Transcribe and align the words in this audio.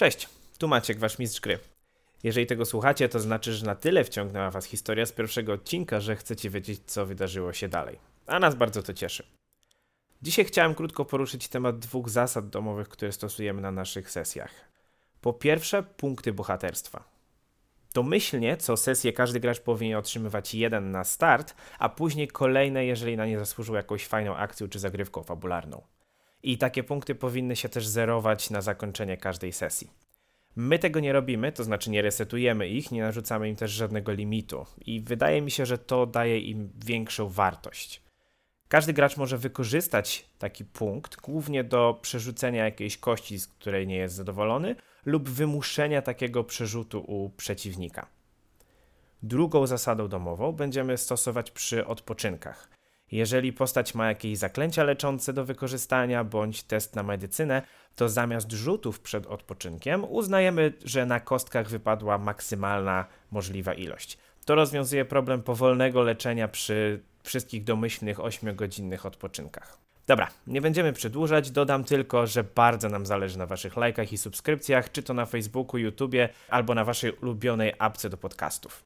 Cześć, 0.00 0.28
tu 0.58 0.68
Maciek, 0.68 0.98
wasz 0.98 1.18
mistrz 1.18 1.40
gry. 1.40 1.58
Jeżeli 2.22 2.46
tego 2.46 2.64
słuchacie, 2.64 3.08
to 3.08 3.20
znaczy, 3.20 3.52
że 3.52 3.66
na 3.66 3.74
tyle 3.74 4.04
wciągnęła 4.04 4.50
was 4.50 4.64
historia 4.64 5.06
z 5.06 5.12
pierwszego 5.12 5.52
odcinka, 5.52 6.00
że 6.00 6.16
chcecie 6.16 6.50
wiedzieć, 6.50 6.80
co 6.86 7.06
wydarzyło 7.06 7.52
się 7.52 7.68
dalej. 7.68 7.98
A 8.26 8.38
nas 8.38 8.54
bardzo 8.54 8.82
to 8.82 8.94
cieszy. 8.94 9.26
Dzisiaj 10.22 10.44
chciałem 10.44 10.74
krótko 10.74 11.04
poruszyć 11.04 11.48
temat 11.48 11.78
dwóch 11.78 12.08
zasad 12.08 12.48
domowych, 12.48 12.88
które 12.88 13.12
stosujemy 13.12 13.62
na 13.62 13.70
naszych 13.70 14.10
sesjach. 14.10 14.50
Po 15.20 15.32
pierwsze, 15.32 15.82
punkty 15.82 16.32
bohaterstwa. 16.32 17.04
Domyślnie 17.94 18.56
co 18.56 18.76
sesję 18.76 19.12
każdy 19.12 19.40
gracz 19.40 19.60
powinien 19.60 19.98
otrzymywać 19.98 20.54
jeden 20.54 20.90
na 20.90 21.04
start, 21.04 21.54
a 21.78 21.88
później 21.88 22.28
kolejne, 22.28 22.84
jeżeli 22.84 23.16
na 23.16 23.26
nie 23.26 23.38
zasłużył 23.38 23.74
jakąś 23.74 24.06
fajną 24.06 24.36
akcją 24.36 24.68
czy 24.68 24.78
zagrywką 24.78 25.22
fabularną. 25.22 25.82
I 26.42 26.58
takie 26.58 26.84
punkty 26.84 27.14
powinny 27.14 27.56
się 27.56 27.68
też 27.68 27.86
zerować 27.86 28.50
na 28.50 28.60
zakończenie 28.60 29.16
każdej 29.16 29.52
sesji. 29.52 29.90
My 30.56 30.78
tego 30.78 31.00
nie 31.00 31.12
robimy, 31.12 31.52
to 31.52 31.64
znaczy 31.64 31.90
nie 31.90 32.02
resetujemy 32.02 32.68
ich, 32.68 32.92
nie 32.92 33.02
narzucamy 33.02 33.48
im 33.48 33.56
też 33.56 33.70
żadnego 33.70 34.12
limitu 34.12 34.66
i 34.86 35.00
wydaje 35.00 35.42
mi 35.42 35.50
się, 35.50 35.66
że 35.66 35.78
to 35.78 36.06
daje 36.06 36.40
im 36.40 36.70
większą 36.84 37.28
wartość. 37.28 38.02
Każdy 38.68 38.92
gracz 38.92 39.16
może 39.16 39.38
wykorzystać 39.38 40.26
taki 40.38 40.64
punkt 40.64 41.16
głównie 41.16 41.64
do 41.64 41.98
przerzucenia 42.02 42.64
jakiejś 42.64 42.98
kości, 42.98 43.38
z 43.38 43.46
której 43.46 43.86
nie 43.86 43.96
jest 43.96 44.14
zadowolony, 44.14 44.76
lub 45.04 45.28
wymuszenia 45.28 46.02
takiego 46.02 46.44
przerzutu 46.44 47.00
u 47.00 47.30
przeciwnika. 47.30 48.06
Drugą 49.22 49.66
zasadą 49.66 50.08
domową 50.08 50.52
będziemy 50.52 50.98
stosować 50.98 51.50
przy 51.50 51.86
odpoczynkach. 51.86 52.68
Jeżeli 53.12 53.52
postać 53.52 53.94
ma 53.94 54.08
jakieś 54.08 54.38
zaklęcia 54.38 54.84
leczące 54.84 55.32
do 55.32 55.44
wykorzystania 55.44 56.24
bądź 56.24 56.62
test 56.62 56.96
na 56.96 57.02
medycynę, 57.02 57.62
to 57.96 58.08
zamiast 58.08 58.52
rzutów 58.52 59.00
przed 59.00 59.26
odpoczynkiem 59.26 60.04
uznajemy, 60.04 60.72
że 60.84 61.06
na 61.06 61.20
kostkach 61.20 61.68
wypadła 61.68 62.18
maksymalna 62.18 63.04
możliwa 63.30 63.74
ilość. 63.74 64.18
To 64.44 64.54
rozwiązuje 64.54 65.04
problem 65.04 65.42
powolnego 65.42 66.02
leczenia 66.02 66.48
przy 66.48 67.02
wszystkich 67.22 67.64
domyślnych 67.64 68.18
8-godzinnych 68.18 69.06
odpoczynkach. 69.06 69.78
Dobra, 70.06 70.28
nie 70.46 70.60
będziemy 70.60 70.92
przedłużać, 70.92 71.50
dodam 71.50 71.84
tylko, 71.84 72.26
że 72.26 72.44
bardzo 72.44 72.88
nam 72.88 73.06
zależy 73.06 73.38
na 73.38 73.46
Waszych 73.46 73.76
lajkach 73.76 74.12
i 74.12 74.18
subskrypcjach, 74.18 74.92
czy 74.92 75.02
to 75.02 75.14
na 75.14 75.26
Facebooku, 75.26 75.78
YouTubie, 75.78 76.28
albo 76.48 76.74
na 76.74 76.84
Waszej 76.84 77.12
ulubionej 77.12 77.72
apce 77.78 78.10
do 78.10 78.16
podcastów. 78.16 78.84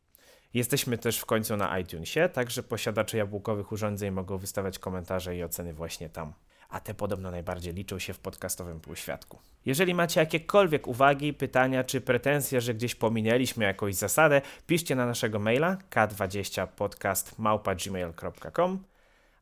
Jesteśmy 0.55 0.99
też 0.99 1.19
w 1.19 1.27
końcu 1.27 1.57
na 1.57 1.79
iTunesie, 1.79 2.29
także 2.29 2.63
posiadacze 2.63 3.19
jabłkowych 3.19 3.73
urządzeń 3.73 4.11
mogą 4.11 4.39
wystawiać 4.39 4.79
komentarze 4.79 5.37
i 5.37 5.45
oceny 5.45 5.75
właśnie 5.75 6.09
tam. 6.09 6.33
A 6.69 6.81
te 6.81 6.95
podobno 6.95 7.31
najbardziej 7.31 7.75
liczą 7.75 7.99
się 7.99 8.15
w 8.15 8.19
podcastowym 8.19 8.81
półświadku. 8.81 9.39
Jeżeli 9.67 9.95
macie 9.95 10.21
jakiekolwiek 10.21 10.87
uwagi, 10.87 11.35
pytania 11.35 11.85
czy 11.85 12.01
pretensje, 12.01 12.61
że 12.61 12.75
gdzieś 12.75 12.95
pominęliśmy 12.95 13.65
jakąś 13.65 13.95
zasadę, 13.95 14.43
piszcie 14.67 14.95
na 14.95 15.07
naszego 15.07 15.39
maila 15.39 15.77
k20podcast.gmail.com 15.91 18.85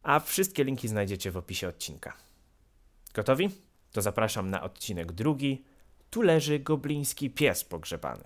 a 0.03 0.21
wszystkie 0.21 0.65
linki 0.65 0.89
znajdziecie 0.89 1.31
w 1.31 1.37
opisie 1.37 1.69
odcinka. 1.69 2.17
Gotowi? 3.15 3.51
To 3.93 4.03
zapraszam 4.03 4.51
na 4.51 4.63
odcinek 4.63 5.13
drugi. 5.13 5.65
Tu 6.11 6.23
leży 6.23 6.59
gobliński 6.59 7.31
pies 7.31 7.65
pogrzebany. 7.65 8.25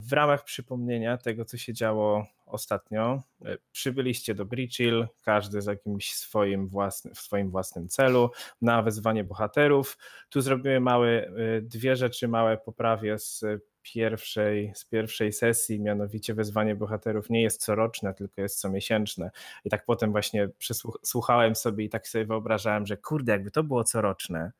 W 0.00 0.12
ramach 0.12 0.44
przypomnienia 0.44 1.18
tego, 1.18 1.44
co 1.44 1.58
się 1.58 1.72
działo 1.72 2.26
ostatnio, 2.46 3.22
e, 3.44 3.56
przybyliście 3.72 4.34
do 4.34 4.44
Bridgehill, 4.44 5.06
każdy 5.22 5.62
z 5.62 5.66
jakimś 5.66 6.14
swoim 6.14 6.68
własnym, 6.68 7.14
w 7.14 7.18
swoim 7.18 7.50
własnym 7.50 7.88
celu, 7.88 8.30
na 8.62 8.82
wezwanie 8.82 9.24
bohaterów. 9.24 9.98
Tu 10.28 10.40
zrobiły 10.40 10.80
małe, 10.80 11.30
dwie 11.62 11.96
rzeczy 11.96 12.28
małe 12.28 12.56
poprawie 12.56 13.18
z 13.18 13.44
pierwszej, 13.92 14.72
z 14.74 14.84
pierwszej 14.84 15.32
sesji, 15.32 15.80
mianowicie 15.80 16.34
wezwanie 16.34 16.74
bohaterów 16.74 17.30
nie 17.30 17.42
jest 17.42 17.64
coroczne, 17.64 18.14
tylko 18.14 18.40
jest 18.40 18.60
comiesięczne. 18.60 19.30
I 19.64 19.70
tak 19.70 19.84
potem 19.84 20.10
właśnie 20.10 20.48
słuchałem 21.02 21.56
sobie 21.56 21.84
i 21.84 21.88
tak 21.88 22.08
sobie 22.08 22.24
wyobrażałem, 22.24 22.86
że 22.86 22.96
kurde, 22.96 23.32
jakby 23.32 23.50
to 23.50 23.62
było 23.62 23.84
coroczne, 23.84 24.52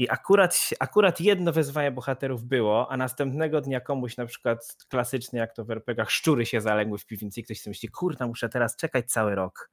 i 0.00 0.08
akurat, 0.08 0.70
akurat 0.80 1.20
jedno 1.20 1.52
wezwanie 1.52 1.90
bohaterów 1.90 2.44
było, 2.44 2.92
a 2.92 2.96
następnego 2.96 3.60
dnia 3.60 3.80
komuś 3.80 4.16
na 4.16 4.26
przykład 4.26 4.76
klasycznie, 4.88 5.40
jak 5.40 5.54
to 5.54 5.64
w 5.64 5.70
RPGach, 5.70 6.10
szczury 6.10 6.46
się 6.46 6.60
zaległy 6.60 6.98
w 6.98 7.06
piwnicy 7.06 7.40
i 7.40 7.44
ktoś 7.44 7.60
sobie 7.60 7.70
myśli, 7.70 7.88
kurde, 7.88 8.26
muszę 8.26 8.48
teraz 8.48 8.76
czekać 8.76 9.10
cały 9.10 9.34
rok. 9.34 9.70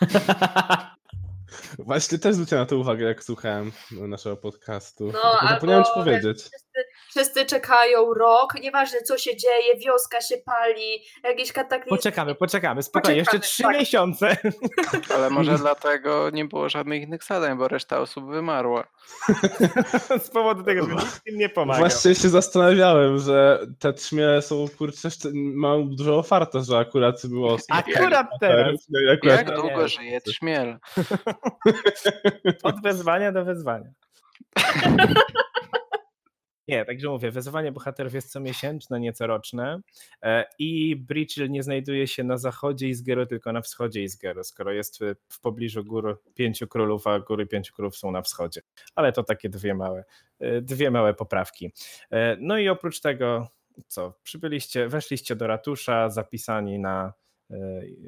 Właśnie 1.78 2.18
też 2.18 2.34
zwróciłem 2.34 2.62
na 2.62 2.66
to 2.66 2.76
uwagę, 2.76 3.04
jak 3.04 3.24
słuchałem 3.24 3.72
naszego 3.90 4.36
podcastu. 4.36 5.12
No, 5.12 5.48
Zapomniałem 5.48 5.84
ci 5.84 5.90
powiedzieć. 5.94 6.38
Wszyscy, 6.38 6.80
wszyscy, 7.10 7.46
czekają 7.46 8.14
rok, 8.14 8.54
nieważne 8.62 9.02
co 9.02 9.18
się 9.18 9.36
dzieje, 9.36 9.76
wioska 9.76 10.20
się 10.20 10.36
pali, 10.44 11.02
jakieś 11.24 11.52
kataklizmy. 11.52 11.96
Poczekamy, 11.96 12.34
poczekamy, 12.34 12.82
spokojnie, 12.82 13.18
jeszcze 13.18 13.38
trzy 13.40 13.62
tak. 13.62 13.78
miesiące. 13.78 14.36
Ale 15.14 15.30
może 15.30 15.58
dlatego 15.58 16.30
nie 16.30 16.44
było 16.44 16.68
żadnych 16.68 17.02
innych 17.02 17.24
zadań, 17.24 17.58
bo 17.58 17.68
reszta 17.68 18.00
osób 18.00 18.30
wymarła. 18.30 18.84
Z 20.24 20.30
powodu 20.30 20.62
tego, 20.62 20.86
że 20.86 20.94
nikt 20.94 21.26
im 21.26 21.38
nie 21.38 21.48
pomaga. 21.48 21.78
Właśnie 21.78 22.14
się 22.14 22.28
zastanawiałem, 22.28 23.18
że 23.18 23.66
te 23.78 23.92
trzmiele 23.92 24.42
są, 24.42 24.66
kurczę, 24.78 25.08
mają 25.34 25.88
dużo 25.88 26.18
ofarta, 26.18 26.60
że 26.60 26.78
akurat 26.78 27.26
było... 27.26 27.56
Akurat 27.68 28.26
teraz. 28.40 28.76
Akurat 29.12 29.38
Jak 29.38 29.56
długo 29.56 29.88
żyje 29.88 30.20
trzmiel? 30.20 30.78
Od 32.62 32.82
wezwania 32.82 33.32
do 33.32 33.44
wezwania. 33.44 33.90
Nie, 36.70 36.84
także 36.84 37.08
mówię, 37.08 37.30
wezwanie 37.30 37.72
bohaterów 37.72 38.14
jest 38.14 38.32
comiesięczne, 38.32 39.00
nie 39.00 39.12
coroczne 39.12 39.80
e, 40.22 40.44
i 40.58 40.96
Bridgehill 40.96 41.50
nie 41.50 41.62
znajduje 41.62 42.06
się 42.06 42.24
na 42.24 42.36
zachodzie 42.36 42.88
Izgeru, 42.88 43.26
tylko 43.26 43.52
na 43.52 43.60
wschodzie 43.60 44.02
Izgeru, 44.02 44.44
skoro 44.44 44.72
jest 44.72 44.98
w 45.28 45.40
pobliżu 45.40 45.84
gór 45.84 46.22
pięciu 46.34 46.68
królów, 46.68 47.06
a 47.06 47.20
góry 47.20 47.46
pięciu 47.46 47.74
królów 47.74 47.96
są 47.96 48.10
na 48.10 48.22
wschodzie. 48.22 48.60
Ale 48.94 49.12
to 49.12 49.22
takie 49.22 49.48
dwie 49.48 49.74
małe, 49.74 50.04
e, 50.40 50.60
dwie 50.60 50.90
małe 50.90 51.14
poprawki. 51.14 51.72
E, 52.10 52.36
no 52.40 52.58
i 52.58 52.68
oprócz 52.68 53.00
tego, 53.00 53.48
co, 53.86 54.14
przybyliście, 54.22 54.88
weszliście 54.88 55.36
do 55.36 55.46
ratusza, 55.46 56.10
zapisani 56.10 56.78
na 56.78 57.12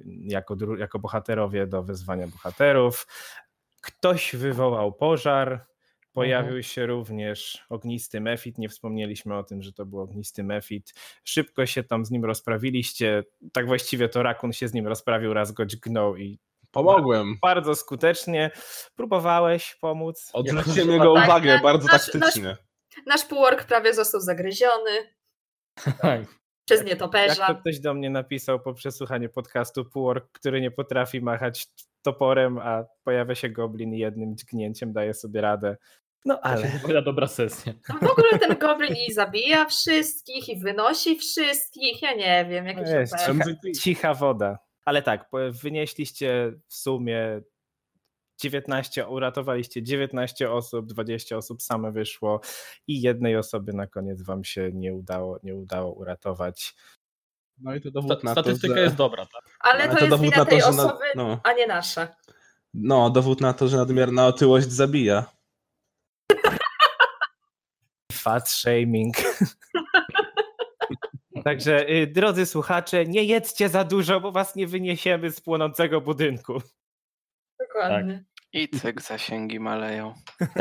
jako, 0.06 0.56
jako 0.78 0.98
bohaterowie 0.98 1.66
do 1.66 1.82
wezwania 1.82 2.26
bohaterów. 2.26 3.06
Ktoś 3.80 4.36
wywołał 4.36 4.92
pożar, 4.92 5.66
Pojawił 6.12 6.47
mhm. 6.47 6.62
się 6.62 6.86
również 6.86 7.64
ognisty 7.69 8.20
mefit. 8.20 8.58
Nie 8.58 8.69
wspomnieliśmy 8.69 9.36
o 9.36 9.44
tym, 9.44 9.62
że 9.62 9.72
to 9.72 9.86
był 9.86 10.00
ognisty 10.00 10.44
mefit. 10.44 10.94
Szybko 11.25 11.66
się 11.66 11.84
tam 11.84 12.04
z 12.04 12.10
nim 12.10 12.25
rozprawiliście. 12.25 13.25
Tak 13.52 13.66
właściwie 13.66 14.08
to 14.08 14.22
Rakun 14.22 14.52
się 14.52 14.69
z 14.69 14.75
nim 14.75 14.86
rozprawił, 14.86 15.34
raz 15.34 15.52
go 15.52 15.66
dźgnął 15.66 16.16
i 16.16 16.38
Pomogłem. 16.70 17.38
Bardzo 17.42 17.75
skutecznie. 17.75 18.50
Próbowałeś 18.94 19.75
pomóc. 19.81 20.31
Odwróciłem 20.32 20.91
jego 20.91 21.14
tak, 21.14 21.25
uwagę 21.25 21.54
tak, 21.54 21.62
bardzo 21.62 21.88
nasz, 21.88 22.10
taktycznie. 22.10 22.42
Nasz, 22.42 22.58
nasz 23.06 23.25
półork 23.25 23.64
prawie 23.64 23.94
został 23.94 24.20
zagryziony. 24.20 24.91
Tak. 26.00 26.41
Przez 26.65 26.84
nietoperza. 26.84 27.47
Jak 27.49 27.56
to 27.56 27.61
ktoś 27.61 27.81
do 27.81 27.95
mnie 27.95 28.11
napisał 28.11 28.61
po 28.61 28.75
przesłuchaniu 28.75 29.28
podcastu 29.28 29.84
półork, 29.84 30.33
który 30.33 30.61
nie 30.61 30.71
potrafi 30.71 31.21
machać 31.21 31.67
toporem, 32.03 32.59
a 32.59 32.84
pojawia 33.05 33.34
się 33.34 33.49
goblin 33.49 33.94
i 33.94 33.99
jednym 33.99 34.37
dźgnięciem 34.37 34.93
daje 34.93 35.14
sobie 35.14 35.41
radę. 35.41 35.76
No 36.25 36.41
ale. 36.41 36.81
To 36.88 37.03
dobra 37.03 37.26
sesja. 37.26 37.73
A 37.88 38.06
w 38.06 38.11
ogóle 38.11 38.38
ten 38.38 38.59
goblin 38.59 38.94
i 39.09 39.12
zabija 39.12 39.64
wszystkich, 39.64 40.49
i 40.49 40.59
wynosi 40.59 41.19
wszystkich. 41.19 42.03
Ja 42.03 42.14
nie 42.14 42.47
wiem, 42.50 42.67
jakieś 42.67 42.88
jest, 42.88 43.15
cicha, 43.26 43.44
cicha 43.82 44.15
woda. 44.15 44.58
Ale 44.85 45.03
tak, 45.03 45.31
wynieśliście 45.62 46.53
w 46.69 46.75
sumie 46.75 47.41
19, 48.43 49.09
uratowaliście 49.09 49.83
19 49.83 50.50
osób, 50.50 50.87
20 50.87 51.37
osób 51.37 51.62
same 51.62 51.93
wyszło 51.93 52.41
i 52.87 53.00
jednej 53.00 53.37
osoby 53.37 53.73
na 53.73 53.87
koniec 53.87 54.23
wam 54.23 54.44
się 54.44 54.71
nie 54.75 54.94
udało, 54.94 55.39
nie 55.43 55.55
udało 55.55 55.93
uratować. 55.93 56.75
No 57.59 57.75
i 57.75 57.81
to 57.81 57.91
dowód 57.91 58.19
Sta- 58.19 58.29
na 58.29 58.35
to, 58.35 58.43
Statystyka 58.43 58.75
że... 58.75 58.81
jest 58.81 58.97
dobra, 58.97 59.27
tak? 59.27 59.56
Ale 59.61 59.89
to, 59.89 59.97
to 59.97 60.05
jest 60.05 60.23
wina 60.23 60.44
tej 60.44 60.61
to, 60.61 60.69
osoby, 60.69 61.05
na... 61.15 61.25
no. 61.25 61.41
a 61.44 61.53
nie 61.53 61.67
nasza. 61.67 62.09
No, 62.75 63.11
dowód 63.11 63.41
na 63.41 63.53
to, 63.53 63.69
że 63.69 63.77
nadmierna 63.77 64.27
otyłość 64.27 64.73
zabija. 64.73 65.25
Fat 68.12 68.50
shaming. 68.50 69.17
Także 71.44 71.91
y, 71.91 72.06
drodzy 72.06 72.47
słuchacze, 72.47 73.06
nie 73.06 73.25
jedzcie 73.25 73.69
za 73.69 73.85
dużo, 73.85 74.21
bo 74.21 74.33
was 74.33 74.56
nie 74.56 74.67
wyniesiemy 74.67 75.31
z 75.31 75.41
płonącego 75.41 76.00
budynku. 76.00 76.62
Dokładnie. 77.59 78.15
Tak. 78.15 78.31
I 78.52 78.69
cyk, 78.69 79.02
zasięgi 79.02 79.60
maleją. 79.60 80.14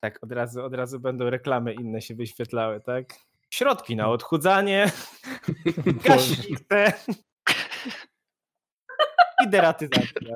tak, 0.00 0.18
od 0.22 0.32
razu, 0.32 0.64
od 0.64 0.74
razu 0.74 1.00
będą 1.00 1.30
reklamy 1.30 1.74
inne 1.74 2.02
się 2.02 2.14
wyświetlały, 2.14 2.80
tak? 2.80 3.04
Środki 3.50 3.96
na 3.96 4.08
odchudzanie, 4.08 4.90
gaśnicę 6.04 6.92
i 9.44 9.48
deratyzacja. 9.48 10.34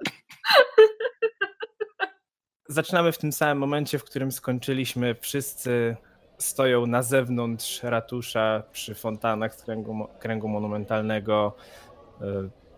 zaczynamy 2.68 3.12
w 3.12 3.18
tym 3.18 3.32
samym 3.32 3.58
momencie, 3.58 3.98
w 3.98 4.04
którym 4.04 4.32
skończyliśmy. 4.32 5.14
Wszyscy 5.14 5.96
stoją 6.38 6.86
na 6.86 7.02
zewnątrz 7.02 7.82
ratusza 7.82 8.62
przy 8.72 8.94
fontannach 8.94 9.54
z 9.54 9.62
kręgu, 9.62 10.08
kręgu 10.18 10.48
monumentalnego. 10.48 11.56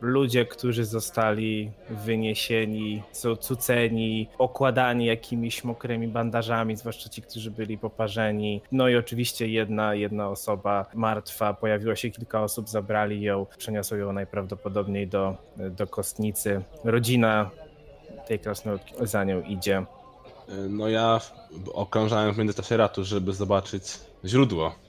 Ludzie, 0.04 0.46
którzy 0.46 0.84
zostali 0.84 1.70
wyniesieni, 1.90 3.02
są 3.12 3.36
cuceni, 3.36 4.28
okładani 4.38 5.06
jakimiś 5.06 5.64
mokrymi 5.64 6.08
bandażami, 6.08 6.76
zwłaszcza 6.76 7.08
ci, 7.08 7.22
którzy 7.22 7.50
byli 7.50 7.78
poparzeni. 7.78 8.62
No 8.72 8.88
i 8.88 8.96
oczywiście 8.96 9.48
jedna, 9.48 9.94
jedna 9.94 10.28
osoba 10.28 10.86
martwa, 10.94 11.54
pojawiło 11.54 11.94
się 11.94 12.10
kilka 12.10 12.42
osób, 12.42 12.68
zabrali 12.68 13.22
ją, 13.22 13.46
przeniosą 13.58 13.96
ją 13.96 14.12
najprawdopodobniej 14.12 15.08
do, 15.08 15.36
do 15.56 15.86
kostnicy. 15.86 16.62
Rodzina 16.84 17.50
tej 18.26 18.38
krasnoludki 18.38 18.94
za 19.00 19.24
nią 19.24 19.42
idzie. 19.42 19.84
No 20.68 20.88
ja 20.88 21.20
okrążałem 21.72 22.34
w 22.34 22.38
międzyczasie 22.38 22.76
ratusz, 22.76 23.08
żeby 23.08 23.32
zobaczyć 23.32 23.82
źródło 24.24 24.83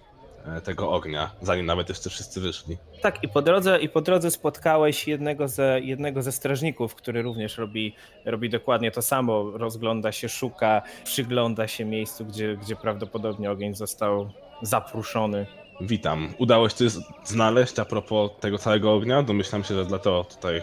tego 0.63 0.91
ognia, 0.91 1.31
zanim 1.41 1.65
nawet 1.65 1.89
jeszcze 1.89 2.09
wszyscy 2.09 2.41
wyszli. 2.41 2.77
Tak, 3.01 3.23
i 3.23 3.27
po 3.27 3.41
drodze, 3.41 3.79
i 3.79 3.89
po 3.89 4.01
drodze 4.01 4.31
spotkałeś 4.31 5.07
jednego 5.07 5.47
ze, 5.47 5.79
jednego 5.81 6.21
ze 6.21 6.31
strażników, 6.31 6.95
który 6.95 7.21
również 7.21 7.57
robi, 7.57 7.95
robi 8.25 8.49
dokładnie 8.49 8.91
to 8.91 9.01
samo. 9.01 9.51
Rozgląda 9.51 10.11
się, 10.11 10.29
szuka, 10.29 10.81
przygląda 11.03 11.67
się 11.67 11.85
miejscu, 11.85 12.25
gdzie, 12.25 12.57
gdzie 12.57 12.75
prawdopodobnie 12.75 13.51
ogień 13.51 13.75
został 13.75 14.29
zapruszony. 14.61 15.45
Witam. 15.81 16.33
Udało 16.37 16.69
się 16.69 16.85
znaleźć 17.23 17.79
a 17.79 17.85
propos 17.85 18.31
tego 18.39 18.57
całego 18.57 18.93
ognia? 18.93 19.23
Domyślam 19.23 19.63
się, 19.63 19.75
że 19.75 19.85
dlatego 19.85 20.23
tutaj 20.23 20.61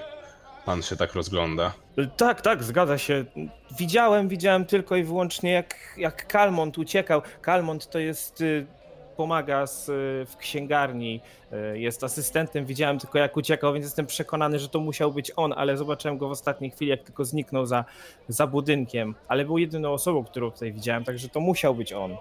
pan 0.64 0.82
się 0.82 0.96
tak 0.96 1.14
rozgląda. 1.14 1.72
Tak, 2.16 2.40
tak, 2.40 2.62
zgadza 2.62 2.98
się. 2.98 3.24
Widziałem, 3.78 4.28
widziałem 4.28 4.64
tylko 4.64 4.96
i 4.96 5.04
wyłącznie 5.04 5.52
jak, 5.52 5.94
jak 5.96 6.26
Kalmont 6.26 6.78
uciekał. 6.78 7.22
Kalmont 7.40 7.90
to 7.90 7.98
jest, 7.98 8.40
y, 8.40 8.66
pomaga 9.22 9.66
z, 9.66 9.88
y, 9.88 10.26
w 10.26 10.36
księgarni, 10.36 11.20
y, 11.52 11.78
jest 11.78 12.04
asystentem, 12.04 12.66
widziałem 12.66 12.98
tylko 12.98 13.18
jak 13.18 13.36
uciekał, 13.36 13.72
więc 13.72 13.84
jestem 13.84 14.06
przekonany, 14.06 14.58
że 14.58 14.68
to 14.68 14.80
musiał 14.80 15.12
być 15.12 15.32
on, 15.36 15.52
ale 15.56 15.76
zobaczyłem 15.76 16.18
go 16.18 16.28
w 16.28 16.30
ostatniej 16.30 16.70
chwili, 16.70 16.90
jak 16.90 17.02
tylko 17.02 17.24
zniknął 17.24 17.66
za, 17.66 17.84
za 18.28 18.46
budynkiem. 18.46 19.14
Ale 19.28 19.44
był 19.44 19.58
jedyną 19.58 19.92
osobą, 19.92 20.24
którą 20.24 20.50
tutaj 20.50 20.72
widziałem, 20.72 21.04
także 21.04 21.28
to 21.28 21.40
musiał 21.40 21.74
być 21.74 21.92
on. 21.92 22.16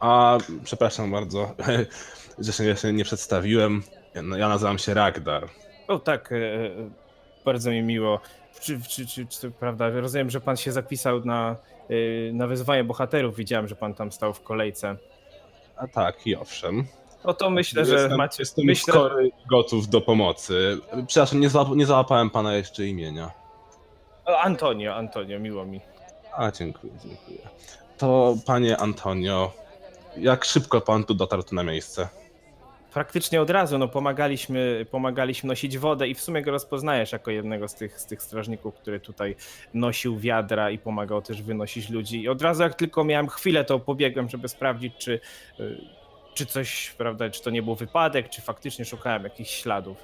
A 0.00 0.38
przepraszam 0.64 1.10
bardzo, 1.10 1.54
że 2.38 2.52
się 2.52 2.64
jeszcze 2.64 2.92
nie 2.92 3.04
przedstawiłem. 3.04 3.82
Ja, 4.14 4.22
no, 4.22 4.36
ja 4.36 4.48
nazywam 4.48 4.78
się 4.78 4.94
Ragdar. 4.94 5.48
O 5.88 5.98
tak, 5.98 6.32
e, 6.32 6.36
bardzo 7.44 7.70
mi 7.70 7.82
miło. 7.82 8.20
Czy, 8.60 8.80
czy, 8.88 9.06
czy, 9.06 9.26
czy 9.26 9.50
prawda? 9.50 9.90
Rozumiem, 9.90 10.30
że 10.30 10.40
pan 10.40 10.56
się 10.56 10.72
zapisał 10.72 11.24
na, 11.24 11.56
na 12.32 12.46
wyzwanie 12.46 12.84
bohaterów. 12.84 13.36
Widziałem, 13.36 13.68
że 13.68 13.76
pan 13.76 13.94
tam 13.94 14.12
stał 14.12 14.34
w 14.34 14.42
kolejce. 14.42 14.96
A 15.80 15.86
tak, 15.88 16.26
i 16.26 16.36
owszem. 16.36 16.84
No 17.24 17.34
to 17.34 17.50
myślę, 17.50 17.84
że 17.84 17.94
jestem, 17.94 18.18
macie. 18.18 18.36
Jestem 18.38 18.64
myślę, 18.64 18.94
skory 18.94 19.30
gotów 19.50 19.88
do 19.88 20.00
pomocy. 20.00 20.78
Przepraszam, 21.06 21.40
nie, 21.40 21.48
nie 21.76 21.86
załapałem 21.86 22.30
pana 22.30 22.54
jeszcze 22.54 22.86
imienia. 22.86 23.30
Antonio, 24.42 24.94
Antonio, 24.94 25.38
miło 25.38 25.64
mi. 25.64 25.80
A, 26.36 26.50
dziękuję, 26.50 26.92
dziękuję. 27.04 27.48
To 27.98 28.36
panie 28.46 28.76
Antonio, 28.76 29.52
jak 30.16 30.44
szybko 30.44 30.80
pan 30.80 31.04
tu 31.04 31.14
dotarł 31.14 31.42
tu 31.42 31.54
na 31.54 31.62
miejsce? 31.62 32.08
Praktycznie 32.92 33.40
od 33.40 33.50
razu 33.50 33.78
no, 33.78 33.88
pomagaliśmy, 33.88 34.86
pomagaliśmy 34.90 35.48
nosić 35.48 35.78
wodę 35.78 36.08
i 36.08 36.14
w 36.14 36.20
sumie 36.20 36.42
go 36.42 36.50
rozpoznajesz 36.50 37.12
jako 37.12 37.30
jednego 37.30 37.68
z 37.68 37.74
tych, 37.74 38.00
z 38.00 38.06
tych 38.06 38.22
strażników, 38.22 38.74
który 38.74 39.00
tutaj 39.00 39.36
nosił 39.74 40.18
wiadra 40.18 40.70
i 40.70 40.78
pomagał 40.78 41.22
też 41.22 41.42
wynosić 41.42 41.90
ludzi. 41.90 42.22
I 42.22 42.28
od 42.28 42.42
razu 42.42 42.62
jak 42.62 42.74
tylko 42.74 43.04
miałem 43.04 43.28
chwilę, 43.28 43.64
to 43.64 43.78
pobiegłem, 43.78 44.28
żeby 44.28 44.48
sprawdzić, 44.48 44.94
czy, 44.98 45.20
y, 45.60 45.80
czy 46.34 46.46
coś, 46.46 46.94
prawda, 46.98 47.30
czy 47.30 47.42
to 47.42 47.50
nie 47.50 47.62
był 47.62 47.74
wypadek, 47.74 48.28
czy 48.28 48.42
faktycznie 48.42 48.84
szukałem 48.84 49.24
jakichś 49.24 49.50
śladów. 49.50 49.96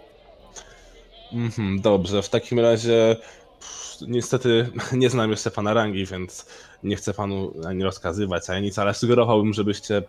Mhm, 1.32 1.80
dobrze, 1.80 2.22
w 2.22 2.28
takim 2.28 2.60
razie 2.60 3.16
pff, 3.60 3.96
niestety 4.08 4.68
nie 4.92 5.10
znam 5.10 5.30
jeszcze 5.30 5.50
pana 5.50 5.74
rangi, 5.74 6.06
więc 6.06 6.46
nie 6.86 6.96
chcę 6.96 7.14
panu 7.14 7.52
ani 7.66 7.84
rozkazywać, 7.84 8.50
ani 8.50 8.62
nic, 8.62 8.78
ale 8.78 8.94
sugerowałbym, 8.94 9.54
żebyście 9.54 9.96
e, 9.96 10.04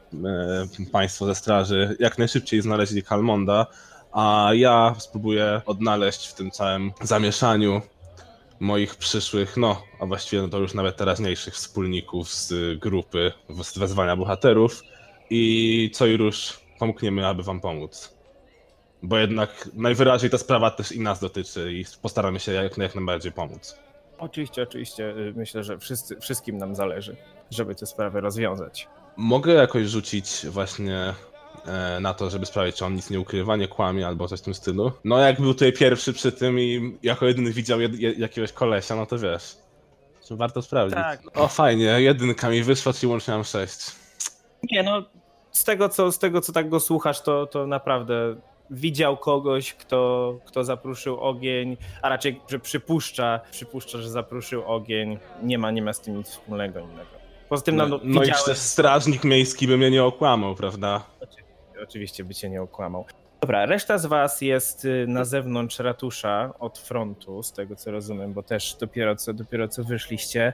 państwo 0.91 1.25
ze 1.25 1.35
straży 1.35 1.95
jak 1.99 2.17
najszybciej 2.17 2.61
znaleźli 2.61 3.03
Kalmonda, 3.03 3.65
a 4.11 4.49
ja 4.53 4.95
spróbuję 4.99 5.61
odnaleźć 5.65 6.27
w 6.27 6.33
tym 6.33 6.51
całym 6.51 6.91
zamieszaniu 7.01 7.81
moich 8.59 8.95
przyszłych, 8.95 9.57
no, 9.57 9.83
a 9.99 10.05
właściwie 10.05 10.41
no 10.41 10.47
to 10.47 10.59
już 10.59 10.73
nawet 10.73 10.97
teraźniejszych 10.97 11.53
wspólników 11.53 12.33
z 12.33 12.79
grupy 12.79 13.31
z 13.63 13.77
wezwania 13.77 14.15
bohaterów 14.15 14.83
i 15.29 15.91
co 15.93 16.05
i 16.05 16.17
rusz 16.17 16.59
pomkniemy, 16.79 17.27
aby 17.27 17.43
wam 17.43 17.61
pomóc. 17.61 18.17
Bo 19.03 19.17
jednak 19.17 19.69
najwyraźniej 19.73 20.31
ta 20.31 20.37
sprawa 20.37 20.71
też 20.71 20.91
i 20.91 20.99
nas 20.99 21.19
dotyczy 21.19 21.73
i 21.73 21.85
postaramy 22.01 22.39
się 22.39 22.51
jak, 22.51 22.77
jak 22.77 22.95
najbardziej 22.95 23.31
pomóc. 23.31 23.86
Oczywiście, 24.17 24.63
oczywiście. 24.63 25.09
y, 25.09 25.33
Myślę, 25.35 25.63
że 25.63 25.77
wszyscy, 25.79 26.19
wszystkim 26.19 26.57
nam 26.57 26.75
zależy, 26.75 27.15
żeby 27.51 27.75
tę 27.75 27.85
sprawę 27.85 28.21
rozwiązać. 28.21 28.87
Mogę 29.17 29.53
jakoś 29.53 29.87
rzucić 29.87 30.45
właśnie 30.49 31.13
e, 31.65 31.99
na 32.01 32.13
to, 32.13 32.29
żeby 32.29 32.45
sprawdzić, 32.45 32.75
czy 32.75 32.85
on 32.85 32.95
nic 32.95 33.09
nie 33.09 33.19
ukrywa, 33.19 33.55
nie 33.55 33.67
kłamie 33.67 34.07
albo 34.07 34.27
coś 34.27 34.39
w 34.39 34.43
tym 34.43 34.53
stylu. 34.53 34.91
No 35.03 35.17
jak 35.19 35.41
był 35.41 35.53
tutaj 35.53 35.73
pierwszy 35.73 36.13
przy 36.13 36.31
tym 36.31 36.59
i 36.59 36.97
jako 37.03 37.25
jedyny 37.25 37.51
widział 37.51 37.81
jed, 37.81 37.99
jed, 37.99 38.19
jakiegoś 38.19 38.51
kolesia, 38.51 38.95
no 38.95 39.05
to 39.05 39.17
wiesz. 39.17 39.57
Czy 40.27 40.35
warto 40.35 40.61
sprawdzić. 40.61 40.95
Tak. 40.95 41.21
O 41.33 41.47
fajnie, 41.47 41.83
jedynka 41.85 42.49
mi 42.49 42.63
wyszła, 42.63 42.93
czyli 42.93 43.07
łącznie 43.07 43.33
mam 43.33 43.43
sześć. 43.43 43.79
Nie, 44.71 44.83
no, 44.83 45.03
z 45.51 45.63
tego 45.63 45.89
co, 45.89 46.11
z 46.11 46.19
tego, 46.19 46.41
co 46.41 46.53
tak 46.53 46.69
go 46.69 46.79
słuchasz, 46.79 47.21
to, 47.21 47.47
to 47.47 47.67
naprawdę 47.67 48.35
widział 48.69 49.17
kogoś, 49.17 49.73
kto, 49.73 50.33
kto 50.45 50.63
zapruszył 50.63 51.19
ogień, 51.19 51.77
a 52.01 52.09
raczej, 52.09 52.41
że 52.49 52.59
przypuszcza, 52.59 53.39
przypuszcza, 53.51 53.97
że 53.97 54.09
zapruszył 54.09 54.63
ogień. 54.65 55.17
Nie 55.43 55.57
ma, 55.57 55.71
nie 55.71 55.81
ma 55.81 55.93
z 55.93 56.01
tym 56.01 56.17
nic 56.17 56.27
wspólnego 56.29 56.79
innego. 56.79 57.09
Poza 57.49 57.63
tym, 57.63 57.75
no, 57.75 57.87
No, 57.87 57.97
no, 57.97 58.01
no 58.03 58.23
i 58.23 58.27
też 58.45 58.57
strażnik 58.57 59.23
miejski 59.23 59.67
by 59.67 59.77
mnie 59.77 59.91
nie 59.91 60.03
okłamał, 60.03 60.55
prawda? 60.55 61.03
Oczywiście 61.83 62.23
by 62.23 62.35
cię 62.35 62.49
nie 62.49 62.61
okłamał. 62.61 63.05
Dobra, 63.41 63.65
reszta 63.65 63.97
z 63.97 64.05
was 64.05 64.41
jest 64.41 64.85
y, 64.85 65.05
na 65.07 65.25
zewnątrz 65.25 65.79
ratusza 65.79 66.53
od 66.59 66.77
frontu, 66.79 67.43
z 67.43 67.51
tego 67.53 67.75
co 67.75 67.91
rozumiem, 67.91 68.33
bo 68.33 68.43
też 68.43 68.75
dopiero 68.79 69.15
co, 69.15 69.33
dopiero 69.33 69.67
co 69.67 69.83
wyszliście. 69.83 70.53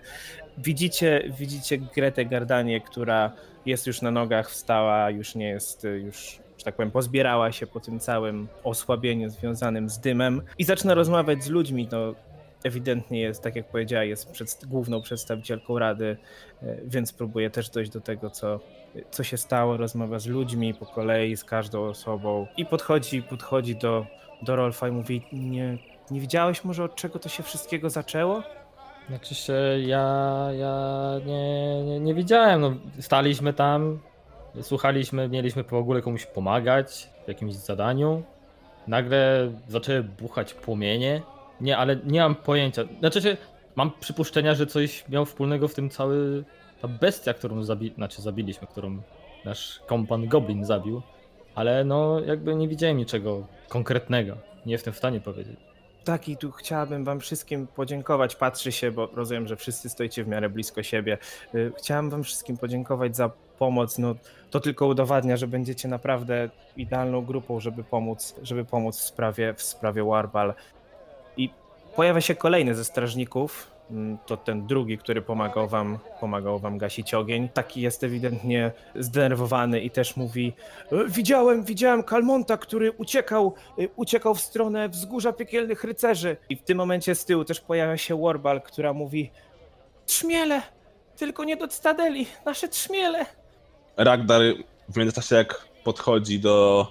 Widzicie, 0.57 1.33
widzicie 1.39 1.77
Gretę 1.77 2.25
Gardanie, 2.25 2.81
która 2.81 3.31
jest 3.65 3.87
już 3.87 4.01
na 4.01 4.11
nogach, 4.11 4.49
wstała, 4.49 5.09
już 5.09 5.35
nie 5.35 5.49
jest, 5.49 5.85
y, 5.85 5.99
już, 5.99 6.39
że 6.57 6.65
tak 6.65 6.75
powiem, 6.75 6.91
pozbierała 6.91 7.51
się 7.51 7.67
po 7.67 7.79
tym 7.79 7.99
całym 7.99 8.47
osłabieniu 8.63 9.29
związanym 9.29 9.89
z 9.89 9.99
dymem 9.99 10.41
i 10.57 10.63
zaczyna 10.63 10.93
rozmawiać 10.93 11.43
z 11.43 11.49
ludźmi. 11.49 11.87
No, 11.91 12.13
ewidentnie 12.63 13.21
jest, 13.21 13.43
tak 13.43 13.55
jak 13.55 13.67
powiedziała, 13.67 14.03
jest 14.03 14.31
przed, 14.31 14.65
główną 14.65 15.01
przedstawicielką 15.01 15.79
Rady, 15.79 16.17
y, 16.63 16.81
więc 16.85 17.13
próbuje 17.13 17.49
też 17.49 17.69
dojść 17.69 17.91
do 17.91 18.01
tego, 18.01 18.29
co, 18.29 18.59
co 19.11 19.23
się 19.23 19.37
stało, 19.37 19.77
rozmawia 19.77 20.19
z 20.19 20.27
ludźmi 20.27 20.73
po 20.73 20.85
kolei, 20.85 21.37
z 21.37 21.43
każdą 21.43 21.83
osobą 21.83 22.47
i 22.57 22.65
podchodzi, 22.65 23.21
podchodzi 23.21 23.75
do, 23.75 24.05
do 24.41 24.55
Rolfa 24.55 24.87
i 24.87 24.91
mówi, 24.91 25.25
nie, 25.33 25.77
nie 26.11 26.21
widziałeś 26.21 26.63
może 26.63 26.83
od 26.83 26.95
czego 26.95 27.19
to 27.19 27.29
się 27.29 27.43
wszystkiego 27.43 27.89
zaczęło? 27.89 28.43
Znaczy 29.09 29.35
się, 29.35 29.53
ja, 29.85 30.47
ja 30.51 31.01
nie, 31.25 31.83
nie, 31.83 31.99
nie 31.99 32.13
widziałem, 32.13 32.61
no 32.61 32.73
staliśmy 32.99 33.53
tam, 33.53 33.99
słuchaliśmy, 34.61 35.29
mieliśmy 35.29 35.63
w 35.63 35.73
ogóle 35.73 36.01
komuś 36.01 36.25
pomagać 36.25 37.09
w 37.25 37.27
jakimś 37.27 37.53
zadaniu. 37.53 38.23
Nagle 38.87 39.51
zaczęły 39.67 40.03
buchać 40.03 40.53
płomienie. 40.53 41.21
Nie, 41.61 41.77
ale 41.77 41.95
nie 41.95 42.19
mam 42.19 42.35
pojęcia. 42.35 42.83
Znaczy 42.99 43.21
się, 43.21 43.37
mam 43.75 43.91
przypuszczenia, 43.99 44.53
że 44.55 44.67
coś 44.67 45.09
miał 45.09 45.25
wspólnego 45.25 45.67
w 45.67 45.73
tym 45.73 45.89
cały, 45.89 46.43
ta 46.81 46.87
bestia, 46.87 47.33
którą 47.33 47.63
zabi 47.63 47.93
znaczy 47.95 48.21
zabiliśmy, 48.21 48.67
którą 48.67 49.01
nasz 49.45 49.79
kompan 49.87 50.27
Goblin 50.27 50.65
zabił. 50.65 51.01
Ale 51.55 51.83
no, 51.83 52.19
jakby 52.19 52.55
nie 52.55 52.67
widziałem 52.67 52.97
niczego 52.97 53.47
konkretnego. 53.69 54.37
Nie 54.65 54.71
jestem 54.71 54.93
w 54.93 54.97
stanie 54.97 55.21
powiedzieć. 55.21 55.72
Tak, 56.03 56.29
i 56.29 56.37
tu 56.37 56.51
chciałabym 56.51 57.03
wam 57.03 57.19
wszystkim 57.19 57.67
podziękować. 57.67 58.35
Patrzy 58.35 58.71
się, 58.71 58.91
bo 58.91 59.05
rozumiem, 59.05 59.47
że 59.47 59.55
wszyscy 59.55 59.89
stoicie 59.89 60.23
w 60.23 60.27
miarę 60.27 60.49
blisko 60.49 60.83
siebie. 60.83 61.17
Y, 61.55 61.71
Chciałem 61.77 62.09
wam 62.09 62.23
wszystkim 62.23 62.57
podziękować 62.57 63.15
za 63.15 63.29
pomoc. 63.59 63.97
No, 63.97 64.15
to 64.51 64.59
tylko 64.59 64.87
udowadnia, 64.87 65.37
że 65.37 65.47
będziecie 65.47 65.87
naprawdę 65.87 66.49
idealną 66.77 67.25
grupą, 67.25 67.59
żeby 67.59 67.83
pomóc, 67.83 68.35
żeby 68.41 68.65
pomóc 68.65 68.97
w 68.97 69.01
sprawie, 69.01 69.53
w 69.53 69.61
sprawie 69.61 70.03
Warbal. 70.03 70.53
I 71.37 71.49
pojawia 71.95 72.21
się 72.21 72.35
kolejny 72.35 72.75
ze 72.75 72.85
strażników. 72.85 73.72
Mm, 73.91 74.17
To 74.25 74.37
ten 74.37 74.67
drugi, 74.67 74.97
który 74.97 75.21
pomagał 75.21 75.67
wam, 75.67 75.99
pomagał 76.19 76.59
wam 76.59 76.77
gasić 76.77 77.13
ogień. 77.13 77.49
Taki 77.53 77.81
jest 77.81 78.03
ewidentnie 78.03 78.71
zdenerwowany 78.95 79.79
i 79.81 79.89
też 79.91 80.15
mówi: 80.17 80.53
"E, 80.91 80.95
Widziałem, 81.07 81.63
widziałem 81.63 82.03
Kalmonta, 82.03 82.57
który 82.57 82.91
uciekał 82.91 83.53
y, 83.79 83.89
uciekał 83.95 84.35
w 84.35 84.41
stronę 84.41 84.89
wzgórza 84.89 85.33
piekielnych 85.33 85.83
rycerzy. 85.83 86.37
I 86.49 86.55
w 86.55 86.61
tym 86.63 86.77
momencie 86.77 87.15
z 87.15 87.25
tyłu 87.25 87.45
też 87.45 87.61
pojawia 87.61 87.97
się 87.97 88.21
Warbal, 88.21 88.61
która 88.61 88.93
mówi: 88.93 89.31
Trzmiele, 90.05 90.61
Tylko 91.17 91.43
nie 91.43 91.57
do 91.57 91.67
Cytadeli, 91.67 92.27
nasze 92.45 92.67
trzmiele. 92.67 93.25
Ragdar 93.97 94.41
w 94.89 94.97
międzyczasie 94.97 95.35
jak 95.35 95.67
podchodzi 95.83 96.39
do 96.39 96.87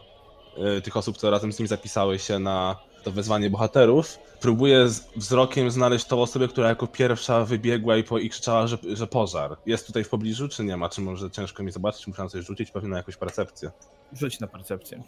y, 0.79 0.83
tych 0.83 0.97
osób, 0.97 1.17
które 1.17 1.31
razem 1.33 1.53
z 1.53 1.59
nim 1.59 1.69
zapisały 1.69 2.19
się 2.19 2.39
na 2.39 2.77
to 3.03 3.13
wezwanie 3.13 3.51
bohaterów, 3.51 4.19
próbuje 4.41 4.89
z 4.89 5.09
wzrokiem 5.17 5.71
znaleźć 5.71 6.05
tą 6.05 6.23
osobę, 6.23 6.49
która 6.49 6.69
jako 6.69 6.87
pierwsza 6.87 7.45
wybiegła 7.45 7.97
i, 7.97 8.05
po, 8.05 8.19
i 8.19 8.31
krzyczała, 8.31 8.67
że, 8.67 8.79
że 8.93 9.07
pożar. 9.07 9.57
Jest 9.67 9.87
tutaj 9.87 10.05
w 10.05 10.09
pobliżu, 10.09 10.49
czy 10.49 10.65
nie 10.65 10.77
ma? 10.77 10.89
Czy 10.89 11.01
może 11.01 11.31
ciężko 11.31 11.63
mi 11.63 11.73
zobaczyć? 11.73 12.07
Muszę 12.07 12.29
coś 12.29 12.47
rzucić, 12.47 12.71
pewnie 12.71 12.89
na 12.89 12.97
jakąś 12.97 13.17
percepcję. 13.17 13.71
Rzuć 14.13 14.41
na 14.41 14.47
percepcję. 14.47 15.03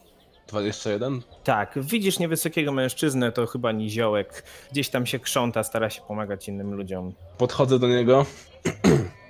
21? 0.47 1.23
Tak, 1.45 1.79
widzisz 1.83 2.19
niewysokiego 2.19 2.73
mężczyznę, 2.73 3.33
to 3.33 3.47
chyba 3.47 3.73
niziołek. 3.73 4.45
Gdzieś 4.73 4.89
tam 4.89 5.07
się 5.07 5.19
krząta, 5.19 5.63
stara 5.63 5.91
się 5.91 6.03
pomagać 6.03 6.49
innym 6.49 6.75
ludziom. 6.75 7.13
Podchodzę 7.39 7.79
do 7.79 7.89
niego. 7.89 8.27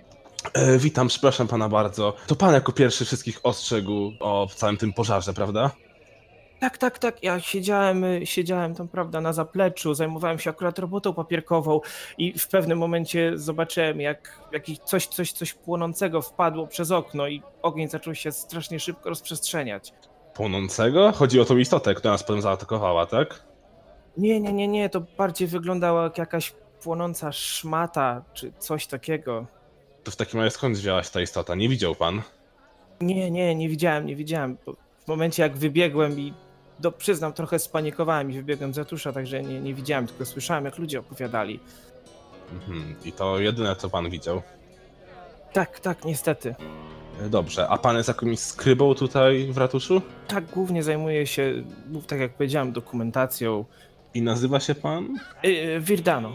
E, 0.55 0.79
witam, 0.79 1.09
przepraszam 1.09 1.49
pana 1.49 1.69
bardzo. 1.69 2.17
To 2.27 2.37
pan 2.37 2.55
jako 2.55 2.73
pierwszy 2.73 3.05
wszystkich 3.05 3.41
ostrzegł 3.43 4.13
o 4.21 4.49
całym 4.55 4.77
tym 4.77 4.93
pożarze, 4.93 5.35
prawda? 5.35 5.71
Tak, 6.61 6.79
tak, 6.79 6.99
tak. 6.99 7.23
Ja 7.23 7.41
siedziałem, 7.41 8.05
y, 8.05 8.27
siedziałem 8.27 8.75
tam, 8.75 8.89
prawda, 8.89 9.21
na 9.21 9.33
zapleczu, 9.33 9.95
zajmowałem 9.95 10.39
się 10.39 10.51
akurat 10.51 10.79
robotą 10.79 11.15
papierkową 11.15 11.81
i 12.19 12.39
w 12.39 12.49
pewnym 12.49 12.79
momencie 12.79 13.33
zobaczyłem, 13.39 14.01
jak 14.01 14.41
jakiś 14.53 14.79
coś, 14.79 15.07
coś, 15.07 15.33
coś 15.33 15.55
płonącego 15.55 16.23
wpadło 16.23 16.67
przez 16.67 16.91
okno 16.91 17.29
i 17.29 17.43
ogień 17.63 17.89
zaczął 17.89 18.15
się 18.15 18.33
strasznie 18.33 18.81
szybko 18.81 19.09
rozprzestrzeniać. 19.09 19.93
Płonącego? 20.35 21.13
Chodzi 21.13 21.41
o 21.41 21.45
tą 21.45 21.57
istotę, 21.57 21.95
która 21.95 22.13
nas 22.13 22.23
potem 22.23 22.43
zaatakowała, 22.43 23.07
tak? 23.07 23.43
Nie, 24.17 24.41
nie, 24.41 24.53
nie, 24.53 24.69
nie, 24.69 24.89
to 24.89 25.01
bardziej 25.19 25.49
wyglądało 25.49 26.03
jak 26.03 26.19
jakaś 26.19 26.55
płonąca 26.83 27.33
szmata 27.33 28.23
czy 28.33 28.53
coś 28.59 28.87
takiego. 28.87 29.47
To 30.05 30.11
w 30.11 30.17
takim 30.17 30.41
razie 30.41 30.51
skąd 30.51 30.77
wzięłaś 30.77 31.11
ta 31.11 31.21
istota? 31.21 31.55
Nie 31.55 31.69
widział 31.69 31.95
pan? 31.95 32.23
Nie, 33.01 33.31
nie, 33.31 33.55
nie 33.55 33.69
widziałem, 33.69 34.07
nie 34.07 34.17
widziałem. 34.17 34.57
Bo 34.67 34.73
W 35.05 35.09
momencie 35.09 35.43
jak 35.43 35.57
wybiegłem 35.57 36.21
i 36.21 36.35
do, 36.79 36.93
przyznam, 36.93 37.33
trochę 37.33 37.59
spanikowałem 37.59 38.31
i 38.31 38.35
wybiegłem 38.35 38.75
z 38.75 38.79
ratusza, 38.79 39.13
także 39.13 39.43
nie, 39.43 39.61
nie 39.61 39.75
widziałem, 39.75 40.07
tylko 40.07 40.25
słyszałem, 40.27 40.65
jak 40.65 40.79
ludzie 40.79 41.01
opowiadali. 41.01 41.61
Mhm. 42.53 42.95
I 43.05 43.13
to 43.13 43.41
jedyne, 43.41 43.77
co 43.77 43.91
pan 43.91 44.11
widział. 44.11 44.43
Tak, 45.53 45.81
tak, 45.81 46.05
niestety. 46.05 46.55
E, 47.23 47.29
Dobrze, 47.29 47.69
a 47.69 47.79
pan 47.79 47.97
jest 47.97 48.09
jakimś 48.09 48.39
skrybą 48.39 48.95
tutaj 48.95 49.53
w 49.53 49.59
ratuszu? 49.59 50.03
Tak, 50.29 50.45
głównie 50.45 50.83
zajmuję 50.83 51.27
się, 51.27 51.65
no, 51.91 52.01
tak 52.07 52.21
jak 52.21 52.33
powiedziałem, 52.33 52.73
dokumentacją. 52.73 53.65
I 54.15 54.23
nazywa 54.23 54.61
się 54.61 54.75
pan? 54.75 55.19
Yy, 55.43 55.81
Virdano. 55.81 56.35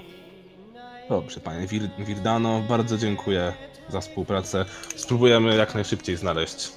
Dobrze, 1.10 1.39
panie 1.39 1.67
Wir 1.67 1.81
Wirdano, 2.00 2.62
bardzo 2.69 2.98
dziękuję 2.98 3.53
za 3.89 4.01
współpracę. 4.01 4.65
Spróbujemy 4.96 5.55
jak 5.55 5.75
najszybciej 5.75 6.17
znaleźć 6.17 6.72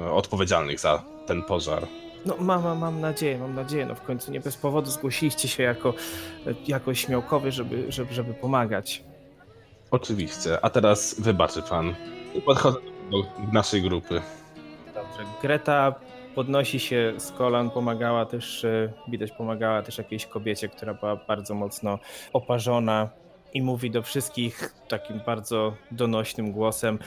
e, 0.00 0.10
odpowiedzialnych 0.10 0.80
za 0.80 1.02
ten 1.26 1.42
pożar. 1.42 1.86
No 2.26 2.36
mam, 2.40 2.78
mam- 2.78 3.00
nadzieję, 3.00 3.38
mam 3.38 3.54
nadzieję, 3.54 3.86
no 3.86 3.94
w 3.94 4.02
końcu 4.02 4.32
nie 4.32 4.40
bez 4.40 4.56
powodu 4.56 4.90
zgłosiliście 4.90 5.48
się 5.48 5.62
jako, 5.62 5.94
jako 6.68 6.94
śmiałkowy, 6.94 7.52
żeby, 7.52 7.92
żeby, 7.92 8.14
żeby 8.14 8.34
pomagać. 8.34 9.04
Oczywiście, 9.90 10.64
a 10.64 10.70
teraz 10.70 11.20
wybaczy 11.20 11.62
pan. 11.62 11.94
Podchodzę 12.44 12.78
do 13.10 13.22
naszej 13.52 13.82
grupy. 13.82 14.22
Dobrze. 14.94 15.24
Greta 15.42 15.94
podnosi 16.34 16.80
się 16.80 17.14
z 17.16 17.30
kolan, 17.32 17.70
pomagała 17.70 18.26
też, 18.26 18.64
e, 18.64 18.92
widać 19.08 19.32
pomagała 19.32 19.82
też 19.82 19.98
jakiejś 19.98 20.26
kobiecie, 20.26 20.68
która 20.68 20.94
była 20.94 21.16
bardzo 21.16 21.54
mocno 21.54 21.98
oparzona 22.32 23.08
i 23.54 23.62
mówi 23.62 23.90
do 23.90 24.02
wszystkich 24.02 24.74
takim 24.88 25.20
bardzo 25.26 25.74
donośnym 25.90 26.52
głosem 26.52 26.98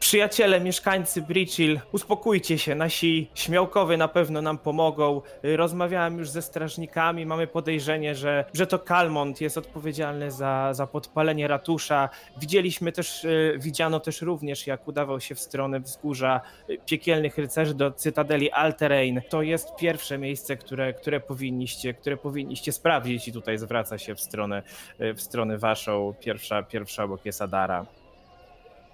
Przyjaciele, 0.00 0.60
mieszkańcy 0.60 1.22
Bridgehill, 1.22 1.80
uspokójcie 1.92 2.58
się, 2.58 2.74
nasi 2.74 3.30
śmiałkowie 3.34 3.96
na 3.96 4.08
pewno 4.08 4.42
nam 4.42 4.58
pomogą. 4.58 5.22
Y, 5.44 5.56
Rozmawiałem 5.56 6.18
już 6.18 6.30
ze 6.30 6.42
strażnikami, 6.42 7.26
mamy 7.26 7.46
podejrzenie, 7.46 8.14
że, 8.14 8.44
że 8.54 8.66
to 8.66 8.78
Kalmont 8.78 9.40
jest 9.40 9.58
odpowiedzialny 9.58 10.30
za, 10.30 10.74
za 10.74 10.86
podpalenie 10.86 11.48
ratusza. 11.48 12.08
Widzieliśmy 12.40 12.92
też, 12.92 13.24
y, 13.24 13.58
widziano 13.60 14.00
też 14.00 14.22
również, 14.22 14.66
jak 14.66 14.88
udawał 14.88 15.20
się 15.20 15.34
w 15.34 15.40
stronę 15.40 15.80
wzgórza 15.80 16.40
y, 16.70 16.78
piekielnych 16.86 17.38
rycerzy 17.38 17.74
do 17.74 17.90
Cytadeli 17.90 18.50
Alterain. 18.50 19.20
To 19.28 19.42
jest 19.42 19.76
pierwsze 19.76 20.18
miejsce, 20.18 20.56
które, 20.56 20.92
które, 20.92 21.20
powinniście, 21.20 21.94
które 21.94 22.16
powinniście 22.16 22.72
sprawdzić 22.72 23.28
i 23.28 23.32
tutaj 23.32 23.58
zwraca 23.58 23.98
się 23.98 24.14
w 24.14 24.20
stronę, 24.20 24.62
w 24.98 25.20
stronę 25.20 25.58
waszą. 25.58 26.14
Pierwsza, 26.20 26.62
pierwsza 26.62 27.04
obok 27.04 27.24
jest 27.24 27.42
Adara. 27.42 27.97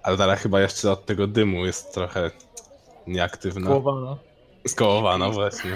Ale 0.05 0.17
dalej 0.17 0.37
chyba 0.37 0.61
jeszcze 0.61 0.91
od 0.91 1.05
tego 1.05 1.27
dymu 1.27 1.65
jest 1.65 1.93
trochę 1.93 2.31
nieaktywna. 3.07 3.67
Kołowana. 3.67 4.17
Skołowana 4.67 5.29
właśnie. 5.29 5.71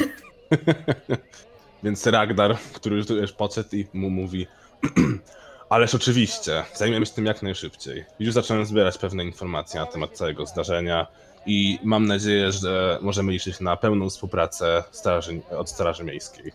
Więc 1.83 2.07
Ragdar, 2.07 2.57
który 2.73 2.95
już 2.95 3.07
tu 3.07 3.15
już 3.15 3.33
podszedł 3.33 3.75
i 3.75 3.87
mu 3.93 4.09
mówi 4.09 4.47
Ależ 5.69 5.95
oczywiście, 5.95 6.63
zajmiemy 6.73 7.05
się 7.05 7.13
tym 7.13 7.25
jak 7.25 7.41
najszybciej. 7.41 8.05
Już 8.19 8.33
zacząłem 8.33 8.65
zbierać 8.65 8.97
pewne 8.97 9.23
informacje 9.23 9.79
na 9.79 9.85
temat 9.85 10.11
całego 10.11 10.45
zdarzenia 10.45 11.07
i 11.45 11.79
mam 11.83 12.07
nadzieję, 12.07 12.51
że 12.51 12.97
możemy 13.01 13.31
liczyć 13.31 13.59
na 13.59 13.77
pełną 13.77 14.09
współpracę 14.09 14.83
straży, 14.91 15.41
od 15.51 15.69
Straży 15.69 16.03
Miejskiej. 16.03 16.51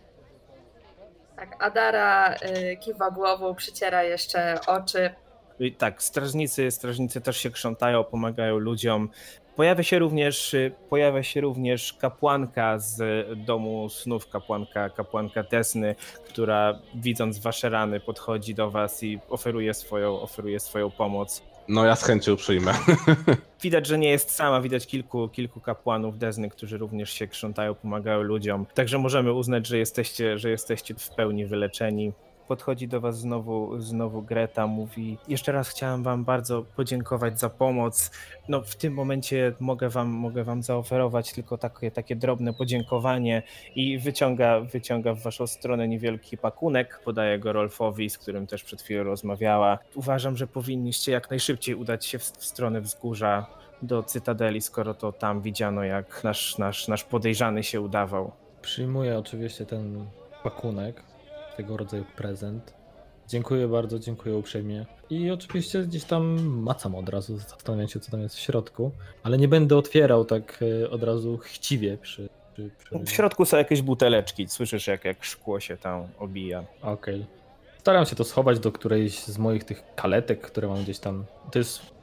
Tak, 1.37 1.65
Adara 1.65 2.35
y, 2.35 2.77
kiwa 2.77 3.11
głową, 3.11 3.55
przyciera 3.55 4.03
jeszcze 4.03 4.59
oczy. 4.67 5.15
I 5.61 5.73
Tak, 5.73 6.03
strażnicy, 6.03 6.71
strażnicy 6.71 7.21
też 7.21 7.37
się 7.37 7.51
krzątają, 7.51 8.05
pomagają 8.05 8.59
ludziom. 8.59 9.09
Pojawia 9.57 9.83
się 9.83 9.99
również, 9.99 10.55
y, 10.55 10.73
pojawia 10.91 11.23
się 11.23 11.41
również 11.41 11.93
kapłanka 11.93 12.79
z 12.79 12.99
domu 13.47 13.89
snów, 13.89 14.29
kapłanka, 14.29 14.91
kapłanka 14.91 15.45
Tesny, 15.45 15.95
która 16.27 16.79
widząc 16.95 17.39
wasze 17.39 17.71
rany 17.71 18.01
podchodzi 18.01 18.55
do 18.55 18.71
was 18.71 19.03
i 19.03 19.19
oferuje 19.29 19.75
swoją, 19.75 20.21
oferuje 20.21 20.61
swoją 20.61 20.91
pomoc. 20.91 21.43
No 21.69 21.85
ja 21.85 21.97
z 21.97 22.05
chęcią 22.05 22.37
przyjmę. 22.37 22.75
Widać, 23.63 23.87
że 23.87 23.99
nie 23.99 24.11
jest 24.11 24.31
sama, 24.31 24.61
widać 24.61 24.87
kilku, 24.87 25.29
kilku 25.29 25.61
kapłanów 25.61 26.19
Dezny, 26.19 26.51
którzy 26.51 26.79
również 26.79 27.11
się 27.11 27.29
krzątają, 27.29 27.75
pomagają 27.75 28.23
ludziom. 28.23 28.67
Także 28.75 28.99
możemy 28.99 29.33
uznać, 29.33 29.67
że 29.67 29.79
jesteście, 29.79 30.39
że 30.39 30.51
jesteście 30.51 30.95
w 30.95 31.11
pełni 31.11 31.47
wyleczeni. 31.47 32.13
Podchodzi 32.49 32.89
do 32.89 33.01
was 33.01 33.19
znowu, 33.19 33.81
znowu 33.81 34.23
Greta, 34.23 34.67
mówi 34.67 35.19
jeszcze 35.29 35.53
raz 35.53 35.69
chciałem 35.69 36.03
wam 36.03 36.25
bardzo 36.25 36.63
podziękować 36.77 37.41
za 37.41 37.51
pomoc. 37.51 38.11
No 38.49 38.63
w 38.63 38.77
tym 38.77 38.95
momencie 38.95 39.53
mogę 39.61 39.89
wam, 39.89 40.09
mogę 40.09 40.45
wam 40.45 40.63
zaoferować 40.63 41.33
tylko 41.33 41.59
takie, 41.59 41.91
takie 41.91 42.17
drobne 42.17 42.53
podziękowanie 42.53 43.43
i 43.75 43.99
wyciąga, 43.99 44.61
wyciąga 44.61 45.15
w 45.15 45.23
waszą 45.23 45.47
stronę 45.47 45.89
niewielki 45.89 46.39
pakunek, 46.39 47.01
podaje 47.05 47.39
go 47.39 47.53
Rolfowi, 47.53 48.11
z 48.11 48.19
którym 48.19 48.47
też 48.47 48.65
przed 48.65 48.83
chwilą 48.83 49.05
rozmawiała. 49.05 49.79
Uważam, 49.95 50.37
że 50.37 50.47
powinniście 50.47 51.13
jak 51.13 51.31
najszybciej 51.31 51.75
udać 51.75 52.07
się 52.07 52.19
w, 52.19 52.23
w 52.23 52.45
stronę 52.45 52.81
wzgórza 52.81 53.47
do 53.83 54.03
Cytadeli, 54.03 54.61
skoro 54.61 54.95
to 54.95 55.13
tam 55.13 55.43
widziano, 55.43 55.85
jak 55.85 56.25
nasz, 56.25 56.59
nasz, 56.59 56.89
nasz 56.89 57.05
podejrzany 57.05 57.63
się 57.63 57.81
udawał. 57.81 58.33
Przyjmuję 58.63 59.19
oczywiście 59.19 59.67
ten 59.67 60.07
pakunek, 60.43 61.03
tego 61.57 61.77
rodzaju 61.77 62.05
prezent. 62.17 62.75
Dziękuję 63.29 63.69
bardzo, 63.69 63.99
dziękuję 63.99 64.37
uprzejmie. 64.37 64.87
I 65.11 65.31
oczywiście 65.31 65.83
gdzieś 65.83 66.05
tam 66.05 66.47
macam 66.47 66.95
od 66.95 67.09
razu, 67.09 67.37
zastanawiam 67.39 67.89
się, 67.89 68.01
co 68.01 68.11
tam 68.11 68.21
jest 68.21 68.37
w 68.37 68.39
środku, 68.39 68.91
ale 69.23 69.39
nie 69.39 69.49
będę 69.49 69.77
otwierał 69.77 70.25
tak 70.25 70.65
e, 70.83 70.91
od 70.91 71.03
razu 71.03 71.39
chciwie 71.39 71.99
przy. 71.99 72.29
przy, 72.55 72.71
przy... 72.79 72.99
W 72.99 73.11
środku 73.11 73.45
są 73.45 73.57
jakieś 73.57 73.83
buteleczki, 73.83 74.49
słyszysz 74.49 74.87
jak, 74.87 75.05
jak 75.05 75.25
szkło 75.25 75.61
się 75.61 75.77
tam 75.77 76.09
obija. 76.19 76.65
Okej. 76.83 77.27
Staram 77.79 78.07
się 78.07 78.17
to 78.17 78.25
schować 78.25 78.59
do 78.59 78.73
którejś 78.73 79.25
z 79.25 79.39
moich 79.39 79.65
tych 79.65 79.83
kaletek, 79.95 80.41
które 80.41 80.69
mam 80.69 80.83
gdzieś 80.83 80.99
tam. 80.99 81.25
To 81.51 81.59
jest 81.59 81.95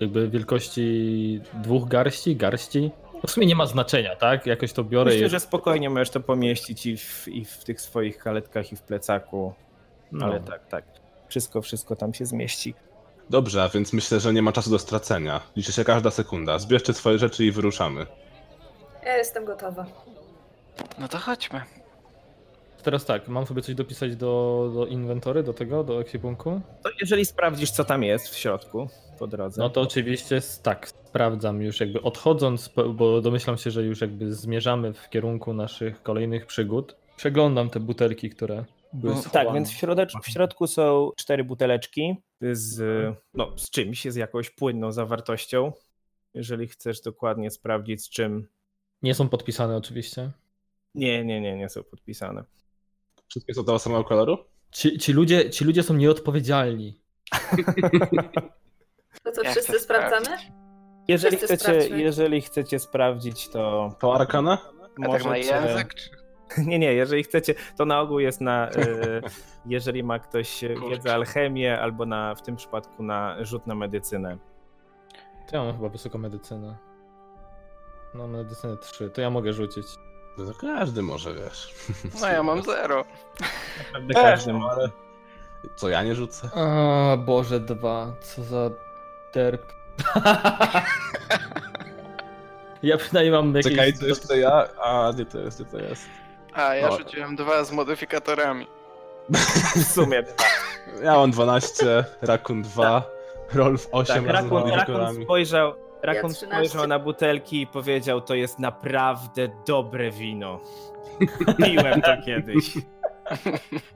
jakby 0.00 0.28
wielkości 0.28 1.40
dwóch 1.62 1.88
garści, 1.88 2.36
garści. 2.36 2.90
W 3.26 3.30
sumie 3.30 3.46
nie 3.46 3.56
ma 3.56 3.66
znaczenia, 3.66 4.16
tak? 4.16 4.46
Jakoś 4.46 4.72
to 4.72 4.84
biorę 4.84 5.10
Myślę, 5.10 5.26
i... 5.26 5.30
że 5.30 5.40
spokojnie 5.40 5.90
możesz 5.90 6.10
to 6.10 6.20
pomieścić 6.20 6.86
i 6.86 6.96
w, 6.96 7.28
i 7.28 7.44
w 7.44 7.64
tych 7.64 7.80
swoich 7.80 8.18
kaletkach, 8.18 8.72
i 8.72 8.76
w 8.76 8.82
plecaku. 8.82 9.54
no. 10.12 10.26
Ale 10.26 10.40
tak, 10.40 10.66
tak. 10.66 10.84
Wszystko, 11.28 11.62
wszystko 11.62 11.96
tam 11.96 12.14
się 12.14 12.26
zmieści. 12.26 12.74
Dobrze, 13.30 13.62
a 13.62 13.68
więc 13.68 13.92
myślę, 13.92 14.20
że 14.20 14.32
nie 14.32 14.42
ma 14.42 14.52
czasu 14.52 14.70
do 14.70 14.78
stracenia. 14.78 15.40
Liczy 15.56 15.72
się 15.72 15.84
każda 15.84 16.10
sekunda. 16.10 16.58
Zbierzcie 16.58 16.92
swoje 16.92 17.18
rzeczy 17.18 17.44
i 17.44 17.52
wyruszamy. 17.52 18.06
Ja 19.04 19.16
jestem 19.16 19.44
gotowa. 19.44 19.86
No 20.98 21.08
to 21.08 21.18
chodźmy. 21.18 21.60
Teraz 22.82 23.04
tak, 23.04 23.28
mam 23.28 23.46
sobie 23.46 23.62
coś 23.62 23.74
dopisać 23.74 24.16
do, 24.16 24.70
do 24.74 24.86
inwentory, 24.86 25.42
do 25.42 25.52
tego, 25.54 25.84
do 25.84 26.00
ekwipunku? 26.00 26.60
To 26.82 26.90
jeżeli 27.00 27.24
sprawdzisz, 27.24 27.70
co 27.70 27.84
tam 27.84 28.02
jest 28.02 28.28
w 28.28 28.36
środku 28.38 28.88
po 29.18 29.26
drodze. 29.26 29.62
No 29.62 29.70
to 29.70 29.80
oczywiście 29.80 30.40
tak, 30.62 30.88
sprawdzam 30.88 31.62
już 31.62 31.80
jakby 31.80 32.02
odchodząc, 32.02 32.70
bo 32.94 33.20
domyślam 33.20 33.56
się, 33.58 33.70
że 33.70 33.82
już 33.82 34.00
jakby 34.00 34.34
zmierzamy 34.34 34.92
w 34.92 35.08
kierunku 35.08 35.52
naszych 35.52 36.02
kolejnych 36.02 36.46
przygód. 36.46 36.96
Przeglądam 37.16 37.70
te 37.70 37.80
butelki, 37.80 38.30
które 38.30 38.64
były 38.92 39.14
tak, 39.14 39.22
schowane. 39.22 39.52
więc 39.54 39.70
w, 39.70 39.74
środecz- 39.74 40.22
w 40.22 40.28
środku 40.28 40.66
są 40.66 41.10
cztery 41.16 41.44
buteleczki 41.44 42.16
z, 42.40 42.80
no, 43.34 43.58
z 43.58 43.70
czymś, 43.70 44.04
z 44.04 44.16
jakąś 44.16 44.50
płynną 44.50 44.92
zawartością. 44.92 45.72
Jeżeli 46.34 46.68
chcesz 46.68 47.00
dokładnie 47.00 47.50
sprawdzić 47.50 48.04
z 48.04 48.10
czym. 48.10 48.48
Nie 49.02 49.14
są 49.14 49.28
podpisane 49.28 49.76
oczywiście. 49.76 50.30
Nie, 50.94 51.24
nie, 51.24 51.40
nie, 51.40 51.56
nie 51.56 51.68
są 51.68 51.82
podpisane. 51.82 52.44
Wszystkie 53.28 53.54
są 53.54 53.64
tego 53.64 53.78
samego 53.78 54.04
koloru? 54.04 54.38
Ci, 54.70 54.98
ci, 54.98 55.12
ludzie, 55.12 55.50
ci 55.50 55.64
ludzie 55.64 55.82
są 55.82 55.94
nieodpowiedzialni. 55.94 57.00
To 59.24 59.32
co, 59.32 59.42
Ja 59.42 59.50
wszyscy 59.50 59.72
chcę 59.72 59.80
sprawdzamy? 59.80 60.36
Jeżeli 61.08 61.36
Wszyscy 61.36 61.56
chcecie, 61.56 61.72
sprawdźmy. 61.80 62.02
jeżeli 62.02 62.40
chcecie 62.40 62.78
sprawdzić, 62.78 63.48
to 63.48 63.92
To 64.00 64.14
Arkana? 64.14 64.52
A 64.52 64.82
tak 64.82 64.98
na 64.98 65.08
możecie... 65.08 65.38
język? 65.54 65.94
Czy... 65.94 66.10
Nie, 66.66 66.78
nie, 66.78 66.94
jeżeli 66.94 67.22
chcecie, 67.22 67.54
to 67.78 67.84
na 67.84 68.00
ogół 68.00 68.18
jest 68.18 68.40
na, 68.40 68.70
e, 68.70 68.72
jeżeli 69.66 70.04
ma 70.04 70.18
ktoś 70.18 70.64
wiedzę 70.90 71.14
alchemię, 71.14 71.80
albo 71.80 72.06
na, 72.06 72.34
w 72.34 72.42
tym 72.42 72.56
przypadku 72.56 73.02
na 73.02 73.44
rzut 73.44 73.66
na 73.66 73.74
medycynę. 73.74 74.38
To 75.48 75.56
ja 75.56 75.64
mam 75.64 75.76
chyba 75.76 75.88
wysoką 75.88 76.18
medycynę. 76.18 76.76
No, 78.14 78.28
medycynę 78.28 78.76
3, 78.76 79.10
to 79.10 79.20
ja 79.20 79.30
mogę 79.30 79.52
rzucić. 79.52 79.86
No 80.38 80.44
to 80.52 80.58
każdy 80.60 81.02
może, 81.02 81.34
wiesz. 81.34 81.74
No 82.20 82.28
ja 82.28 82.42
mam 82.42 82.62
zero. 82.62 83.04
Naprawdę 83.92 84.14
każdy 84.14 84.52
ma. 84.52 84.70
ale... 84.70 84.88
Co, 85.76 85.88
ja 85.88 86.02
nie 86.02 86.14
rzucę? 86.14 86.50
O 86.54 87.16
Boże, 87.18 87.60
dwa. 87.60 88.12
Co 88.20 88.42
za 88.42 88.70
derp. 89.34 89.62
ja 92.82 92.96
przynajmniej 92.98 93.32
mam 93.32 93.54
jakieś... 93.54 93.72
Czekaj, 93.72 93.92
to 94.00 94.06
jeszcze 94.06 94.38
ja? 94.38 94.68
A, 94.82 95.12
nie 95.18 95.26
to 95.26 95.38
jest, 95.38 95.60
nie 95.60 95.66
to 95.66 95.78
jest. 95.78 96.02
A, 96.52 96.74
ja 96.74 96.88
No. 96.88 96.96
rzuciłem 96.98 97.36
dwa 97.36 97.64
z 97.64 97.72
modyfikatorami. 97.72 98.66
W 99.76 99.84
sumie. 99.84 100.22
Ja 101.02 101.14
mam 101.14 101.30
12, 101.30 102.04
Rakun 102.22 102.62
2, 102.62 103.02
Rolf 103.54 103.88
8 103.92 104.24
Tak, 104.24 104.32
razem 104.32 104.48
z 104.48 104.52
Rakun, 104.52 104.58
Rakun 104.58 104.70
modyfikatorami. 104.70 105.24
spojrzał, 105.24 105.74
Rakun 106.06 106.34
13. 106.34 106.68
spojrzał 106.68 106.88
na 106.88 106.98
butelki 106.98 107.60
i 107.60 107.66
powiedział, 107.66 108.20
to 108.20 108.34
jest 108.34 108.58
naprawdę 108.58 109.48
dobre 109.66 110.10
wino. 110.10 110.60
Piłem 111.64 112.02
to 112.02 112.16
kiedyś. 112.26 112.74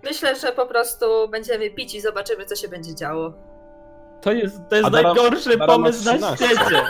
Myślę, 0.02 0.36
że 0.36 0.52
po 0.52 0.66
prostu 0.66 1.28
będziemy 1.28 1.70
pić 1.70 1.94
i 1.94 2.00
zobaczymy, 2.00 2.44
co 2.44 2.56
się 2.56 2.68
będzie 2.68 2.94
działo. 2.94 3.32
To 4.20 4.32
jest, 4.32 4.60
to 4.68 4.76
jest 4.76 4.88
Adara- 4.88 5.02
najgorszy 5.02 5.58
pomysł 5.58 6.04
na 6.04 6.36
13. 6.36 6.46
świecie. 6.46 6.82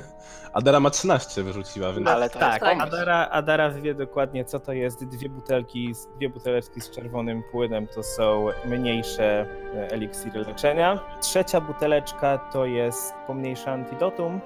Adara 0.54 0.80
ma 0.80 0.90
13 0.90 1.42
wyrzuciła, 1.42 1.92
więc... 1.92 2.06
Ale 2.06 2.30
to 2.30 2.38
tak, 2.38 2.62
jest. 2.62 2.80
Adara, 2.80 3.28
Adara 3.30 3.70
wie 3.70 3.94
dokładnie 3.94 4.44
co 4.44 4.60
to 4.60 4.72
jest. 4.72 5.04
Dwie 5.04 5.28
butelki, 5.28 5.94
dwie 6.16 6.28
buteleczki 6.28 6.80
z 6.80 6.90
czerwonym 6.90 7.42
płynem 7.42 7.86
to 7.86 8.02
są 8.02 8.46
mniejsze 8.64 9.46
e, 9.74 9.90
eliksiry 9.90 10.40
leczenia. 10.40 11.00
Trzecia 11.20 11.60
buteleczka 11.60 12.38
to 12.38 12.66
jest 12.66 13.14
pomniejsze 13.26 13.72
antidotum, 13.72 14.40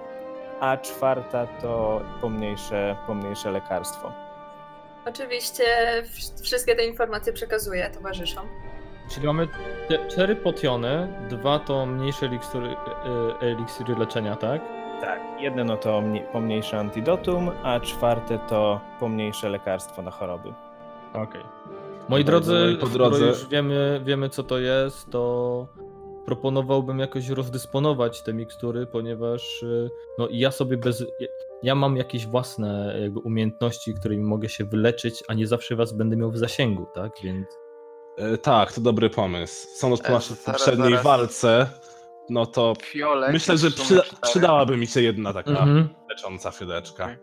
a 0.60 0.76
czwarta 0.76 1.46
to 1.46 2.00
pomniejsze, 2.20 2.96
pomniejsze 3.06 3.50
lekarstwo. 3.50 4.12
Oczywiście 5.06 5.64
wszystkie 6.42 6.74
te 6.76 6.86
informacje 6.86 7.32
przekazuję 7.32 7.90
towarzyszom. 7.90 8.48
Czyli 9.10 9.26
mamy 9.26 9.48
te 9.88 10.08
cztery 10.08 10.36
potiony, 10.36 11.08
dwa 11.30 11.58
to 11.58 11.86
mniejsze 11.86 12.26
eliksiry, 12.26 12.68
e, 12.68 13.40
eliksiry 13.40 13.94
leczenia, 13.94 14.36
tak? 14.36 14.77
Tak, 15.00 15.20
jedno 15.40 15.76
to 15.76 16.00
mnie- 16.00 16.20
pomniejsze 16.32 16.78
antidotum, 16.78 17.50
a 17.62 17.80
czwarte 17.80 18.38
to 18.48 18.80
pomniejsze 19.00 19.48
lekarstwo 19.48 20.02
na 20.02 20.10
choroby. 20.10 20.52
Okej. 21.14 21.42
Moi 22.08 22.24
Dobra, 22.24 22.40
drodzy, 22.40 22.70
no 22.72 22.80
po 22.80 22.86
skoro 22.86 23.10
drodze- 23.10 23.26
już 23.26 23.48
wiemy, 23.48 24.00
wiemy 24.04 24.28
co 24.28 24.42
to 24.42 24.58
jest, 24.58 25.10
to 25.10 25.66
proponowałbym 26.26 26.98
jakoś 26.98 27.28
rozdysponować 27.28 28.22
te 28.22 28.32
mikstury, 28.34 28.86
ponieważ 28.86 29.62
y, 29.62 29.90
no, 30.18 30.28
ja 30.30 30.50
sobie 30.50 30.76
bez... 30.76 31.04
ja- 31.62 31.74
mam 31.74 31.96
jakieś 31.96 32.26
własne 32.26 32.96
jakby 33.00 33.20
umiejętności, 33.20 33.94
którymi 33.94 34.24
mogę 34.24 34.48
się 34.48 34.64
wyleczyć, 34.64 35.24
a 35.28 35.34
nie 35.34 35.46
zawsze 35.46 35.76
was 35.76 35.92
będę 35.92 36.16
miał 36.16 36.30
w 36.30 36.38
zasięgu, 36.38 36.86
tak? 36.94 37.12
Więc 37.22 37.46
E, 38.18 38.38
tak, 38.38 38.72
to 38.72 38.80
dobry 38.80 39.10
pomysł. 39.10 39.68
Sądząc 39.76 40.00
po 40.02 40.08
E, 40.08 40.12
naszej 40.12 40.36
zaraz, 40.36 40.60
poprzedniej 40.60 40.90
zaraz. 40.90 41.04
walce, 41.04 41.66
no 42.30 42.46
to 42.46 42.74
Fiolet. 42.82 43.32
myślę, 43.32 43.56
że 43.58 43.70
przyda, 43.70 44.02
przydałaby 44.22 44.76
mi 44.76 44.86
się 44.86 45.02
jedna 45.02 45.32
taka 45.32 45.50
Mhm. 45.50 45.88
lecząca 46.10 46.50
fiodeczka. 46.50 47.16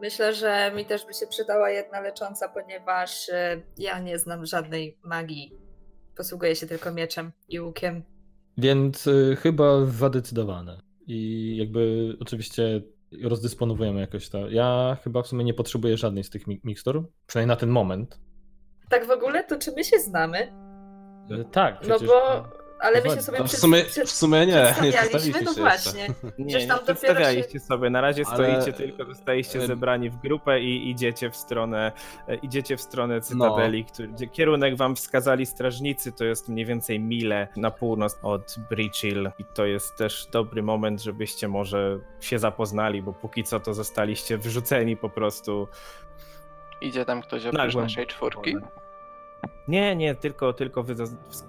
Myślę, 0.00 0.34
że 0.34 0.72
mi 0.76 0.84
też 0.84 1.06
by 1.06 1.14
się 1.14 1.26
przydała 1.26 1.70
jedna 1.70 2.00
lecząca, 2.00 2.48
ponieważ 2.48 3.28
y, 3.28 3.32
ja 3.78 3.98
nie 3.98 4.18
znam 4.18 4.46
żadnej 4.46 4.98
magii. 5.04 5.52
Posługuję 6.16 6.56
się 6.56 6.66
tylko 6.66 6.92
mieczem 6.92 7.32
i 7.48 7.60
łukiem. 7.60 8.02
Więc 8.58 9.06
y, 9.06 9.36
chyba 9.40 9.84
zadecydowane. 9.86 10.80
I 11.06 11.56
jakby 11.56 12.12
oczywiście 12.20 12.82
rozdysponowujemy 13.22 14.00
jakoś 14.00 14.28
to. 14.28 14.50
Ja 14.50 14.96
chyba 15.04 15.22
w 15.22 15.26
sumie 15.26 15.44
nie 15.44 15.54
potrzebuję 15.54 15.96
żadnej 15.96 16.24
z 16.24 16.30
tych 16.30 16.46
mi- 16.46 16.60
mikstur, 16.64 17.08
przynajmniej 17.26 17.48
na 17.54 17.60
ten 17.60 17.68
moment. 17.70 18.20
Tak 18.88 19.06
w 19.06 19.10
ogóle, 19.10 19.44
to 19.44 19.58
czy 19.58 19.72
my 19.72 19.84
się 19.84 19.98
znamy? 19.98 20.38
Y, 21.30 21.44
Tak, 21.52 21.74
No 21.74 21.80
przecież... 21.80 22.08
bo, 22.08 22.44
ale 22.82 23.02
my 23.02 23.10
się 23.10 23.22
sobie 23.22 23.38
To 23.38 23.44
w 23.44 23.52
sumie, 23.52 23.84
przed- 23.84 24.08
w 24.08 24.10
sumie 24.10 24.46
nie, 24.46 24.46
nie 24.82 24.92
przedstawialiśmy, 24.92 25.42
no 25.42 25.54
się 25.54 25.60
właśnie. 25.60 26.08
Nie, 26.38 26.46
Przecież 26.46 26.62
nie 26.62 26.68
tam 26.68 26.78
dopiero 26.78 26.94
przedstawialiście 26.94 27.52
się- 27.52 27.60
sobie. 27.60 27.90
Na 27.90 28.00
razie 28.00 28.22
Ale- 28.26 28.60
stoicie 28.60 28.72
tylko, 28.78 29.04
zostaliście 29.04 29.58
e, 29.58 29.66
zebrani 29.66 30.10
w 30.10 30.16
grupę 30.16 30.60
i 30.60 30.90
idziecie 30.90 31.30
w 31.30 31.36
stronę, 31.36 31.92
e, 32.28 32.34
idziecie 32.34 32.76
w 32.76 32.80
stronę 32.80 33.20
Cytadeli, 33.20 33.84
który, 33.84 34.08
gdzie 34.08 34.26
kierunek 34.26 34.76
wam 34.76 34.96
wskazali 34.96 35.46
strażnicy, 35.46 36.12
to 36.12 36.24
jest 36.24 36.48
mniej 36.48 36.66
więcej 36.66 37.00
mile 37.00 37.48
na 37.56 37.70
północ 37.70 38.18
od 38.22 38.54
Breachill 38.70 39.30
i 39.38 39.44
to 39.54 39.66
jest 39.66 39.96
też 39.96 40.26
dobry 40.32 40.62
moment, 40.62 41.02
żebyście 41.02 41.48
może 41.48 41.98
się 42.20 42.38
zapoznali, 42.38 43.02
bo 43.02 43.12
póki 43.12 43.44
co 43.44 43.60
to 43.60 43.74
zostaliście 43.74 44.38
wrzuceni 44.38 44.96
po 44.96 45.08
prostu. 45.08 45.68
Idzie 46.80 47.04
tam 47.04 47.22
ktoś 47.22 47.46
oprócz 47.46 47.74
naszej 47.74 48.06
czwórki? 48.06 48.56
Nie, 49.68 49.96
nie, 49.96 50.14
tylko, 50.14 50.52
tylko 50.52 50.82
wy, 50.82 50.94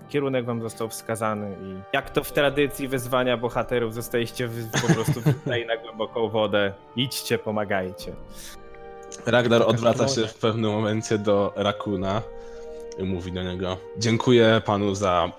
kierunek 0.09 0.45
wam 0.45 0.61
został 0.61 0.89
wskazany 0.89 1.57
i 1.63 1.95
jak 1.95 2.09
to 2.09 2.23
w 2.23 2.31
tradycji 2.31 2.87
wezwania 2.87 3.37
bohaterów 3.37 3.93
zostaliście 3.93 4.49
po 4.87 4.93
prostu 4.93 5.21
wrzuceni 5.25 5.65
na 5.65 5.77
głęboką 5.77 6.29
wodę. 6.29 6.73
Idźcie, 6.95 7.37
pomagajcie. 7.37 8.13
Ragnar 9.25 9.61
odwraca 9.61 10.07
się 10.07 10.27
w 10.27 10.33
pewnym 10.33 10.71
momencie 10.71 11.17
do 11.17 11.53
Rakuna 11.55 12.21
i 12.97 13.03
mówi 13.03 13.31
do 13.31 13.43
niego: 13.43 13.77
Dziękuję 13.97 14.61
panu 14.65 14.95
za 14.95 15.31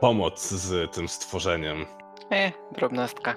pomoc 0.00 0.50
z 0.50 0.92
tym 0.94 1.08
stworzeniem. 1.08 1.86
E, 2.32 2.52
drobnostka. 2.72 3.36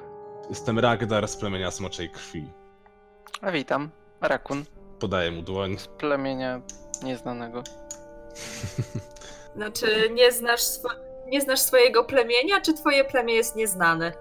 Jestem 0.50 0.80
Ragnar 0.80 1.28
z 1.28 1.38
plemienia 1.38 1.72
Smoczej 1.72 2.10
Krwi. 2.10 2.48
A 3.42 3.52
witam. 3.52 3.90
Rakun. 4.22 4.64
Podaję 5.00 5.32
mu 5.32 5.42
dłoń. 5.42 5.78
Z 5.78 5.88
plemienia 5.88 6.62
nieznanego. 7.04 7.64
Znaczy, 9.56 10.10
nie 10.14 10.32
znasz, 10.32 10.62
swo- 10.62 11.00
nie 11.28 11.42
znasz 11.42 11.60
swojego 11.60 12.04
plemienia, 12.04 12.62
czy 12.62 12.74
twoje 12.74 13.06
plemię 13.06 13.34
jest 13.34 13.56
nieznane? 13.56 14.12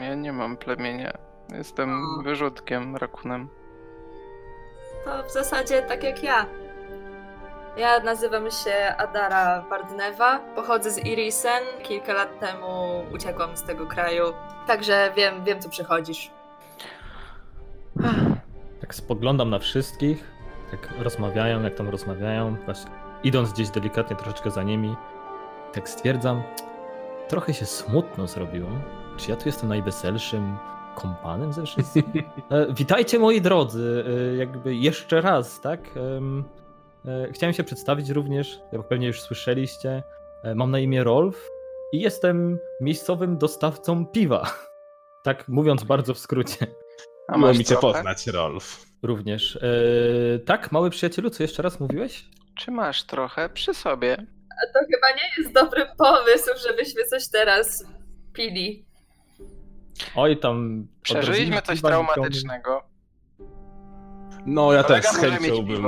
Ja 0.00 0.14
nie 0.14 0.32
mam 0.32 0.56
plemienia. 0.56 1.18
Jestem 1.52 2.02
O. 2.20 2.22
wyrzutkiem, 2.22 2.96
rakunem. 2.96 3.48
To 5.04 5.22
w 5.28 5.32
zasadzie 5.32 5.82
tak 5.82 6.02
jak 6.02 6.22
ja. 6.22 6.46
Ja 7.76 8.00
nazywam 8.00 8.50
się 8.50 8.94
Adara 8.98 9.64
Wardnewa, 9.70 10.38
pochodzę 10.38 10.90
z 10.90 10.98
Irisen. 10.98 11.62
Kilka 11.82 12.12
lat 12.12 12.40
temu 12.40 13.02
uciekłam 13.14 13.56
z 13.56 13.62
tego 13.62 13.86
kraju, 13.86 14.24
także 14.66 15.12
wiem, 15.16 15.44
wiem 15.44 15.60
co 15.60 15.68
przychodzisz. 15.68 16.30
Tak 18.80 18.94
spoglądam 18.94 19.50
na 19.50 19.58
wszystkich, 19.58 20.24
tak 20.70 20.88
rozmawiają, 20.98 21.62
jak 21.62 21.74
tam 21.74 21.88
rozmawiają, 21.88 22.56
właśnie 22.64 22.90
idąc 23.24 23.52
gdzieś 23.52 23.70
delikatnie 23.70 24.16
troszeczkę 24.16 24.50
za 24.50 24.62
nimi, 24.62 24.96
tak 25.72 25.88
stwierdzam, 25.88 26.42
trochę 27.28 27.54
się 27.54 27.66
smutno 27.66 28.26
zrobiło. 28.26 28.68
Czy 29.16 29.30
ja 29.30 29.36
tu 29.36 29.42
jestem 29.46 29.68
najweselszym 29.68 30.56
kompanem 30.94 31.52
ze 31.52 31.66
wszystkich? 31.66 32.04
E, 32.50 32.74
witajcie 32.74 33.18
moi 33.18 33.40
drodzy, 33.40 34.04
e, 34.32 34.36
jakby 34.36 34.74
jeszcze 34.74 35.20
raz, 35.20 35.60
tak? 35.60 35.80
E, 37.06 37.32
chciałem 37.32 37.54
się 37.54 37.64
przedstawić 37.64 38.10
również, 38.10 38.60
jak 38.72 38.88
pewnie 38.88 39.06
już 39.06 39.20
słyszeliście, 39.20 40.02
e, 40.42 40.54
mam 40.54 40.70
na 40.70 40.78
imię 40.78 41.04
Rolf 41.04 41.50
i 41.92 42.00
jestem 42.00 42.58
miejscowym 42.80 43.38
dostawcą 43.38 44.06
piwa. 44.06 44.44
Tak 45.24 45.48
mówiąc 45.48 45.84
bardzo 45.84 46.14
w 46.14 46.18
skrócie. 46.18 46.66
A 47.28 47.38
masz 47.38 47.58
mi 47.58 47.64
cię 47.64 47.76
poznać, 47.76 48.26
Rolf. 48.26 48.86
Również. 49.02 49.56
E, 49.56 50.38
tak, 50.38 50.72
mały 50.72 50.90
przyjacielu, 50.90 51.30
co 51.30 51.42
jeszcze 51.42 51.62
raz 51.62 51.80
mówiłeś? 51.80 52.24
Czy 52.56 52.70
masz 52.70 53.02
trochę 53.02 53.48
przy 53.48 53.74
sobie? 53.74 54.16
A 54.62 54.72
to 54.72 54.78
chyba 54.90 55.10
nie 55.10 55.42
jest 55.42 55.54
dobry 55.54 55.86
pomysł, 55.98 56.50
żebyśmy 56.68 57.04
coś 57.04 57.28
teraz 57.28 57.84
pili. 58.32 58.84
Oj, 60.16 60.36
tam. 60.40 60.86
Przeżyliśmy 61.02 61.62
coś 61.62 61.82
traumatycznego. 61.82 62.82
No, 64.46 64.72
ja 64.72 64.84
Kolega 64.84 65.08
też 65.10 65.18
z 65.18 65.20
chęcią 65.20 65.62
bym. 65.62 65.86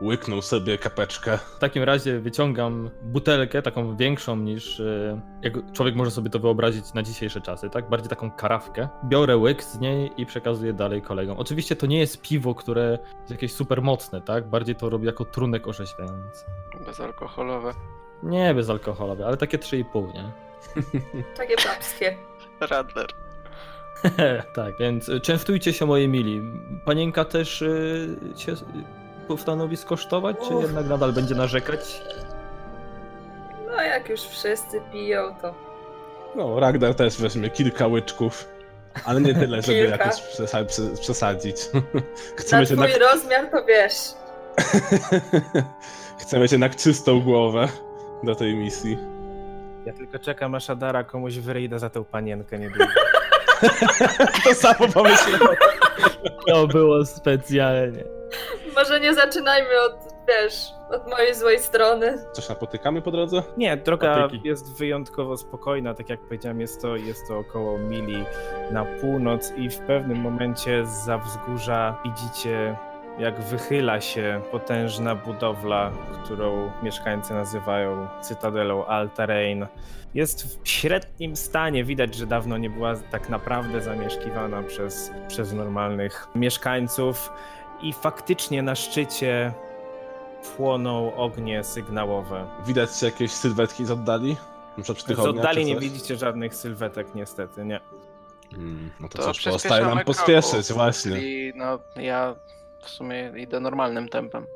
Łyknął 0.00 0.42
sobie 0.42 0.78
kapeczkę. 0.78 1.38
W 1.38 1.58
takim 1.58 1.82
razie 1.82 2.20
wyciągam 2.20 2.90
butelkę, 3.02 3.62
taką 3.62 3.96
większą 3.96 4.36
niż 4.36 4.80
e, 4.80 5.20
jak 5.42 5.72
człowiek 5.72 5.94
może 5.94 6.10
sobie 6.10 6.30
to 6.30 6.38
wyobrazić 6.38 6.94
na 6.94 7.02
dzisiejsze 7.02 7.40
czasy, 7.40 7.70
tak? 7.70 7.88
Bardziej 7.88 8.08
taką 8.08 8.30
karawkę. 8.30 8.88
Biorę 9.04 9.36
łyk 9.36 9.62
z 9.62 9.80
niej 9.80 10.10
i 10.16 10.26
przekazuję 10.26 10.72
dalej 10.72 11.02
kolegom. 11.02 11.38
Oczywiście 11.38 11.76
to 11.76 11.86
nie 11.86 11.98
jest 11.98 12.22
piwo, 12.22 12.54
które 12.54 12.98
jest 13.20 13.30
jakieś 13.30 13.52
super 13.52 13.82
mocne, 13.82 14.20
tak? 14.20 14.48
Bardziej 14.48 14.74
to 14.74 14.90
robię 14.90 15.06
jako 15.06 15.24
trunek 15.24 15.68
orzeźwiający. 15.68 16.44
Bezalkoholowe. 16.86 17.74
Nie 18.22 18.54
bezalkoholowe, 18.54 19.26
ale 19.26 19.36
takie 19.36 19.58
3,5, 19.58 20.14
nie? 20.14 20.32
Takie 21.36 21.56
babskie. 21.56 22.16
Radler. 22.60 23.06
tak, 24.54 24.78
więc 24.78 25.10
częstujcie 25.22 25.72
się 25.72 25.86
moi 25.86 26.08
mili. 26.08 26.42
Panienka 26.84 27.24
też 27.24 27.62
y, 27.62 28.18
się 28.36 28.54
postanowi 29.34 29.76
skosztować, 29.76 30.36
czy 30.48 30.54
jednak 30.54 30.86
nadal 30.86 31.12
będzie 31.12 31.34
narzekać? 31.34 32.02
No 33.66 33.82
jak 33.82 34.08
już 34.08 34.20
wszyscy 34.20 34.80
piją, 34.92 35.34
to 35.42 35.54
No, 36.36 36.60
Ragnar 36.60 36.94
też 36.94 37.16
weźmie 37.20 37.50
kilka 37.50 37.86
łyczków, 37.86 38.48
ale 39.04 39.20
nie 39.20 39.34
tyle, 39.34 39.62
żeby 39.62 39.78
jakoś 39.78 40.14
przesa- 40.14 40.64
prze- 40.64 41.00
przesadzić. 41.00 41.56
na 41.94 42.00
Chcemy 42.36 42.66
twój 42.66 42.76
rozmiar 42.98 43.50
to 43.50 43.64
wiesz. 43.64 43.92
chcemy 46.20 46.42
mieć 46.42 46.52
jednak 46.52 46.76
czystą 46.76 47.20
głowę 47.20 47.68
do 48.22 48.34
tej 48.34 48.54
misji. 48.54 48.98
Ja 49.86 49.92
tylko 49.92 50.18
czekam, 50.18 50.54
aż 50.54 50.70
Adara 50.70 51.04
komuś 51.04 51.34
wyryjda 51.38 51.78
za 51.78 51.90
tą 51.90 52.04
panienkę 52.04 52.58
niedługo. 52.58 52.84
To 54.44 54.54
samo 54.54 54.88
pomyślałem. 54.94 55.56
To 56.46 56.66
było 56.66 57.06
specjalnie. 57.06 58.04
Może 58.76 59.00
nie 59.00 59.14
zaczynajmy 59.14 59.80
od, 59.86 59.94
wiesz, 60.28 60.54
od 60.90 61.10
mojej 61.10 61.34
złej 61.34 61.58
strony. 61.58 62.18
Coś 62.32 62.48
napotykamy 62.48 63.02
po 63.02 63.10
drodze? 63.10 63.42
Nie, 63.56 63.76
droga 63.76 64.14
Patyki. 64.14 64.48
jest 64.48 64.78
wyjątkowo 64.78 65.36
spokojna, 65.36 65.94
tak 65.94 66.08
jak 66.08 66.20
powiedziałem, 66.20 66.60
jest 66.60 66.82
to, 66.82 66.96
jest 66.96 67.28
to 67.28 67.38
około 67.38 67.78
mili 67.78 68.24
na 68.70 68.84
północ 68.84 69.52
i 69.56 69.70
w 69.70 69.78
pewnym 69.78 70.18
momencie 70.18 70.86
za 70.86 71.18
wzgórza 71.18 72.02
widzicie, 72.04 72.76
jak 73.18 73.40
wychyla 73.40 74.00
się 74.00 74.40
potężna 74.50 75.14
budowla, 75.14 75.92
którą 76.24 76.72
mieszkańcy 76.82 77.34
nazywają 77.34 78.08
Cytadelą 78.20 78.86
Altarain. 78.86 79.66
Jest 80.14 80.62
w 80.64 80.68
średnim 80.68 81.36
stanie, 81.36 81.84
widać, 81.84 82.14
że 82.14 82.26
dawno 82.26 82.58
nie 82.58 82.70
była 82.70 82.94
tak 83.10 83.28
naprawdę 83.28 83.80
zamieszkiwana 83.80 84.62
przez, 84.62 85.12
przez 85.28 85.52
normalnych 85.52 86.28
mieszkańców 86.34 87.32
i 87.82 87.92
faktycznie 87.92 88.62
na 88.62 88.74
szczycie 88.74 89.52
płoną 90.56 91.14
ognie 91.16 91.64
sygnałowe. 91.64 92.46
Widać 92.66 93.02
jakieś 93.02 93.32
sylwetki 93.32 93.84
z 93.86 93.90
oddali? 93.90 94.36
Przy 94.82 94.94
tych 94.94 95.16
Z 95.16 95.20
ogniach, 95.20 95.28
oddali 95.44 95.64
nie 95.64 95.74
coś? 95.74 95.84
widzicie 95.84 96.16
żadnych 96.16 96.54
sylwetek, 96.54 97.14
niestety, 97.14 97.64
nie. 97.64 97.80
Hmm, 98.50 98.90
no 99.00 99.08
to, 99.08 99.18
To 99.18 99.24
cóż, 99.24 99.44
pozostaje 99.44 99.82
nam 99.82 99.90
kroku. 99.92 100.06
pospieszyć, 100.06 100.72
właśnie. 100.72 101.18
I 101.20 101.52
no, 101.56 101.78
ja 101.96 102.36
w 102.82 102.88
sumie 102.88 103.32
idę 103.36 103.60
normalnym 103.60 104.08
tempem, 104.08 104.46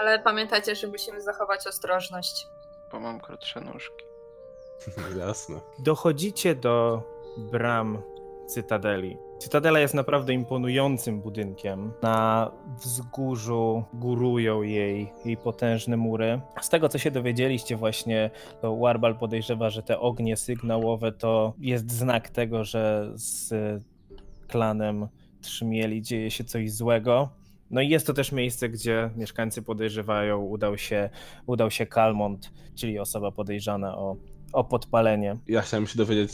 Ale 0.00 0.18
pamiętajcie, 0.18 0.74
że 0.74 0.86
musimy 0.86 1.20
zachować 1.20 1.66
ostrożność. 1.66 2.46
bo 2.92 3.00
mam 3.00 3.20
krótsze 3.20 3.60
nóżki. 3.60 4.04
Jasne. 5.26 5.60
Dochodzicie 5.78 6.54
do 6.54 7.02
bram 7.36 8.02
Cytadeli. 8.46 9.18
Cytadela 9.38 9.78
jest 9.80 9.94
naprawdę 9.94 10.32
imponującym 10.32 11.20
budynkiem. 11.20 11.92
Na 12.02 12.50
wzgórzu 12.78 13.84
górują 13.94 14.62
jej, 14.62 15.12
jej 15.24 15.36
potężne 15.36 15.96
mury. 15.96 16.40
Z 16.60 16.68
tego, 16.68 16.88
co 16.88 16.98
się 16.98 17.10
dowiedzieliście 17.10 17.76
właśnie, 17.76 18.30
to 18.60 18.76
Warbal 18.76 19.18
podejrzewa, 19.18 19.70
że 19.70 19.82
te 19.82 20.00
ognie 20.00 20.36
sygnałowe 20.36 21.12
to 21.12 21.54
jest 21.58 21.92
znak 21.92 22.30
tego, 22.30 22.64
że 22.64 23.12
z 23.14 23.54
klanem 24.48 25.08
Trzmieli 25.40 26.02
dzieje 26.02 26.30
się 26.30 26.44
coś 26.44 26.72
złego. 26.72 27.28
No 27.70 27.80
i 27.80 27.88
jest 27.88 28.06
to 28.06 28.14
też 28.14 28.32
miejsce, 28.32 28.68
gdzie 28.68 29.10
mieszkańcy 29.16 29.62
podejrzewają, 29.62 30.38
udał 30.42 30.78
się, 30.78 31.10
udał 31.46 31.70
się 31.70 31.86
Kalmont, 31.86 32.52
czyli 32.74 32.98
osoba 32.98 33.30
podejrzana 33.32 33.98
o, 33.98 34.16
o 34.52 34.64
podpalenie. 34.64 35.36
Ja 35.48 35.62
chciałem 35.62 35.86
się 35.86 35.98
dowiedzieć, 35.98 36.32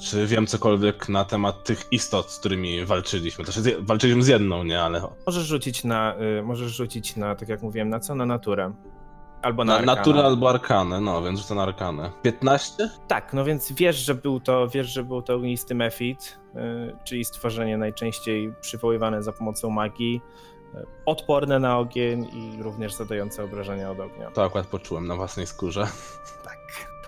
czy 0.00 0.26
wiem 0.26 0.46
cokolwiek 0.46 1.08
na 1.08 1.24
temat 1.24 1.64
tych 1.64 1.84
istot, 1.90 2.30
z 2.30 2.38
którymi 2.38 2.84
walczyliśmy. 2.84 3.44
To 3.44 3.52
znaczy, 3.52 3.76
walczyliśmy 3.80 4.22
z 4.22 4.28
jedną, 4.28 4.64
nie, 4.64 4.82
ale 4.82 5.02
Możesz 5.26 5.44
rzucić 5.44 5.84
na, 5.84 6.14
y, 6.38 6.42
możesz 6.42 6.72
rzucić 6.72 7.16
na, 7.16 7.34
tak 7.34 7.48
jak 7.48 7.62
mówiłem, 7.62 7.88
na 7.88 8.00
co? 8.00 8.14
Na 8.14 8.26
naturę. 8.26 8.72
Albo 9.42 9.64
na, 9.64 9.78
na 9.78 9.84
naturę 9.84 10.24
albo 10.24 10.50
arkanę, 10.50 11.00
no, 11.00 11.22
więc 11.22 11.40
rzucę 11.40 11.54
na 11.54 11.62
arkanę. 11.62 12.10
15? 12.22 12.90
Tak, 13.08 13.32
no 13.32 13.44
więc 13.44 13.72
wiesz, 13.72 13.96
że 13.96 14.14
był 14.14 14.40
to, 14.40 14.68
wiesz, 14.68 14.86
że 14.86 15.04
był 15.04 15.22
to 15.22 15.34
ognisty 15.34 15.74
mefit, 15.74 16.38
y, 16.56 16.96
czyli 17.04 17.24
stworzenie 17.24 17.78
najczęściej 17.78 18.54
przywoływane 18.60 19.22
za 19.22 19.32
pomocą 19.32 19.70
magii, 19.70 20.20
y, 20.74 20.86
odporne 21.06 21.58
na 21.58 21.78
ogień 21.78 22.28
i 22.32 22.62
również 22.62 22.94
zadające 22.94 23.44
obrażenia 23.44 23.90
od 23.90 24.00
ognia. 24.00 24.30
To 24.30 24.44
akurat 24.44 24.66
poczułem 24.66 25.06
na 25.06 25.16
własnej 25.16 25.46
skórze. 25.46 25.88
Tak. 26.44 26.58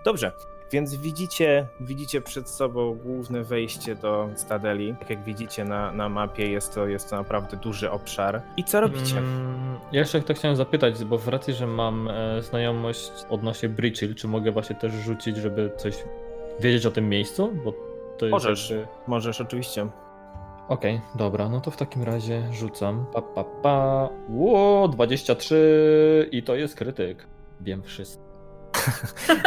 Dobrze, 0.05 0.33
więc 0.72 0.94
widzicie, 0.96 1.66
widzicie 1.80 2.20
przed 2.20 2.48
sobą 2.48 2.94
główne 2.94 3.42
wejście 3.44 3.94
do 3.94 4.28
Stadeli. 4.35 4.94
Tak 5.00 5.11
jak 5.11 5.24
widzicie 5.24 5.64
na, 5.64 5.92
na 5.92 6.09
mapie, 6.09 6.50
jest 6.50 6.74
to, 6.74 6.87
jest 6.87 7.11
to 7.11 7.16
naprawdę 7.16 7.56
duży 7.56 7.90
obszar. 7.90 8.42
I 8.56 8.64
co 8.64 8.80
robicie? 8.80 9.18
Mm, 9.18 9.78
ja 9.92 10.00
jeszcze 10.00 10.22
to 10.22 10.35
chciałem 10.35 10.56
zapytać, 10.56 11.04
bo 11.04 11.18
w 11.18 11.28
racji, 11.28 11.54
że 11.54 11.66
mam 11.66 12.09
e, 12.09 12.42
znajomość 12.42 13.12
odnośnie 13.30 13.68
Bridgehill, 13.68 14.14
czy 14.14 14.28
mogę 14.28 14.52
właśnie 14.52 14.76
też 14.76 14.92
rzucić, 14.92 15.37
żeby 15.37 15.70
coś 15.76 16.04
wiedzieć 16.61 16.87
o 16.87 16.90
tym 16.90 17.09
miejscu? 17.09 17.52
Bo 17.64 17.72
to 18.18 18.26
jest 18.26 18.33
Możesz. 18.33 18.70
jakby- 18.70 18.87
Możesz, 19.06 19.40
oczywiście. 19.40 19.87
Okej, 20.68 21.00
dobra, 21.14 21.48
no 21.48 21.61
to 21.61 21.70
w 21.70 21.76
takim 21.76 22.02
razie 22.02 22.42
rzucam. 22.52 23.06
Pa, 23.12 23.22
pa, 23.22 23.44
pa. 23.44 24.09
Ło, 24.28 24.88
23 24.88 26.28
i 26.33 26.42
to 26.42 26.54
jest 26.56 26.76
krytyk. 26.76 27.26
Wiem 27.61 27.83
wszystko. 27.83 28.29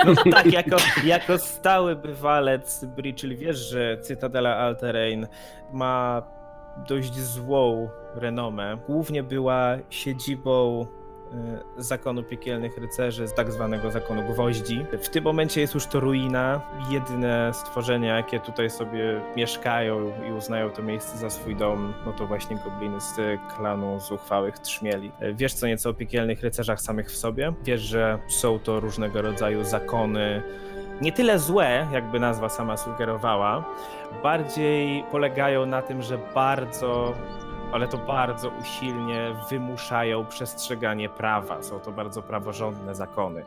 No 0.05 0.31
tak, 0.31 0.53
jako, 0.53 0.77
jako 1.03 1.37
stały 1.37 1.95
bywalec 1.95 2.85
Bridgehill 2.85 3.37
wiesz, 3.37 3.57
że 3.57 3.97
Cytadela 3.97 4.57
Alterain 4.57 5.27
ma 5.73 6.23
dość 6.87 7.19
złą 7.19 7.89
renomę. 8.15 8.77
Głównie 8.87 9.23
była 9.23 9.77
siedzibą 9.89 10.87
zakonu 11.77 12.23
piekielnych 12.23 12.77
rycerzy, 12.77 13.27
z 13.27 13.33
tak 13.33 13.51
zwanego 13.51 13.91
zakonu 13.91 14.23
gwoździ. 14.33 14.85
W 15.01 15.09
tym 15.09 15.23
momencie 15.23 15.61
jest 15.61 15.73
już 15.73 15.85
to 15.85 15.99
ruina. 15.99 16.61
Jedyne 16.89 17.51
stworzenia, 17.53 18.17
jakie 18.17 18.39
tutaj 18.39 18.69
sobie 18.69 19.21
mieszkają 19.35 20.11
i 20.29 20.31
uznają 20.31 20.69
to 20.69 20.81
miejsce 20.81 21.17
za 21.17 21.29
swój 21.29 21.55
dom, 21.55 21.93
no 22.05 22.13
to 22.13 22.27
właśnie 22.27 22.57
gobliny 22.65 23.01
z 23.01 23.15
klanu 23.55 23.99
zuchwałych 23.99 24.59
trzmieli. 24.59 25.11
Y, 25.21 25.33
Wiesz 25.33 25.53
co 25.53 25.67
nieco 25.67 25.89
o 25.89 25.93
piekielnych 25.93 26.41
rycerzach 26.41 26.81
samych 26.81 27.07
w 27.11 27.17
sobie. 27.17 27.53
Wiesz, 27.63 27.81
że 27.81 28.19
są 28.27 28.59
to 28.59 28.79
różnego 28.79 29.21
rodzaju 29.21 29.63
zakony, 29.63 30.43
nie 31.01 31.11
tyle 31.11 31.39
złe, 31.39 31.87
jakby 31.91 32.19
nazwa 32.19 32.49
sama 32.49 32.77
sugerowała, 32.77 33.63
bardziej 34.23 35.03
polegają 35.11 35.65
na 35.65 35.81
tym, 35.81 36.01
że 36.01 36.17
bardzo, 36.35 37.13
ale 37.73 37.87
to 37.87 37.97
bardzo 37.97 38.49
usilnie 38.61 39.35
wymuszają 39.49 40.25
przestrzeganie 40.25 41.09
prawa. 41.09 41.63
Są 41.63 41.79
to 41.79 41.91
bardzo 41.91 42.21
praworządne 42.21 42.95
zakony. 42.95 43.45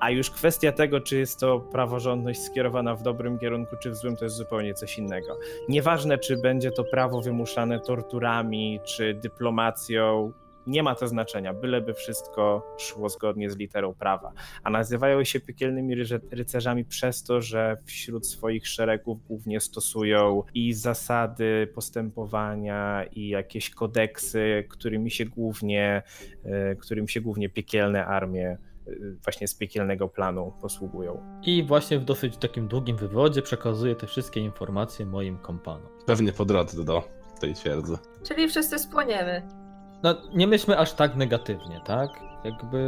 A 0.00 0.10
już 0.10 0.30
kwestia 0.30 0.72
tego, 0.72 1.00
czy 1.00 1.18
jest 1.18 1.40
to 1.40 1.60
praworządność 1.60 2.40
skierowana 2.40 2.94
w 2.94 3.02
dobrym 3.02 3.38
kierunku, 3.38 3.76
czy 3.82 3.90
w 3.90 3.96
złym, 3.96 4.16
to 4.16 4.24
jest 4.24 4.36
zupełnie 4.36 4.74
coś 4.74 4.98
innego. 4.98 5.38
Nieważne, 5.68 6.18
czy 6.18 6.36
będzie 6.36 6.70
to 6.70 6.84
prawo 6.84 7.20
wymuszane 7.20 7.80
torturami, 7.80 8.80
czy 8.84 9.14
dyplomacją, 9.14 10.32
nie 10.68 10.82
ma 10.82 10.94
to 10.94 11.08
znaczenia, 11.08 11.54
byleby 11.54 11.94
wszystko 11.94 12.74
szło 12.78 13.08
zgodnie 13.08 13.50
z 13.50 13.56
literą 13.56 13.94
prawa. 13.94 14.32
A 14.62 14.70
nazywają 14.70 15.24
się 15.24 15.40
piekielnymi 15.40 15.94
rycerzami 16.30 16.84
przez 16.84 17.22
to, 17.22 17.40
że 17.40 17.76
wśród 17.84 18.26
swoich 18.26 18.68
szeregów 18.68 19.26
głównie 19.26 19.60
stosują 19.60 20.42
i 20.54 20.72
zasady 20.72 21.68
postępowania, 21.74 23.04
i 23.12 23.28
jakieś 23.28 23.70
kodeksy, 23.70 24.64
którymi 24.68 25.10
się 25.10 25.24
głównie, 25.24 26.02
e, 26.44 26.76
którym 26.76 27.08
się 27.08 27.20
głównie 27.20 27.48
piekielne 27.48 28.06
armie 28.06 28.48
e, 28.48 28.92
właśnie 29.24 29.48
z 29.48 29.54
piekielnego 29.54 30.08
planu 30.08 30.52
posługują. 30.60 31.40
I 31.42 31.64
właśnie 31.64 31.98
w 31.98 32.04
dosyć 32.04 32.36
takim 32.36 32.68
długim 32.68 32.96
wywodzie 32.96 33.42
przekazuję 33.42 33.94
te 33.94 34.06
wszystkie 34.06 34.40
informacje 34.40 35.06
moim 35.06 35.38
kompanom. 35.38 35.88
Pewnie 36.06 36.32
po 36.32 36.44
drodze 36.44 36.84
do 36.84 37.02
tej 37.40 37.54
twierdzy. 37.54 37.98
Czyli 38.22 38.48
wszyscy 38.48 38.78
spłoniemy. 38.78 39.67
No, 40.02 40.14
nie 40.34 40.46
myślmy 40.46 40.78
aż 40.78 40.92
tak 40.92 41.16
negatywnie, 41.16 41.80
tak? 41.84 42.10
Jakby 42.44 42.78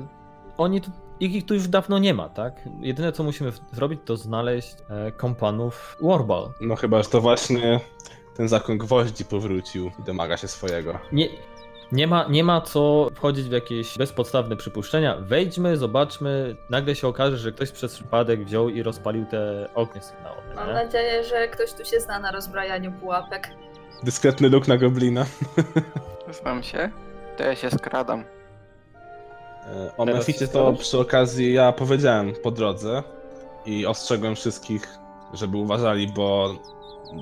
e, 0.00 0.54
oni 0.58 0.80
tu, 0.80 0.90
ich, 1.20 1.34
ich 1.34 1.46
tu 1.46 1.54
już 1.54 1.68
dawno 1.68 1.98
nie 1.98 2.14
ma, 2.14 2.28
tak? 2.28 2.54
Jedyne 2.80 3.12
co 3.12 3.22
musimy 3.22 3.52
zrobić 3.72 4.00
to 4.04 4.16
znaleźć 4.16 4.76
e, 4.90 5.12
kompanów 5.12 5.96
Warball. 6.00 6.48
No 6.60 6.76
chyba, 6.76 7.02
że 7.02 7.08
to 7.08 7.20
właśnie 7.20 7.80
ten 8.36 8.48
zakon 8.48 8.78
gwoździ 8.78 9.24
powrócił 9.24 9.90
i 10.00 10.02
domaga 10.02 10.36
się 10.36 10.48
swojego. 10.48 10.98
Nie, 11.12 11.28
Nie 11.92 12.06
ma, 12.06 12.26
nie 12.28 12.44
ma 12.44 12.60
co 12.60 13.08
wchodzić 13.14 13.48
w 13.48 13.52
jakieś 13.52 13.98
bezpodstawne 13.98 14.56
przypuszczenia. 14.56 15.16
Wejdźmy, 15.20 15.76
zobaczmy. 15.76 16.56
Nagle 16.70 16.94
się 16.94 17.08
okaże, 17.08 17.36
że 17.36 17.52
ktoś 17.52 17.70
przez 17.70 17.94
przypadek 17.94 18.44
wziął 18.44 18.68
i 18.68 18.82
rozpalił 18.82 19.26
te 19.26 19.68
okny 19.74 20.02
sygnałowe. 20.02 20.54
Mam 20.54 20.66
nie? 20.68 20.74
nadzieję, 20.74 21.24
że 21.24 21.48
ktoś 21.48 21.72
tu 21.72 21.84
się 21.84 22.00
zna 22.00 22.18
na 22.18 22.30
rozbrajaniu 22.30 22.92
pułapek. 22.92 23.50
Dyskretny 24.02 24.48
luk 24.48 24.68
na 24.68 24.76
goblina. 24.78 25.26
Znam 26.42 26.62
się. 26.62 26.90
To 27.36 27.42
ja 27.42 27.56
się 27.56 27.70
skradam. 27.70 28.24
E, 29.66 29.96
O 29.96 30.04
Teraz 30.06 30.20
Meficie 30.20 30.48
to 30.48 30.72
przy 30.72 30.98
okazji 30.98 31.52
ja 31.52 31.72
powiedziałem 31.72 32.32
po 32.42 32.50
drodze 32.50 33.02
i 33.66 33.86
ostrzegłem 33.86 34.36
wszystkich, 34.36 34.88
żeby 35.34 35.56
uważali, 35.56 36.08
bo 36.16 36.54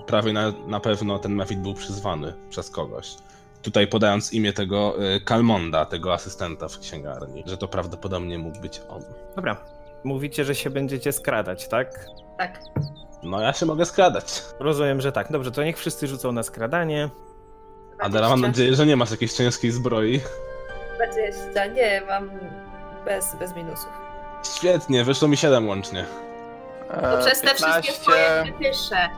prawie 0.06 0.32
na, 0.32 0.52
na 0.66 0.80
pewno 0.80 1.18
ten 1.18 1.34
Mefit 1.34 1.58
był 1.60 1.74
przyzwany 1.74 2.34
przez 2.50 2.70
kogoś. 2.70 3.14
Tutaj 3.62 3.86
podając 3.86 4.32
imię 4.32 4.52
tego 4.52 5.04
y, 5.16 5.20
Kalmonda, 5.20 5.84
tego 5.84 6.14
asystenta 6.14 6.68
w 6.68 6.78
księgarni, 6.78 7.42
że 7.46 7.56
to 7.56 7.68
prawdopodobnie 7.68 8.38
mógł 8.38 8.60
być 8.60 8.80
on. 8.88 9.02
Dobra. 9.36 9.56
Mówicie, 10.04 10.44
że 10.44 10.54
się 10.54 10.70
będziecie 10.70 11.12
skradać, 11.12 11.68
tak? 11.68 12.06
Tak. 12.38 12.60
No 13.22 13.40
ja 13.40 13.52
się 13.52 13.66
mogę 13.66 13.84
skradać. 13.86 14.42
Rozumiem, 14.60 15.00
że 15.00 15.12
tak. 15.12 15.32
Dobrze, 15.32 15.50
to 15.50 15.64
niech 15.64 15.78
wszyscy 15.78 16.06
rzucą 16.06 16.32
na 16.32 16.42
skradanie. 16.42 17.08
Adela, 17.98 18.28
mam 18.28 18.38
20. 18.38 18.48
nadzieję, 18.48 18.76
że 18.76 18.86
nie 18.86 18.96
masz 18.96 19.10
jakiejś 19.10 19.32
ciężkiej 19.32 19.70
zbroi. 19.70 20.20
20. 20.96 21.66
Nie, 21.66 22.02
mam 22.08 22.30
bez, 23.04 23.36
bez 23.36 23.56
minusów. 23.56 23.88
Świetnie, 24.56 25.04
wyszło 25.04 25.28
mi 25.28 25.36
7 25.36 25.68
łącznie. 25.68 26.04
E, 26.90 27.00
To 27.02 27.18
przez 27.26 27.40
te 27.40 27.54
wszystkie 27.54 27.92
twoje 27.92 28.44
wypisze. 28.46 29.08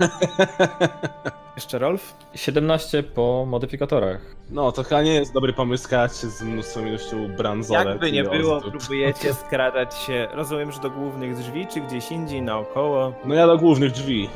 Jeszcze 1.60 1.78
Rolf? 1.78 2.14
17 2.34 3.02
po 3.02 3.44
modyfikatorach. 3.48 4.20
No, 4.50 4.72
to 4.72 4.82
chyba 4.82 5.02
nie 5.02 5.14
jest 5.14 5.32
dobry 5.32 5.52
pomysł 5.52 5.88
się 5.90 6.08
z 6.08 6.42
mnóstwą 6.42 6.86
ilością 6.86 7.28
bransolet 7.36 7.86
Jakby 7.88 8.12
nie 8.12 8.22
było, 8.24 8.56
ozdób. 8.56 8.70
próbujecie 8.78 9.34
skradać 9.34 9.94
się, 9.98 10.28
rozumiem, 10.32 10.72
że 10.72 10.80
do 10.80 10.90
głównych 10.90 11.36
drzwi, 11.36 11.66
czy 11.66 11.80
gdzieś 11.80 12.12
indziej, 12.12 12.42
naokoło. 12.42 13.12
No 13.24 13.34
ja 13.34 13.46
do 13.46 13.58
głównych 13.58 13.92
drzwi. 13.92 14.30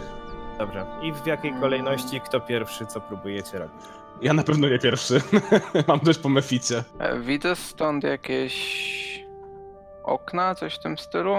Dobrze. 0.59 0.87
I 1.03 1.13
w 1.13 1.27
jakiej 1.27 1.53
kolejności, 1.61 2.21
kto 2.21 2.41
pierwszy, 2.41 2.87
co 2.87 3.01
próbujecie 3.01 3.59
robić? 3.59 3.83
Ja 4.23 4.33
na 4.33 4.43
pewno 4.43 4.69
nie 4.69 4.79
pierwszy. 4.79 5.21
Mam 5.89 5.99
dość 6.03 6.19
po 6.19 6.29
Meficie. 6.29 6.85
E, 6.99 7.21
Widzę 7.21 7.57
stąd 7.57 8.05
jakieś 8.05 8.85
okna, 10.03 10.55
coś 10.55 10.75
w 10.75 10.79
tym 10.83 10.99
stylu? 10.99 11.35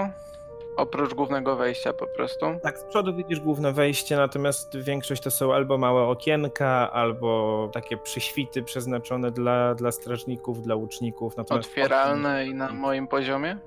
Oprócz 0.76 1.14
głównego 1.14 1.56
wejścia 1.56 1.92
po 1.92 2.06
prostu. 2.06 2.46
Tak, 2.62 2.78
z 2.78 2.84
przodu 2.84 3.14
widzisz 3.14 3.40
główne 3.40 3.72
wejście, 3.72 4.16
natomiast 4.16 4.76
większość 4.76 5.22
to 5.22 5.30
są 5.30 5.54
albo 5.54 5.78
małe 5.78 6.02
okienka, 6.02 6.92
albo 6.92 7.70
takie 7.72 7.96
przyświty 7.96 8.62
przeznaczone 8.62 9.30
dla, 9.30 9.74
dla 9.74 9.92
strażników, 9.92 10.62
dla 10.62 10.74
łuczników. 10.74 11.36
Natomiast 11.36 11.68
Otwieralne 11.68 12.46
i 12.46 12.54
na 12.54 12.72
moim 12.72 13.08
poziomie? 13.08 13.58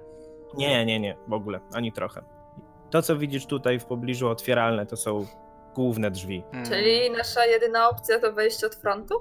Nie, 0.57 0.85
nie, 0.85 0.99
nie, 0.99 1.17
w 1.27 1.33
ogóle, 1.33 1.59
ani 1.73 1.91
trochę. 1.91 2.21
To, 2.89 3.01
co 3.01 3.17
widzisz 3.17 3.45
tutaj 3.45 3.79
w 3.79 3.85
pobliżu 3.85 4.27
otwieralne, 4.27 4.85
to 4.85 4.97
są 4.97 5.25
główne 5.75 6.11
drzwi. 6.11 6.43
Hmm. 6.51 6.69
Czyli 6.69 7.11
nasza 7.11 7.45
jedyna 7.45 7.89
opcja 7.89 8.19
to 8.19 8.33
wejście 8.33 8.67
od 8.67 8.75
frontu? 8.75 9.15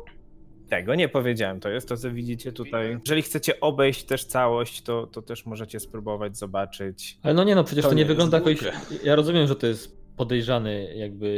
Tego 0.69 0.95
nie 0.95 1.09
powiedziałem, 1.09 1.61
to 1.61 1.69
jest 1.69 1.89
to, 1.89 1.97
co 1.97 2.11
widzicie 2.11 2.53
tutaj. 2.53 2.99
Jeżeli 3.01 3.23
chcecie 3.23 3.61
obejść 3.61 4.05
też 4.05 4.25
całość, 4.25 4.83
to, 4.83 5.07
to 5.07 5.23
też 5.23 5.47
możecie 5.47 5.81
spróbować 5.81 6.37
zobaczyć. 6.37 7.19
Ale 7.23 7.35
no 7.35 7.45
nie 7.45 7.55
no, 7.55 7.65
przecież 7.65 7.83
To 7.83 7.89
to, 7.89 7.95
nie 7.95 8.03
nie 8.03 8.09
wygląda 8.09 8.39
jakoś... 8.39 8.59
Ja 9.05 9.17
rozumiem, 9.17 9.47
że 9.47 9.57
to 9.57 9.67
jest 9.67 9.99
podejrzany 10.17 10.95
jakby 10.95 11.29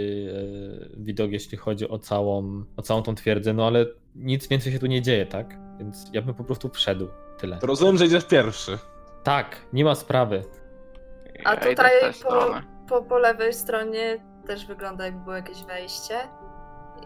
e, 0.94 1.00
widok, 1.00 1.30
jeśli 1.30 1.58
chodzi 1.58 1.88
o 1.88 1.98
całą, 1.98 2.64
o 2.76 2.82
całą 2.82 3.02
tą 3.02 3.14
twierdzę, 3.14 3.52
no 3.52 3.66
ale 3.66 3.86
nic 4.16 4.48
więcej 4.48 4.72
się 4.72 4.78
tu 4.78 4.86
nie 4.86 5.02
dzieje, 5.02 5.26
tak? 5.26 5.58
Więc 5.78 6.10
ja 6.12 6.22
bym 6.22 6.34
po 6.34 6.44
prostu 6.44 6.68
wszedł. 6.68 7.08
Tyle. 7.38 7.58
To 7.58 7.66
rozumiem, 7.66 7.96
że 7.96 8.06
idziesz 8.06 8.24
pierwszy. 8.24 8.78
Tak, 9.22 9.56
nie 9.72 9.84
ma 9.84 9.94
sprawy. 9.94 10.44
A 11.44 11.54
Ja 11.54 11.60
tutaj 11.60 11.90
po, 12.22 12.54
po, 12.88 13.02
po 13.02 13.18
lewej 13.18 13.52
stronie 13.52 14.18
też 14.46 14.66
wygląda 14.66 15.04
jakby 15.04 15.24
było 15.24 15.36
jakieś 15.36 15.62
wejście. 15.62 16.14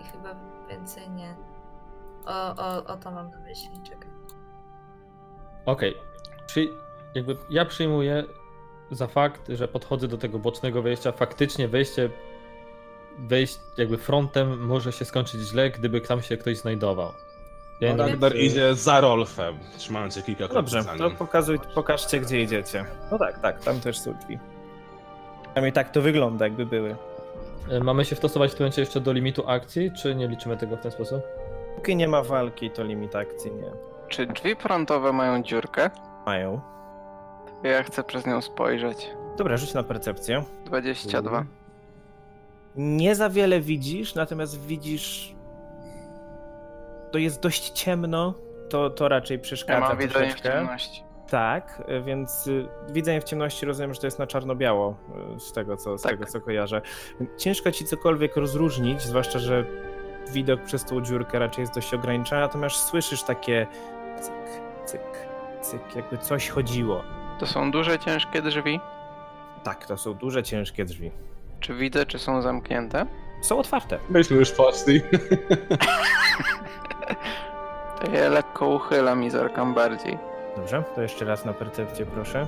I 0.00 0.04
chyba 0.04 0.36
więcej 0.68 1.10
nie. 1.10 1.53
O, 2.26 2.56
o, 2.56 2.84
o 2.84 2.96
to 2.96 3.10
mam 3.10 3.30
na 3.30 3.38
myśli, 3.38 3.70
czekaj. 3.84 4.10
Okej. 5.66 5.94
Przy... 6.46 6.68
Jakby 7.14 7.36
ja 7.50 7.64
przyjmuję 7.64 8.24
za 8.90 9.06
fakt, 9.06 9.48
że 9.48 9.68
podchodzę 9.68 10.08
do 10.08 10.18
tego 10.18 10.38
bocznego 10.38 10.82
wejścia. 10.82 11.12
Faktycznie 11.12 11.68
wejście 11.68 12.10
wejść 13.18 13.58
jakby 13.76 13.98
frontem 13.98 14.66
może 14.66 14.92
się 14.92 15.04
skończyć 15.04 15.40
źle, 15.40 15.70
gdyby 15.70 16.00
tam 16.00 16.22
się 16.22 16.36
ktoś 16.36 16.58
znajdował. 16.58 17.12
Więc 17.80 17.98
Ragnar 17.98 18.36
idzie 18.36 18.74
za 18.74 19.00
Rolfem, 19.00 19.58
trzymając 19.78 20.14
się 20.14 20.22
kilka 20.22 20.48
kroków 20.48 20.72
Dobrze, 20.72 20.98
to 20.98 21.10
pokazuj, 21.10 21.58
pokażcie, 21.74 22.20
gdzie 22.20 22.42
idziecie. 22.42 22.84
No 23.10 23.18
tak, 23.18 23.38
tak, 23.38 23.64
tam 23.64 23.80
też 23.80 23.98
są 23.98 24.14
drzwi. 24.14 24.38
Przynajmniej 25.42 25.72
tak 25.72 25.90
to 25.90 26.02
wygląda, 26.02 26.44
jakby 26.44 26.66
były. 26.66 26.96
mamy 27.82 28.04
się 28.04 28.16
wstosować 28.16 28.52
w 28.52 28.54
tym 28.54 28.64
momencie 28.64 28.82
jeszcze 28.82 29.00
do 29.00 29.12
limitu 29.12 29.48
akcji, 29.48 29.92
czy 30.02 30.14
nie 30.14 30.28
liczymy 30.28 30.56
tego 30.56 30.76
w 30.76 30.80
ten 30.80 30.90
sposób? 30.90 31.22
Póki 31.76 31.96
nie 31.96 32.08
ma 32.08 32.22
walki, 32.22 32.70
to 32.70 32.84
limit 32.84 33.16
akcji 33.16 33.52
nie 33.52 33.70
Czy 34.08 34.26
drzwi 34.26 34.56
frontowe 34.56 35.12
mają 35.12 35.42
dziurkę? 35.42 35.90
mają. 36.26 36.60
Ja 37.62 37.82
chcę 37.82 38.04
przez 38.04 38.26
nią 38.26 38.40
spojrzeć. 38.40 39.10
Dobra, 39.36 39.56
rzuć 39.56 39.74
na 39.74 39.82
percepcję. 39.82 40.44
22. 40.64 41.44
Nie 42.76 43.14
za 43.14 43.30
wiele 43.30 43.60
widzisz, 43.60 44.14
natomiast 44.14 44.66
widzisz. 44.66 45.34
To 47.12 47.18
jest 47.18 47.40
dość 47.42 47.70
ciemno. 47.70 48.34
To, 48.70 48.90
to 48.90 49.08
raczej 49.08 49.36
Ja 49.36 49.42
przeszkadza 49.42 49.80
mam 49.80 49.98
widzenie 49.98 50.32
w 50.34 50.40
ciemności. 50.40 51.02
Tak, 51.30 51.82
więc 52.04 52.46
y, 52.46 52.68
widzenie 52.90 53.20
w 53.20 53.24
ciemności 53.24 53.66
rozumiem, 53.66 53.94
że 53.94 54.00
to 54.00 54.06
jest 54.06 54.18
na 54.18 54.26
czarno-biało 54.26 54.96
y, 55.36 55.40
z 55.40 55.52
tego, 55.52 55.76
co, 55.76 55.98
z 55.98 56.02
Tak. 56.02 56.12
tego, 56.12 56.26
co 56.26 56.40
kojarzę. 56.40 56.80
Ciężko 57.38 57.70
ci 57.72 57.84
cokolwiek 57.84 58.36
rozróżnić, 58.36 59.02
zwłaszcza, 59.02 59.38
że 59.38 59.64
widok 60.30 60.62
przez 60.62 60.84
tą 60.84 61.00
dziurkę 61.00 61.38
raczej 61.38 61.62
jest 61.62 61.74
dość 61.74 61.94
ograniczony, 61.94 62.40
natomiast 62.40 62.76
słyszysz 62.76 63.22
takie 63.22 63.66
cyk, 64.20 64.32
cyk, 64.84 65.00
cyk, 65.60 65.96
jakby 65.96 66.18
coś 66.18 66.48
chodziło. 66.48 67.02
To 67.38 67.46
są 67.46 67.70
duże, 67.70 67.98
ciężkie 67.98 68.42
drzwi. 68.42 68.80
Tak, 69.62 69.86
to 69.86 69.96
są 69.96 70.14
duże, 70.14 70.42
ciężkie 70.42 70.84
drzwi. 70.84 71.10
Czy 71.60 71.74
widzę, 71.74 72.06
czy 72.06 72.18
są 72.18 72.42
zamknięte? 72.42 73.06
Są 73.42 73.58
otwarte. 73.58 73.98
Myśmy 74.10 74.36
już 74.36 74.50
poszli. 74.52 75.00
To 78.00 78.10
je 78.10 78.28
lekko 78.28 78.66
uchylam 78.68 79.24
i 79.24 79.30
zerkam 79.30 79.74
bardziej. 79.74 80.18
Dobrze, 80.56 80.84
to 80.94 81.02
jeszcze 81.02 81.24
raz 81.24 81.44
na 81.44 81.52
percepcję, 81.52 82.06
proszę. 82.06 82.46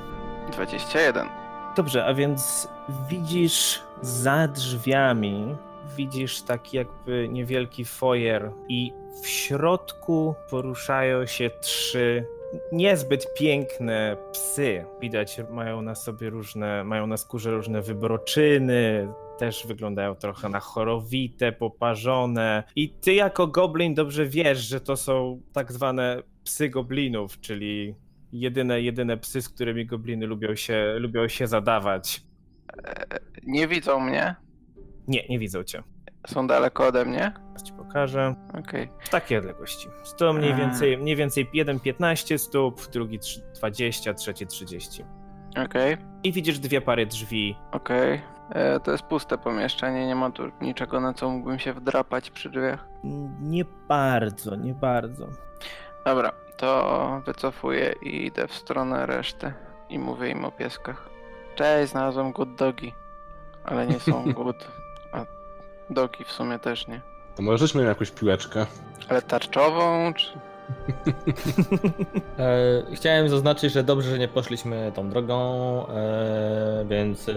21. 0.52 1.28
Dobrze, 1.76 2.06
a 2.06 2.14
więc 2.14 2.68
widzisz 3.08 3.82
za 4.02 4.48
drzwiami, 4.48 5.56
widzisz 5.96 6.42
taki 6.42 6.76
jakby 6.76 7.28
niewielki 7.28 7.84
foyer 7.84 8.52
i 8.68 8.92
w 9.22 9.26
środku 9.26 10.34
poruszają 10.50 11.26
się 11.26 11.50
trzy 11.60 12.26
niezbyt 12.72 13.34
piękne 13.34 14.16
psy. 14.32 14.84
Widać, 15.00 15.40
mają 15.50 15.82
na 15.82 15.94
sobie 15.94 16.30
różne, 16.30 16.84
mają 16.84 17.06
na 17.06 17.16
skórze 17.16 17.50
różne 17.50 17.82
wybroczyny, 17.82 19.08
też 19.38 19.66
wyglądają 19.66 20.14
trochę 20.14 20.48
na 20.48 20.60
chorowite, 20.60 21.52
poparzone. 21.52 22.64
I 22.76 22.90
ty 22.90 23.14
jako 23.14 23.46
goblin 23.46 23.94
dobrze 23.94 24.26
wiesz, 24.26 24.58
że 24.58 24.80
to 24.80 24.96
są 24.96 25.42
tak 25.52 25.72
zwane 25.72 26.22
psy 26.44 26.68
goblinów, 26.68 27.40
czyli 27.40 27.94
jedyne, 28.32 28.80
jedyne 28.80 29.16
psy, 29.16 29.42
z 29.42 29.48
którymi 29.48 29.86
gobliny 29.86 30.26
lubią 30.26 30.54
się, 30.54 30.96
lubią 30.98 31.28
się 31.28 31.46
zadawać. 31.46 32.22
Nie 33.46 33.68
widzą 33.68 34.00
mnie. 34.00 34.45
Nie, 35.08 35.26
nie 35.28 35.38
widzą 35.38 35.64
cię. 35.64 35.82
Są 36.26 36.46
daleko 36.46 36.86
ode 36.86 37.04
mnie. 37.04 37.32
Teraz 37.48 37.62
ci 37.62 37.72
pokażę. 37.72 38.34
Okej. 38.58 38.90
W 39.00 39.08
takiej 39.08 39.38
odległości. 39.38 39.88
To 40.18 40.32
mniej 40.32 40.54
więcej, 40.54 40.98
mniej 40.98 41.16
więcej 41.16 41.50
jeden 41.52 41.80
15 41.80 42.38
stóp, 42.38 42.86
drugi 42.90 43.18
trzy- 43.18 43.40
20, 43.54 44.14
trzeci 44.14 44.46
30. 44.46 45.04
Okej. 45.64 45.96
I 46.22 46.32
widzisz 46.32 46.58
dwie 46.58 46.80
pary 46.80 47.06
drzwi. 47.06 47.56
Okej. 47.72 48.20
E, 48.50 48.80
To 48.80 48.92
jest 48.92 49.04
puste 49.04 49.38
pomieszczenie, 49.38 50.06
nie 50.06 50.14
ma 50.14 50.30
tu 50.30 50.42
niczego, 50.60 51.00
na 51.00 51.14
co 51.14 51.30
mógłbym 51.30 51.58
się 51.58 51.72
wdrapać 51.72 52.30
przy 52.30 52.50
drzwiach. 52.50 52.88
Nie 53.40 53.64
bardzo, 53.88 54.56
nie 54.56 54.74
bardzo. 54.74 55.28
Dobra, 56.04 56.32
to 56.56 57.22
wycofuję 57.26 57.94
i 58.02 58.26
idę 58.26 58.48
w 58.48 58.54
stronę 58.54 59.06
reszty 59.06 59.52
i 59.88 59.98
mówię 59.98 60.28
im 60.30 60.44
o 60.44 60.50
pieskach. 60.50 61.08
Cześć, 61.54 61.92
znalazłem 61.92 62.32
good 62.32 62.54
dogi, 62.54 62.92
ale 63.64 63.86
nie 63.86 64.00
są 64.00 64.24
good, 64.32 64.68
a 65.90 65.94
dogi 65.94 66.24
w 66.24 66.32
sumie 66.32 66.58
też 66.58 66.86
nie. 66.86 67.00
To 67.36 67.42
może 67.42 67.58
rzućmy 67.58 67.84
jakąś 67.84 68.10
piłeczkę. 68.10 68.66
Ale 69.08 69.22
tarczową, 69.22 70.14
czy... 70.14 70.32
E, 72.38 72.82
chciałem 72.94 73.28
zaznaczyć, 73.28 73.72
że 73.72 73.82
dobrze, 73.82 74.10
że 74.10 74.18
nie 74.18 74.28
poszliśmy 74.28 74.92
tą 74.94 75.10
drogą, 75.10 75.86
e, 75.88 76.84
więc 76.88 77.28
e, 77.28 77.32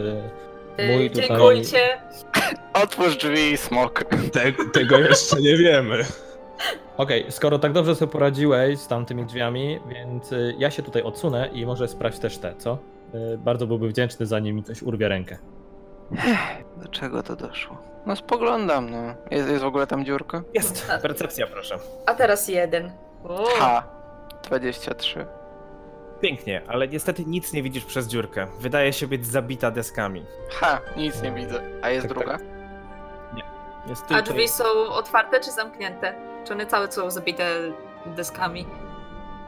mój 0.88 1.04
Yy, 1.04 1.10
tutaj... 1.10 1.28
Dziękujcie. 1.28 1.80
Otwórz 2.74 3.18
drzwi, 3.18 3.58
smok. 3.58 4.04
Te, 4.34 4.54
tego 4.74 4.98
jeszcze 4.98 5.42
nie 5.42 5.58
wiemy. 5.58 6.06
Okej, 6.98 7.26
skoro 7.30 7.60
tak 7.60 7.72
dobrze 7.72 7.96
sobie 7.96 8.12
poradziłeś 8.12 8.80
z 8.80 8.88
tamtymi 8.88 9.26
drzwiami, 9.26 9.80
więc 9.90 10.32
y, 10.32 10.56
ja 10.58 10.72
się 10.72 10.84
tutaj 10.84 11.02
odsunę 11.02 11.50
i 11.54 11.66
może 11.66 11.88
sprawdź 11.88 12.20
też 12.20 12.38
te, 12.38 12.56
co? 12.56 12.78
Bardzo 13.38 13.68
byłby 13.68 13.90
wdzięczny, 13.90 14.26
zanim 14.26 14.56
mi 14.56 14.64
coś 14.64 14.84
urwie 14.84 15.08
rękę. 15.08 15.38
Do 16.78 16.88
czego 16.88 17.24
to 17.24 17.36
doszło? 17.36 17.89
No 18.06 18.16
spoglądam, 18.16 18.90
no. 18.90 18.98
Jest, 19.32 19.50
jest 19.50 19.64
w 19.64 19.66
ogóle 19.68 19.88
tam 19.88 20.06
dziurka? 20.06 20.42
Jest, 20.54 20.88
percepcja 21.02 21.48
proszę. 21.48 21.78
A 22.06 22.14
teraz 22.14 22.48
jeden. 22.48 22.92
O, 23.24 23.46
Ha! 23.60 23.84
23. 24.44 25.26
Pięknie, 26.22 26.62
ale 26.68 26.88
niestety 26.88 27.26
nic 27.26 27.54
nie 27.54 27.64
widzisz 27.64 27.86
przez 27.86 28.08
dziurkę. 28.08 28.48
Wydaje 28.60 28.94
się 28.94 29.08
być 29.08 29.28
zabita 29.28 29.72
deskami. 29.72 30.26
Ha! 30.52 30.80
Nic 30.98 31.22
nie 31.22 31.32
widzę. 31.32 31.62
A 31.82 31.90
jest 31.90 32.08
Tak, 32.08 32.18
druga? 32.18 32.38
Jest 33.88 34.04
A 34.04 34.08
tylko... 34.08 34.22
drzwi 34.24 34.48
są 34.48 34.64
otwarte 34.90 35.40
czy 35.40 35.52
zamknięte? 35.52 36.14
Czy 36.48 36.54
one 36.54 36.66
całe 36.66 36.92
są 36.92 37.12
zabite 37.12 37.46
deskami? 38.06 38.66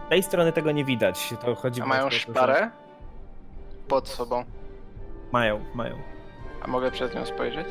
Z 0.05 0.09
tej 0.09 0.23
strony 0.23 0.51
tego 0.53 0.71
nie 0.71 0.85
widać. 0.85 1.33
To 1.41 1.55
chodzi 1.55 1.81
A 1.81 1.83
o 1.83 1.87
mają 1.87 2.03
to, 2.03 2.09
że- 2.11 2.19
szparę? 2.19 2.69
Pod 3.87 4.07
sobą. 4.09 4.43
Mają, 5.31 5.65
mają. 5.73 5.95
A 6.61 6.67
mogę 6.67 6.91
przez 6.91 7.15
nią 7.15 7.25
spojrzeć? 7.25 7.67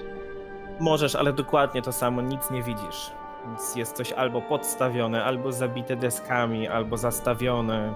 Możesz, 0.80 1.14
ale 1.14 1.32
dokładnie 1.32 1.82
to 1.82 1.92
samo, 1.92 2.22
nic 2.22 2.50
nie 2.50 2.62
widzisz. 2.62 3.10
Więc 3.46 3.76
jest 3.76 3.96
coś 3.96 4.12
albo 4.12 4.42
podstawione, 4.42 5.24
albo 5.24 5.52
zabite 5.52 5.96
deskami, 5.96 6.68
albo 6.68 6.96
zastawione. 6.96 7.94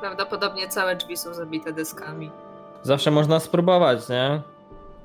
Prawdopodobnie 0.00 0.68
całe 0.68 0.96
drzwi 0.96 1.16
są 1.16 1.34
zabite 1.34 1.72
deskami. 1.72 2.30
Zawsze 2.82 3.10
można 3.10 3.40
spróbować, 3.40 4.08
nie? 4.08 4.42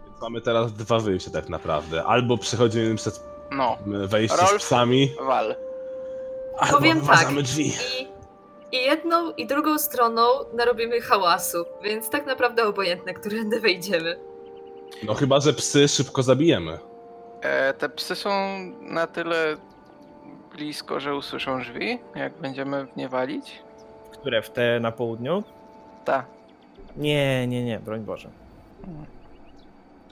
Więc 0.08 0.21
mamy 0.21 0.41
teraz 0.41 0.73
dwa 0.73 0.99
wyjścia 0.99 1.32
tak 1.32 1.49
naprawdę. 1.49 2.04
Albo 2.04 2.38
przechodzimy 2.38 2.95
przez 2.95 3.23
No. 3.52 3.78
wejście 3.86 4.38
Rolf? 4.38 4.52
z 4.63 4.65
psami, 4.65 5.12
Wal. 5.21 5.56
albo 6.60 6.78
Powiem 6.78 7.02
tak. 7.02 7.34
drzwi. 7.34 7.67
I, 7.67 8.08
I 8.75 8.84
jedną 8.84 9.32
i 9.32 9.47
drugą 9.47 9.78
stroną 9.78 10.21
narobimy 10.54 11.02
hałasu, 11.02 11.65
więc 11.84 12.10
tak 12.10 12.25
naprawdę 12.25 12.63
obojętne, 12.67 13.13
którędy 13.13 13.60
wejdziemy. 13.60 14.19
No 15.04 15.13
chyba, 15.13 15.39
że 15.39 15.54
psy 15.54 15.88
szybko 15.88 16.23
zabijemy. 16.23 16.80
E, 17.41 17.73
te 17.73 17.89
psy 17.89 18.15
są 18.15 18.30
na 18.82 19.08
tyle 19.08 19.58
blisko, 20.56 20.99
że 20.99 21.15
usłyszą 21.15 21.60
drzwi, 21.62 21.99
jak 22.15 22.38
będziemy 22.38 22.86
w 22.88 22.95
nie 22.95 23.10
walić? 23.10 23.62
Które 24.12 24.41
w 24.41 24.49
te 24.49 24.80
na 24.80 24.91
południu? 24.91 25.43
Tak. 26.06 26.25
Nie, 26.97 27.47
nie, 27.47 27.63
nie, 27.63 27.80
broń 27.80 27.99
Boże. 28.02 28.30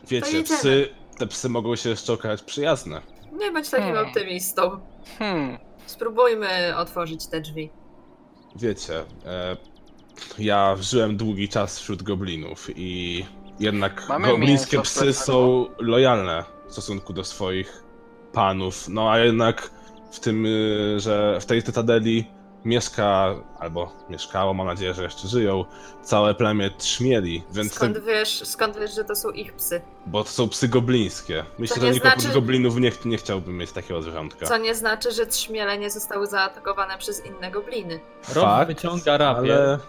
Wiecie, 0.08 0.38
jedziemy. 0.38 0.60
psy, 0.60 0.90
te 1.18 1.28
psy 1.28 1.50
mogą 1.50 1.76
się 1.76 1.90
jeszcze 1.90 2.14
okazać 2.14 2.42
przyjazne. 2.44 3.02
Nie 3.32 3.52
bądź 3.52 3.70
takim 3.70 3.86
Hmm. 3.88 4.08
optymistą. 4.08 4.80
Hmm. 5.20 5.58
Spróbujmy 5.86 6.78
otworzyć 6.78 7.28
te 7.28 7.42
drzwi. 7.42 7.70
Wiecie, 8.56 9.00
e, 9.26 9.58
ja 10.40 10.76
żyłem 10.80 11.18
długi 11.18 11.50
czas 11.50 11.80
wśród 11.80 12.04
goblinów 12.04 12.68
i 12.76 13.26
jednak 13.60 14.04
Mamy 14.10 14.28
goblińskie 14.28 14.78
mięso 14.78 14.92
psy 14.92 15.14
są 15.14 15.66
lojalne 15.80 16.44
w 16.68 16.72
stosunku 16.72 17.14
do 17.14 17.24
swoich 17.24 17.84
panów. 18.34 18.88
No 18.90 19.12
a 19.12 19.20
jednak 19.20 19.70
w 20.12 20.20
tym, 20.20 20.46
y, 20.46 21.00
że 21.00 21.38
w 21.42 21.46
tej 21.46 21.64
Cytadeli 21.64 22.28
mieszka, 22.66 23.36
albo 23.60 23.92
mieszkało, 24.10 24.54
mam 24.54 24.68
nadzieję, 24.68 24.94
że 24.94 25.04
jeszcze 25.04 25.28
żyją, 25.28 25.66
całe 26.04 26.36
plemię 26.36 26.70
trzmieli, 26.78 27.44
więc 27.52 27.74
Skąd 27.74 28.00
wiesz, 28.06 28.42
skąd 28.48 28.78
wiesz, 28.80 28.96
że 28.96 29.04
to 29.04 29.16
są 29.16 29.32
ich 29.32 29.54
psy? 29.54 29.82
bo 30.06 30.24
to 30.24 30.30
są 30.30 30.50
psy 30.50 30.68
goblińskie. 30.68 31.44
Myślę, 31.60 31.76
To 31.76 31.82
że 31.82 31.92
nikt 31.92 32.06
znaczy- 32.06 32.34
goblinów 32.34 32.78
nie, 32.78 32.92
ch- 32.92 33.06
nie 33.06 33.18
chciałby 33.18 33.52
mieć 33.52 33.72
takiego 33.72 34.02
zwierzątka. 34.02 34.46
Co 34.46 34.58
nie 34.58 34.76
znaczy, 34.76 35.12
że 35.12 35.26
trzmiele 35.26 35.78
nie 35.78 35.90
zostały 35.90 36.28
zaatakowane 36.28 36.98
przez 36.98 37.26
inne 37.26 37.52
gobliny. 37.52 38.00
Rob 38.36 38.68
wyciąga 38.68 39.18
rapier, 39.18 39.52
ale 39.52 39.80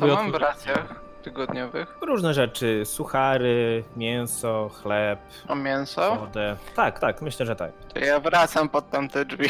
Co 0.00 0.06
mam 0.06 0.34
racjach 0.34 1.00
tygodniowych? 1.20 1.98
Różne 2.02 2.34
rzeczy, 2.34 2.82
suchary, 2.84 3.84
mięso, 3.96 4.68
chleb, 4.82 5.20
Mam 5.48 5.62
mięso? 5.62 6.16
wodę. 6.16 6.56
Tak, 6.76 6.98
tak, 6.98 7.22
myślę, 7.22 7.46
że 7.46 7.56
tak. 7.56 7.72
To 7.94 7.98
ja 7.98 8.20
wracam 8.20 8.68
pod 8.68 8.90
tamte 8.90 9.24
drzwi. 9.24 9.48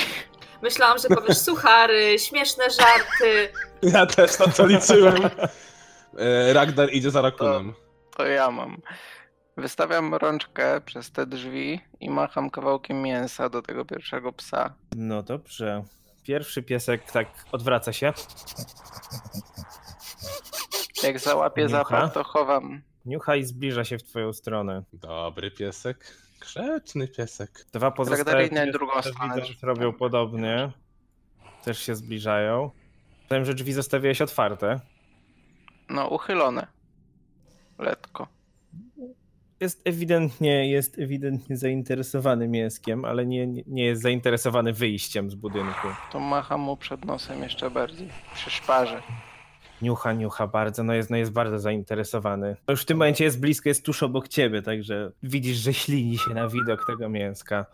Myślałam, 0.62 0.98
że 0.98 1.08
powiesz 1.08 1.38
suchary, 1.38 2.18
śmieszne 2.18 2.64
żarty. 2.70 3.52
ja 3.94 4.06
też 4.06 4.38
na 4.38 4.46
to 4.46 4.66
liczyłem. 4.66 5.16
E, 6.18 6.52
Ragnar 6.52 6.92
idzie 6.92 7.10
za 7.10 7.22
Rakunem. 7.22 7.74
To 8.16 8.26
ja 8.26 8.50
mam. 8.50 8.76
Wystawiam 9.56 10.14
rączkę 10.14 10.80
przez 10.80 11.12
te 11.12 11.26
drzwi 11.26 11.80
i 12.00 12.10
macham 12.10 12.50
kawałkiem 12.50 13.02
mięsa 13.02 13.48
do 13.48 13.62
tego 13.62 13.84
pierwszego 13.84 14.32
psa. 14.32 14.74
No 14.96 15.22
dobrze. 15.22 15.82
Pierwszy 16.24 16.62
piesek 16.62 17.12
tak 17.12 17.26
odwraca 17.52 17.92
się, 17.92 18.12
Jak 21.02 21.18
załapię 21.18 21.62
Niucha? 21.62 21.76
zapach, 21.84 22.12
to 22.12 22.24
chowam. 22.24 22.82
niucha 23.06 23.36
i 23.36 23.44
zbliża 23.44 23.84
się 23.84 23.98
w 23.98 24.02
twoją 24.02 24.32
stronę. 24.32 24.82
Dobry 24.92 25.50
piesek. 25.50 26.16
Grzeczny 26.40 27.08
piesek. 27.08 27.66
Dwa 27.72 27.90
pozostałe 27.90 28.24
Ragdaryjne 28.24 28.72
drugą 28.72 29.02
stronę 29.02 29.34
widząc, 29.34 29.62
robią 29.62 29.92
podobnie. 29.92 30.70
Też 31.64 31.78
się 31.78 31.94
zbliżają. 31.94 32.70
Wiem, 33.30 33.44
że 33.44 33.54
drzwi 33.54 33.72
zostawiłeś 33.72 34.22
otwarte. 34.22 34.80
No, 35.88 36.08
uchylone. 36.08 36.66
Letko. 37.78 38.28
Jest 39.60 39.82
ewidentnie, 39.84 40.70
jest 40.70 40.98
ewidentnie 40.98 41.56
zainteresowany 41.56 42.48
mięskiem, 42.48 43.04
ale 43.04 43.26
nie, 43.26 43.46
nie- 43.46 43.62
nie 43.66 43.84
jest 43.84 44.02
zainteresowany 44.02 44.72
wyjściem 44.72 45.30
z 45.30 45.34
budynku. 45.34 45.88
To 46.12 46.20
macham 46.20 46.60
mu 46.60 46.76
przed 46.76 47.04
nosem 47.04 47.42
jeszcze 47.42 47.70
bardziej. 47.70 48.08
Przy 48.34 48.50
szparze. 48.50 49.02
Niucha, 49.82 50.12
niucha 50.12 50.46
bardzo, 50.46 50.82
no 50.84 50.92
jest, 50.94 51.10
no 51.10 51.16
jest 51.16 51.32
bardzo 51.32 51.58
zainteresowany. 51.58 52.56
No 52.68 52.72
już 52.72 52.82
w 52.82 52.84
tym 52.84 52.96
momencie 52.98 53.24
jest 53.24 53.40
blisko, 53.40 53.68
jest 53.68 53.84
tuż 53.84 54.02
obok 54.02 54.28
ciebie, 54.28 54.62
także 54.62 55.12
widzisz, 55.22 55.56
że 55.56 55.74
ślini 55.74 56.18
się 56.18 56.30
na 56.34 56.48
widok 56.48 56.86
tego 56.86 57.08
mięska. 57.08 57.66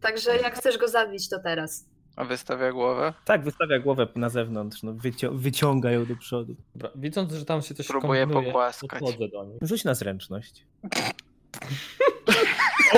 Także 0.00 0.36
jak 0.36 0.54
chcesz 0.54 0.78
go 0.78 0.88
zabić, 0.88 1.28
to 1.28 1.38
teraz. 1.38 1.84
A 2.16 2.24
wystawia 2.24 2.72
głowę. 2.72 3.12
Tak, 3.24 3.44
wystawia 3.44 3.78
głowę 3.78 4.06
na 4.16 4.28
zewnątrz, 4.28 4.82
no 4.82 4.92
wycią- 4.92 5.36
wyciąga 5.38 5.90
ją 5.90 6.06
do 6.06 6.16
przodu. 6.16 6.56
Dobra, 6.74 6.90
widząc, 6.94 7.32
że 7.32 7.44
tam 7.44 7.62
się 7.62 7.74
coś 7.74 7.86
Próbuję 7.86 8.20
kombinuje, 8.20 8.46
pogłaskać. 8.46 8.90
podchodzę 8.90 9.28
do 9.28 9.44
nich. 9.44 9.58
Rzuć 9.62 9.84
na 9.84 9.94
zręczność. 9.94 10.66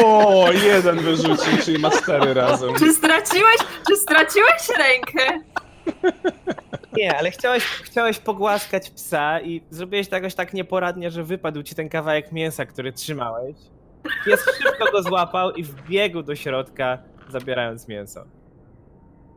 O, 0.05 0.47
jeden 0.53 0.99
wyrzucił, 0.99 1.57
czyli 1.65 1.79
ma 1.79 1.91
cztery 1.91 2.35
razem. 2.35 2.75
Czy 2.79 2.93
straciłeś, 2.95 3.57
czy 3.89 3.97
straciłeś 3.97 4.69
rękę? 4.79 5.41
Nie, 6.97 7.19
ale 7.19 7.31
chciałeś, 7.31 7.65
chciałeś 7.65 8.19
pogłaskać 8.19 8.91
psa 8.91 9.41
i 9.41 9.63
zrobiłeś 9.71 10.09
to 10.09 10.15
jakoś 10.15 10.35
tak 10.35 10.55
nieporadnie, 10.55 11.11
że 11.11 11.25
wypadł 11.25 11.63
ci 11.63 11.75
ten 11.75 11.89
kawałek 11.89 12.33
mięsa, 12.33 12.67
który 12.67 12.93
trzymałeś. 12.93 13.57
Pies 14.25 14.45
szybko 14.63 14.93
go 14.93 15.03
złapał 15.03 15.53
i 15.53 15.63
wbiegł 15.63 16.23
do 16.23 16.37
środka, 16.37 16.99
zabierając 17.29 17.89
mięso. 17.89 18.25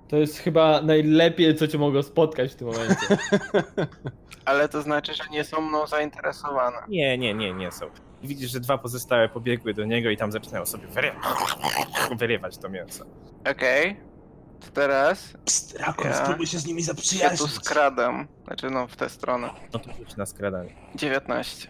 To 0.08 0.18
jest 0.18 0.38
chyba 0.38 0.82
najlepiej, 0.82 1.56
co 1.56 1.68
cię 1.68 1.78
mogło 1.78 2.04
spotkać 2.04 2.52
w 2.52 2.56
tym 2.56 2.68
momencie. 2.68 3.08
Ale 4.46 4.70
to 4.70 4.82
znaczy, 4.82 5.14
że 5.14 5.24
nie 5.32 5.44
są 5.44 5.62
mną 5.62 5.88
zainteresowane. 5.88 6.78
Nie, 6.88 7.18
nie, 7.18 7.34
nie, 7.34 7.54
nie 7.54 7.72
są. 7.72 7.86
Widzisz, 8.24 8.52
że 8.52 8.60
dwa 8.60 8.78
pozostałe 8.78 9.30
pobiegły 9.30 9.74
do 9.74 9.86
niego 9.86 10.10
i 10.10 10.18
tam 10.18 10.32
zaczynają 10.32 10.66
sobie 10.66 10.88
wyry... 10.88 11.12
wyrywać 12.20 12.58
to 12.58 12.70
mięso. 12.70 13.06
Okej. 13.52 14.13
To 14.66 14.72
teraz 14.72 15.34
Psst, 15.46 15.80
Rakun, 15.80 16.06
Ja- 16.08 16.26
spróbuj 16.26 16.48
się 16.48 16.60
z 16.60 16.66
nimi 16.66 16.82
się 16.84 16.88
tu 16.90 16.96
zaprzyjaźnić. 16.96 17.52
skradam. 17.52 18.28
Znaczy 18.48 18.70
no, 18.70 18.88
w 18.88 18.96
tę 18.96 19.10
stronę. 19.10 19.50
No 19.74 19.80
to 19.80 19.94
rzuć 19.94 20.16
na 20.16 20.26
skradanie. 20.26 20.70
19. 20.96 21.68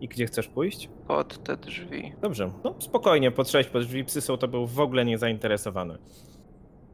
I 0.00 0.08
gdzie 0.08 0.26
chcesz 0.26 0.48
pójść? 0.48 0.88
Pod 1.08 1.44
te 1.44 1.56
drzwi. 1.56 2.12
Dobrze, 2.22 2.50
no 2.64 2.74
spokojnie, 2.78 3.30
potrzeć 3.30 3.66
pod 3.68 3.82
drzwi, 3.82 4.04
psy 4.04 4.20
są 4.20 4.36
tobą 4.36 4.66
w 4.66 4.80
ogóle 4.80 5.04
nie 5.04 5.18
zainteresowane. 5.18 5.98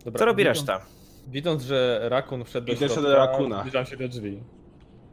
Dobra, 0.05 0.18
Co 0.18 0.24
robi 0.24 0.45
widząc- 0.45 0.59
reszta? 0.59 0.80
Widząc, 1.28 1.62
że 1.62 2.01
rakun 2.09 2.45
wszedł 2.45 2.66
do 2.66 2.72
Idę 2.72 2.80
się 2.88 2.95
środka, 2.95 3.11
do 3.11 3.16
rakuna. 3.16 3.61
zbliżam 3.61 3.86
się 3.86 3.97
do 3.97 4.09
drzwi. 4.09 4.43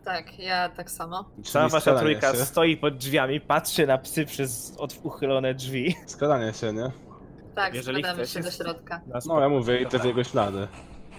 Tak, 0.05 0.39
ja 0.39 0.69
tak 0.69 0.91
samo. 0.91 1.25
Cała 1.43 1.69
wasza 1.69 1.95
trójka 1.99 2.31
się. 2.31 2.45
stoi 2.45 2.77
pod 2.77 2.97
drzwiami, 2.97 3.41
patrzy 3.41 3.87
na 3.87 3.97
psy 3.97 4.25
przez 4.25 4.75
od 4.77 4.95
uchylone 5.03 5.53
drzwi. 5.53 5.95
Skradanie 6.05 6.53
się, 6.53 6.73
nie? 6.73 6.91
Tak, 7.57 7.73
Jeżeli 7.73 8.03
składamy 8.03 8.23
chcesz, 8.23 8.33
się 8.33 8.39
do 8.39 8.51
środka. 8.51 9.01
No 9.25 9.41
ja 9.41 9.49
mówię, 9.49 9.81
idę 9.81 9.99
w 9.99 10.05
jego 10.05 10.23
ślady. 10.23 10.67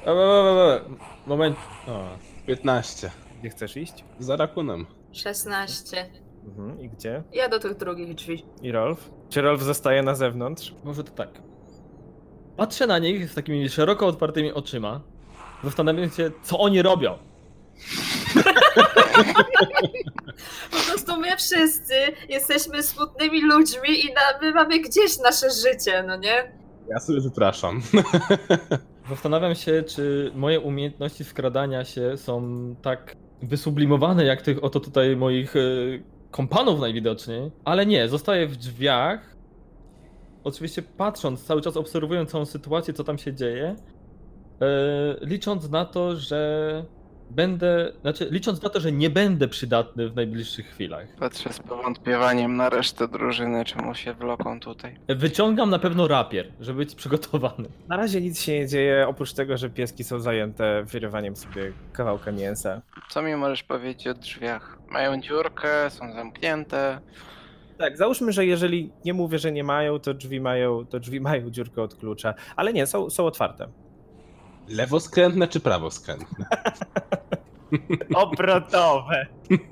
E, 0.06 0.10
e, 0.10 0.12
e, 0.12 0.74
e, 0.74 0.80
Moment. 1.26 1.56
O, 1.88 2.04
15. 2.46 3.10
Gdzie 3.40 3.50
chcesz 3.50 3.76
iść? 3.76 4.04
Za 4.18 4.36
Rakunem. 4.36 4.86
16. 5.12 6.10
Mhm. 6.44 6.80
I 6.80 6.88
gdzie? 6.88 7.22
Ja 7.32 7.48
do 7.48 7.58
tych 7.58 7.76
drugich 7.76 8.14
drzwi. 8.14 8.44
I 8.62 8.72
Rolf? 8.72 9.10
Czy 9.28 9.42
Rolf 9.42 9.62
zostaje 9.62 10.02
na 10.02 10.14
zewnątrz? 10.14 10.74
Może 10.84 11.04
to 11.04 11.12
tak. 11.12 11.28
Patrzę 12.56 12.86
na 12.86 12.98
nich 12.98 13.30
z 13.30 13.34
takimi 13.34 13.68
szeroko 13.68 14.06
otwartymi 14.06 14.52
oczyma, 14.52 15.00
zastanawiając 15.64 16.16
się, 16.16 16.30
co 16.42 16.58
oni 16.58 16.82
robią. 16.82 17.18
Po 20.70 20.76
prostu 20.86 21.20
my 21.20 21.36
wszyscy 21.36 21.94
jesteśmy 22.28 22.82
smutnymi 22.82 23.42
ludźmi 23.42 24.04
i 24.04 24.14
na, 24.14 24.20
my 24.42 24.52
mamy 24.52 24.80
gdzieś 24.80 25.18
nasze 25.18 25.50
życie, 25.50 26.04
no 26.06 26.16
nie? 26.16 26.52
Ja 26.88 27.00
sobie 27.00 27.20
wypraszam. 27.20 27.82
Zastanawiam 29.10 29.54
się, 29.54 29.82
czy 29.82 30.32
moje 30.34 30.60
umiejętności 30.60 31.24
skradania 31.24 31.84
się 31.84 32.16
są 32.16 32.42
tak 32.82 33.16
wysublimowane 33.42 34.24
jak 34.24 34.42
tych 34.42 34.64
oto 34.64 34.80
tutaj 34.80 35.16
moich 35.16 35.56
e, 35.56 35.60
kompanów 36.30 36.80
najwidoczniej, 36.80 37.50
ale 37.64 37.86
nie, 37.86 38.08
zostaję 38.08 38.46
w 38.46 38.56
drzwiach. 38.56 39.36
Oczywiście 40.44 40.82
patrząc, 40.82 41.44
cały 41.44 41.60
czas 41.60 41.76
obserwując 41.76 42.30
całą 42.30 42.46
sytuację, 42.46 42.94
co 42.94 43.04
tam 43.04 43.18
się 43.18 43.34
dzieje, 43.34 43.76
e, 44.60 44.66
licząc 45.20 45.70
na 45.70 45.84
to, 45.84 46.16
że 46.16 46.84
będę, 47.30 47.92
znaczy 48.00 48.28
licząc 48.30 48.62
na 48.62 48.68
to, 48.68 48.80
że 48.80 48.92
nie 48.92 49.10
będę 49.10 49.48
przydatny 49.48 50.08
w 50.08 50.16
najbliższych 50.16 50.66
chwilach. 50.66 51.06
Patrzę 51.18 51.52
z 51.52 51.58
powątpiewaniem 51.58 52.56
na 52.56 52.70
resztę 52.70 53.08
drużyny, 53.08 53.64
czemu 53.64 53.94
się 53.94 54.14
wloką 54.14 54.60
tutaj. 54.60 54.96
Wyciągam 55.08 55.70
na 55.70 55.78
pewno 55.78 56.08
rapier, 56.08 56.46
żeby 56.60 56.78
być 56.78 56.94
przygotowany. 56.94 57.68
Na 57.88 57.96
razie 57.96 58.20
nic 58.20 58.40
się 58.40 58.52
nie 58.52 58.66
dzieje, 58.66 59.08
oprócz 59.08 59.32
tego, 59.32 59.56
że 59.56 59.70
pieski 59.70 60.04
są 60.04 60.20
zajęte 60.20 60.84
wyrywaniem 60.84 61.36
sobie 61.36 61.72
kawałka 61.92 62.32
mięsa. 62.32 62.82
Co 63.08 63.22
mi 63.22 63.36
możesz 63.36 63.62
powiedzieć 63.62 64.06
o 64.06 64.14
drzwiach? 64.14 64.78
Mają 64.88 65.20
dziurkę, 65.20 65.90
są 65.90 66.12
zamknięte. 66.12 67.00
Tak, 67.78 67.96
załóżmy, 67.96 68.32
że 68.32 68.46
jeżeli 68.46 68.92
nie 69.04 69.14
mówię, 69.14 69.38
że 69.38 69.52
nie 69.52 69.64
mają, 69.64 69.98
to 69.98 70.14
drzwi 70.14 70.40
mają, 70.40 70.86
to 70.86 71.00
drzwi 71.00 71.20
mają 71.20 71.50
dziurkę 71.50 71.82
od 71.82 71.94
klucza. 71.94 72.34
Ale 72.56 72.72
nie, 72.72 72.86
są, 72.86 73.10
są 73.10 73.26
otwarte. 73.26 73.68
Lewoskrętne 74.68 75.48
czy 75.48 75.60
prawoskrętne? 75.60 76.46
Obrotowe. 78.14 79.26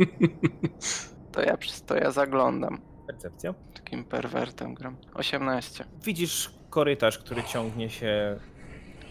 To 1.33 1.43
ja, 1.43 1.57
przez 1.57 1.83
to 1.83 1.97
ja 1.97 2.11
zaglądam. 2.11 2.81
Percepcja. 3.07 3.55
Takim 3.75 4.05
perwertem 4.05 4.75
gram. 4.75 4.97
18. 5.15 5.85
Widzisz 6.03 6.51
korytarz, 6.71 7.19
który 7.19 7.43
ciągnie 7.43 7.91
się 7.91 8.39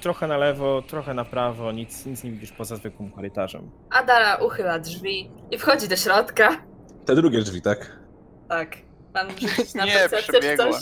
trochę 0.01 0.27
na 0.27 0.37
lewo, 0.37 0.81
trochę 0.81 1.13
na 1.13 1.25
prawo, 1.25 1.71
nic, 1.71 2.05
nic 2.05 2.23
nie 2.23 2.31
widzisz 2.31 2.51
poza 2.51 2.75
zwykłym 2.75 3.11
korytarzem. 3.11 3.71
Adara 3.89 4.35
uchyla 4.35 4.79
drzwi 4.79 5.31
i 5.51 5.57
wchodzi 5.57 5.87
do 5.87 5.95
środka. 5.95 6.61
Te 7.05 7.15
drugie 7.15 7.39
drzwi, 7.41 7.61
tak? 7.61 7.99
Tak. 8.49 8.77
Rzucić 9.41 9.73
na 9.73 9.85
Nie, 9.85 9.93
percepcję 9.93 10.57
coś? 10.57 10.75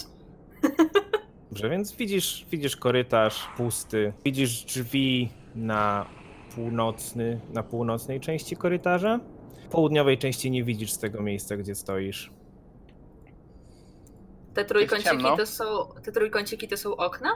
Dobrze, 1.54 1.70
więc 1.70 1.96
widzisz, 1.96 2.46
widzisz 2.52 2.78
korytarz 2.78 3.48
pusty, 3.58 4.14
widzisz 4.26 4.64
drzwi 4.64 5.30
na 5.56 6.06
północny, 6.56 7.40
na 7.54 7.64
północnej 7.64 8.20
części 8.20 8.56
korytarza. 8.56 9.20
Południowej 9.72 10.18
części 10.18 10.52
nie 10.52 10.64
widzisz 10.64 10.92
z 10.92 11.00
tego 11.00 11.22
miejsca, 11.24 11.58
gdzie 11.58 11.76
stoisz. 11.76 12.32
Te 14.54 14.66
trójkąciki 14.66 15.10
ciemno. 15.10 15.38
to 15.38 15.46
są. 15.46 15.66
Te 16.04 16.12
trójkąciki 16.12 16.68
to 16.68 16.78
są 16.78 16.96
okna? 16.96 17.30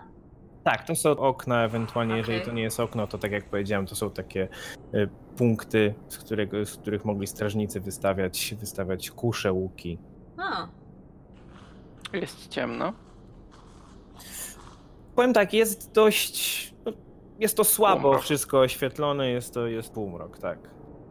Tak, 0.63 0.87
to 0.87 0.95
są 0.95 1.09
okna, 1.11 1.63
ewentualnie 1.63 2.17
jeżeli 2.17 2.37
Okej. 2.37 2.47
to 2.47 2.55
nie 2.55 2.63
jest 2.63 2.79
okno, 2.79 3.07
to 3.07 3.17
tak 3.17 3.31
jak 3.31 3.49
powiedziałem, 3.49 3.85
to 3.85 3.95
są 3.95 4.11
takie 4.11 4.47
y, 4.93 5.09
punkty, 5.35 5.93
z, 6.07 6.17
którego, 6.17 6.65
z 6.65 6.77
których 6.77 7.05
mogli 7.05 7.27
strażnicy 7.27 7.79
wystawiać, 7.79 8.55
wystawiać 8.59 9.11
kusze, 9.11 9.53
łuki. 9.53 9.97
A, 10.37 10.67
Jest 12.13 12.47
ciemno. 12.47 13.06
Powiem 15.15 15.33
tak, 15.33 15.53
jest 15.53 15.91
dość. 15.93 16.73
no, 16.85 16.91
Jest 17.39 17.57
to 17.57 17.63
słabo 17.63 18.01
Półmrok. 18.01 18.21
wszystko 18.23 18.59
oświetlone, 18.59 19.29
jest 19.29 19.53
to 19.53 19.67
jest 19.67 19.93
półmrok, 19.93 20.39
tak. 20.39 20.59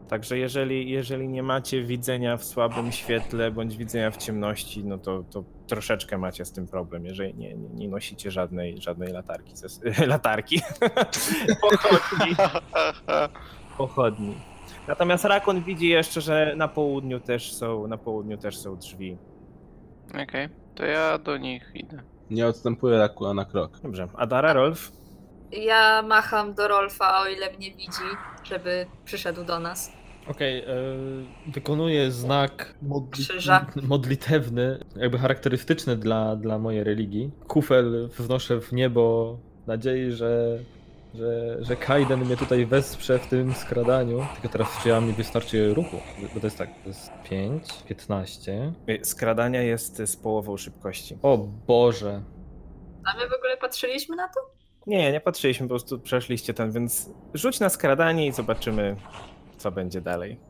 Także 0.08 0.38
jeżeli, 0.38 0.90
jeżeli 0.90 1.28
nie 1.28 1.42
macie 1.42 1.82
widzenia 1.82 2.36
w 2.36 2.44
słabym 2.44 2.92
świetle 2.92 3.50
bądź 3.50 3.76
widzenia 3.76 4.10
w 4.10 4.16
ciemności, 4.16 4.84
no 4.84 4.98
to, 4.98 5.24
to 5.30 5.44
troszeczkę 5.66 6.18
macie 6.18 6.44
z 6.44 6.52
tym 6.52 6.66
problem, 6.66 7.04
jeżeli 7.06 7.34
nie, 7.34 7.54
nie, 7.54 7.68
nie 7.68 7.88
nosicie 7.88 8.30
żadnej, 8.30 8.80
żadnej 8.80 9.12
latarki. 9.12 9.52
Ze, 9.56 9.68
latarki. 10.06 10.60
Pochodni. 11.60 12.36
Pochodni. 13.78 14.34
Natomiast 14.88 15.24
Rakon 15.24 15.62
widzi 15.62 15.88
jeszcze, 15.88 16.20
że 16.20 16.54
na 16.56 16.68
południu 16.68 17.20
też 17.20 17.52
są, 17.52 17.86
na 17.86 17.98
południu 17.98 18.38
też 18.38 18.58
są 18.58 18.76
drzwi. 18.76 19.16
Okej, 20.22 20.48
to 20.74 20.84
ja 20.84 21.18
do 21.18 21.36
nich 21.36 21.70
idę. 21.74 22.02
Nie 22.30 22.46
odstępuję 22.46 22.98
Rakuna 22.98 23.34
na 23.34 23.44
krok. 23.44 23.80
Dobrze. 23.82 24.08
Adara, 24.16 24.52
Rolf? 24.52 24.92
ja 25.52 26.02
macham 26.02 26.54
do 26.54 26.68
Rolfa, 26.68 27.20
o 27.22 27.26
ile 27.28 27.52
mnie 27.52 27.70
widzi, 27.70 28.08
żeby 28.44 28.86
przyszedł 29.04 29.44
do 29.44 29.60
nas. 29.60 29.92
Okej, 30.30 30.58
e, 30.58 30.64
wykonuję 31.46 32.10
znak 32.10 32.74
Krzyża. 33.10 33.66
modlitewny, 33.82 34.84
jakby 34.96 35.18
charakterystyczny 35.18 35.96
dla, 35.96 36.36
dla 36.36 36.58
mojej 36.58 36.84
religii. 36.84 37.30
Kufel 37.48 38.08
wznoszę 38.18 38.60
w 38.60 38.72
niebo 38.72 39.36
w 39.64 39.66
nadziei, 39.66 40.12
że, 40.12 40.58
że, 41.16 41.56
że 41.64 41.76
Kaiden 41.76 42.20
mnie 42.24 42.36
tutaj 42.36 42.66
wesprze 42.66 43.18
w 43.18 43.26
tym 43.26 43.54
skradaniu. 43.54 44.26
Tylko 44.34 44.48
teraz 44.48 44.68
czy 44.82 44.88
ja 44.88 45.00
mi 45.00 45.12
wystarczy 45.12 45.74
ruchu? 45.74 45.96
Bo 46.34 46.40
to 46.40 46.46
jest 46.46 46.58
tak, 46.58 46.70
to 46.82 46.88
jest 46.88 47.10
5, 47.30 47.82
15. 47.88 48.72
Y, 48.88 49.00
Skradania 49.04 49.62
jest 49.62 49.96
z 50.06 50.16
połową 50.16 50.56
szybkości. 50.56 51.18
O 51.22 51.38
Boże. 51.66 52.22
A 53.04 53.16
my 53.16 53.28
w 53.28 53.32
ogóle 53.38 53.56
patrzyliśmy 53.56 54.16
na 54.16 54.28
to? 54.28 54.40
Nie, 54.86 55.12
nie 55.12 55.20
patrzyliśmy, 55.20 55.66
po 55.66 55.70
prostu 55.70 55.98
przeszliście 55.98 56.54
ten, 56.54 56.72
więc 56.72 57.10
rzuć 57.34 57.60
na 57.60 57.68
skradanie 57.68 58.26
i 58.26 58.32
zobaczymy, 58.32 58.96
co 59.58 59.70
będzie 59.70 60.00
dalej. 60.00 60.40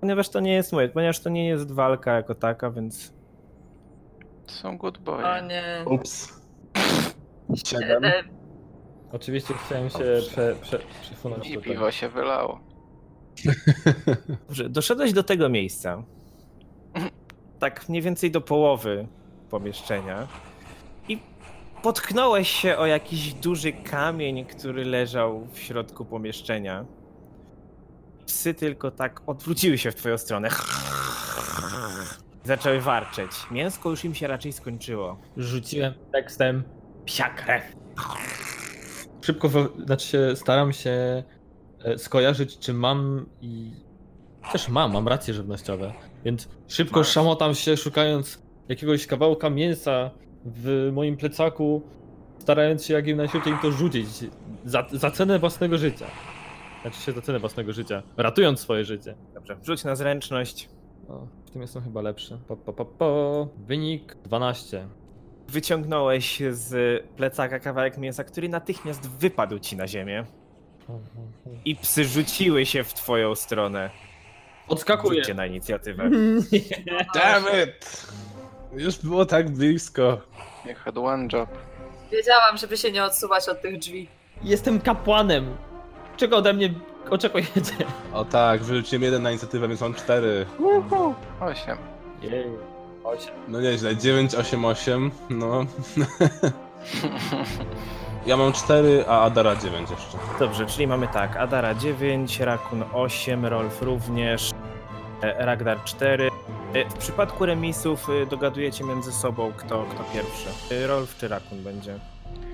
Ponieważ 0.00 0.28
to 0.28 0.40
nie 0.40 0.52
jest 0.52 0.72
moje, 0.72 0.88
ponieważ 0.88 1.20
to 1.20 1.30
nie 1.30 1.48
jest 1.48 1.72
walka 1.72 2.16
jako 2.16 2.34
taka, 2.34 2.70
więc 2.70 3.12
są 4.46 4.78
good 4.78 4.96
O 4.98 5.00
boy. 5.00 5.22
nie. 5.48 5.84
Ups. 5.86 6.40
Siedem. 7.64 7.88
Siedem. 7.88 8.39
Oczywiście 9.12 9.54
chciałem 9.66 9.90
się 9.90 9.98
prze, 10.30 10.56
prze, 10.62 10.78
przesunąć 11.02 11.46
I 11.50 11.54
tutaj. 11.54 11.72
piwo 11.72 11.90
się 11.90 12.08
wylało. 12.08 12.60
Dobrze, 14.48 14.68
doszedłeś 14.68 15.12
do 15.12 15.22
tego 15.22 15.48
miejsca. 15.48 16.02
Tak 17.58 17.88
mniej 17.88 18.02
więcej 18.02 18.30
do 18.30 18.40
połowy 18.40 19.06
pomieszczenia. 19.50 20.28
I 21.08 21.18
potknąłeś 21.82 22.48
się 22.48 22.76
o 22.76 22.86
jakiś 22.86 23.34
duży 23.34 23.72
kamień, 23.72 24.44
który 24.44 24.84
leżał 24.84 25.46
w 25.52 25.58
środku 25.58 26.04
pomieszczenia. 26.04 26.84
Psy 28.26 28.54
tylko 28.54 28.90
tak 28.90 29.20
odwróciły 29.26 29.78
się 29.78 29.90
w 29.90 29.94
twoją 29.94 30.18
stronę. 30.18 30.48
Zaczęły 32.44 32.80
warczeć. 32.80 33.30
Mięsko 33.50 33.90
już 33.90 34.04
im 34.04 34.14
się 34.14 34.26
raczej 34.26 34.52
skończyło. 34.52 35.18
Rzuciłem 35.36 35.94
tekstem 36.12 36.62
psia 37.04 37.28
krew. 37.30 37.64
Szybko, 39.22 39.48
znaczy 39.84 40.06
się, 40.06 40.36
staram 40.36 40.72
się 40.72 41.22
e, 41.84 41.98
skojarzyć, 41.98 42.58
czy 42.58 42.74
mam 42.74 43.26
i... 43.42 43.70
Też 44.52 44.68
mam, 44.68 44.92
mam 44.92 45.08
racje 45.08 45.34
żywnościowe, 45.34 45.92
więc 46.24 46.48
szybko 46.68 47.00
Masz. 47.00 47.08
szamotam 47.08 47.54
się, 47.54 47.76
szukając 47.76 48.42
jakiegoś 48.68 49.06
kawałka 49.06 49.50
mięsa 49.50 50.10
w 50.44 50.90
moim 50.92 51.16
plecaku, 51.16 51.82
starając 52.38 52.84
się 52.84 52.94
jak 52.94 53.06
im 53.06 53.16
najszybciej 53.16 53.52
im 53.52 53.58
to 53.58 53.72
rzucić 53.72 54.08
za, 54.64 54.86
za 54.92 55.10
cenę 55.10 55.38
własnego 55.38 55.78
życia. 55.78 56.06
Znaczy 56.82 57.00
się 57.00 57.12
za 57.12 57.20
cenę 57.20 57.38
własnego 57.38 57.72
życia, 57.72 58.02
ratując 58.16 58.60
swoje 58.60 58.84
życie. 58.84 59.14
Dobrze, 59.34 59.56
rzuć 59.62 59.84
na 59.84 59.96
zręczność. 59.96 60.68
O, 61.08 61.26
w 61.46 61.50
tym 61.50 61.62
jestem 61.62 61.82
chyba 61.82 62.02
lepszy. 62.02 62.38
Po, 62.48 62.56
po, 62.56 62.72
po, 62.72 62.84
po. 62.84 63.48
Wynik 63.66 64.16
12. 64.24 64.88
Wyciągnąłeś 65.50 66.42
z 66.50 67.02
plecaka 67.16 67.58
kawałek 67.58 67.98
mięsa, 67.98 68.24
który 68.24 68.48
natychmiast 68.48 69.10
wypadł 69.10 69.58
ci 69.58 69.76
na 69.76 69.88
ziemię. 69.88 70.24
I 71.64 71.76
psy 71.76 72.04
rzuciły 72.04 72.66
się 72.66 72.84
w 72.84 72.94
twoją 72.94 73.34
stronę. 73.34 73.90
Odskakuję. 74.68 75.20
Rzućcie 75.20 75.34
na 75.34 75.46
inicjatywę. 75.46 76.10
Damn 77.14 77.44
it! 77.64 78.06
Już 78.72 78.98
było 78.98 79.26
tak 79.26 79.50
blisko. 79.50 80.20
You 80.66 80.74
had 80.84 80.98
one 80.98 81.28
job. 81.32 81.48
Wiedziałam, 82.12 82.56
żeby 82.56 82.76
się 82.76 82.92
nie 82.92 83.04
odsuwać 83.04 83.48
od 83.48 83.60
tych 83.62 83.78
drzwi. 83.78 84.08
Jestem 84.42 84.80
kapłanem. 84.80 85.56
Czego 86.16 86.36
ode 86.36 86.52
mnie 86.52 86.74
oczekujecie? 87.10 87.72
O 88.12 88.24
tak, 88.24 88.62
wyrzuciłem 88.62 89.02
jeden 89.02 89.22
na 89.22 89.30
inicjatywę, 89.30 89.68
więc 89.68 89.80
mam 89.80 89.94
cztery. 89.94 90.46
8. 91.40 91.78
Jej. 92.22 92.69
Osiem. 93.04 93.34
No 93.48 93.60
nieźle, 93.60 93.96
9, 93.96 94.34
8, 94.34 94.64
8, 94.64 95.10
no. 95.30 95.60
Ja 98.26 98.36
mam 98.36 98.52
4, 98.52 99.04
a 99.08 99.20
Adara 99.20 99.56
9 99.56 99.90
jeszcze. 99.90 100.18
Dobrze, 100.38 100.66
czyli 100.66 100.86
mamy 100.86 101.08
tak. 101.08 101.36
Adara 101.36 101.74
9, 101.74 102.40
Rakun 102.40 102.84
8, 102.92 103.46
Rolf 103.46 103.82
również, 103.82 104.50
e, 105.22 105.46
Ragnar 105.46 105.84
4. 105.84 106.30
E, 106.74 106.84
W 106.90 106.94
przypadku 106.94 107.46
remisów 107.46 108.06
e, 108.22 108.26
dogadujecie 108.26 108.84
między 108.84 109.12
sobą, 109.12 109.52
kto, 109.56 109.84
kto 109.90 110.04
pierwszy. 110.14 110.86
Rolf 110.86 111.16
czy 111.16 111.28
Rakun 111.28 111.62
będzie 111.62 111.94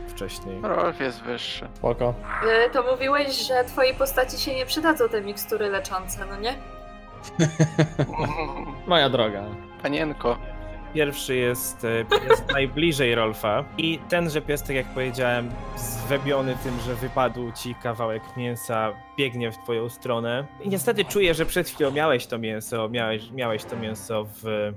wcześniej. 0.08 0.60
Rolf 0.62 1.00
jest 1.00 1.22
wyższy. 1.22 1.68
Spoko. 1.74 2.14
To 2.72 2.82
mówiłeś, 2.82 3.46
że 3.48 3.64
twojej 3.64 3.94
postaci 3.94 4.38
się 4.38 4.54
nie 4.54 4.66
przydadzą 4.66 5.08
te 5.08 5.20
mikstury 5.20 5.68
leczące, 5.70 6.26
no 6.30 6.36
nie? 6.36 6.54
Moja 8.86 9.10
droga. 9.10 9.42
Panienko, 9.82 10.38
Pierwszy 10.94 11.36
jest 11.36 11.84
e, 11.84 12.04
pies 12.04 12.44
najbliżej 12.52 13.14
Rolfa 13.14 13.64
i 13.78 13.98
tenże 14.08 14.42
pies, 14.42 14.62
tak 14.62 14.76
jak 14.76 14.86
powiedziałem, 14.86 15.50
zwebiony 15.76 16.56
tym, 16.62 16.80
że 16.86 16.94
wypadł 16.94 17.52
ci 17.52 17.74
kawałek 17.74 18.22
mięsa, 18.36 18.92
biegnie 19.18 19.52
w 19.52 19.58
twoją 19.58 19.88
stronę. 19.88 20.46
I 20.64 20.68
niestety 20.68 21.04
czuję, 21.04 21.34
że 21.34 21.46
przed 21.46 21.68
chwilą 21.68 21.90
miałeś 21.90 22.26
to 22.26 22.38
mięso, 22.38 22.88
miałeś, 22.88 23.30
miałeś 23.30 23.64
to 23.64 23.76
mięso 23.76 24.26
w 24.42 24.72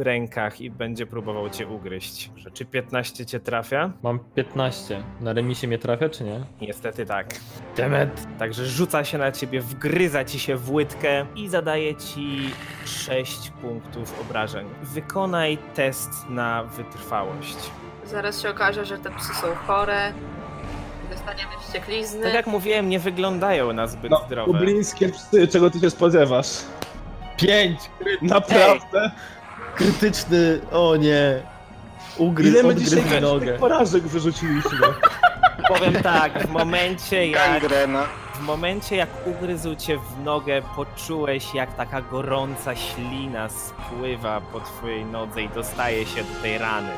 rękach 0.00 0.60
i 0.60 0.70
będzie 0.70 1.06
próbował 1.06 1.50
cię 1.50 1.66
ugryźć. 1.68 2.30
Czy 2.52 2.64
15 2.64 3.26
cię 3.26 3.40
trafia? 3.40 3.92
Mam 4.02 4.18
15. 4.18 5.02
Na 5.20 5.32
remisie 5.32 5.66
mnie 5.68 5.78
trafia, 5.78 6.08
czy 6.08 6.24
nie? 6.24 6.40
Niestety 6.60 7.06
tak. 7.06 7.26
Demet! 7.76 8.26
Także 8.38 8.66
rzuca 8.66 9.04
się 9.04 9.18
na 9.18 9.32
ciebie, 9.32 9.60
wgryza 9.60 10.24
ci 10.24 10.38
się 10.38 10.56
w 10.56 10.70
łydkę 10.72 11.26
i 11.36 11.48
zadaje 11.48 11.94
ci 11.94 12.50
6 12.84 13.50
punktów 13.50 14.20
obrażeń. 14.20 14.66
Wykonaj 14.82 15.58
test 15.74 16.10
na 16.28 16.64
wytrwałość. 16.64 17.56
Zaraz 18.04 18.42
się 18.42 18.50
okaże, 18.50 18.84
że 18.84 18.98
te 18.98 19.10
psy 19.10 19.34
są 19.34 19.46
chore. 19.66 20.12
Dostaniemy 21.10 21.50
wścieklizny. 21.60 22.22
Tak 22.22 22.34
jak 22.34 22.46
mówiłem, 22.46 22.88
nie 22.88 22.98
wyglądają 22.98 23.72
na 23.72 23.86
zbyt 23.86 24.10
No, 24.10 24.22
zdrowe. 24.26 24.52
Dublińskie 24.52 25.08
psy, 25.08 25.48
czego 25.48 25.70
ty 25.70 25.80
się 25.80 25.90
spodziewasz? 25.90 26.48
5! 27.36 27.80
Naprawdę? 28.22 29.10
Krytyczny, 29.76 30.60
o 30.72 30.96
nie! 30.96 31.42
Ugryz, 32.18 32.46
Ile 32.48 32.62
my 32.62 32.74
dzisiaj 32.74 32.98
odgryzł 33.00 33.22
nogę. 33.26 33.46
tych 33.46 33.60
porażek 33.60 34.02
wyrzuciliśmy? 34.02 34.78
Powiem 35.68 35.92
tak, 36.02 36.46
w 36.46 36.50
momencie 36.50 37.26
jak, 37.30 37.60
Gangrena. 37.60 38.04
w 38.34 38.40
momencie 38.42 38.96
jak 38.96 39.08
ugryzł 39.26 39.74
cię 39.74 39.98
w 39.98 40.24
nogę, 40.24 40.62
poczułeś 40.76 41.54
jak 41.54 41.76
taka 41.76 42.02
gorąca 42.02 42.76
ślina 42.76 43.48
spływa 43.48 44.40
po 44.40 44.60
twojej 44.60 45.04
nodze 45.04 45.42
i 45.42 45.48
dostaje 45.48 46.06
się 46.06 46.24
do 46.24 46.40
tej 46.42 46.58
rany. 46.58 46.88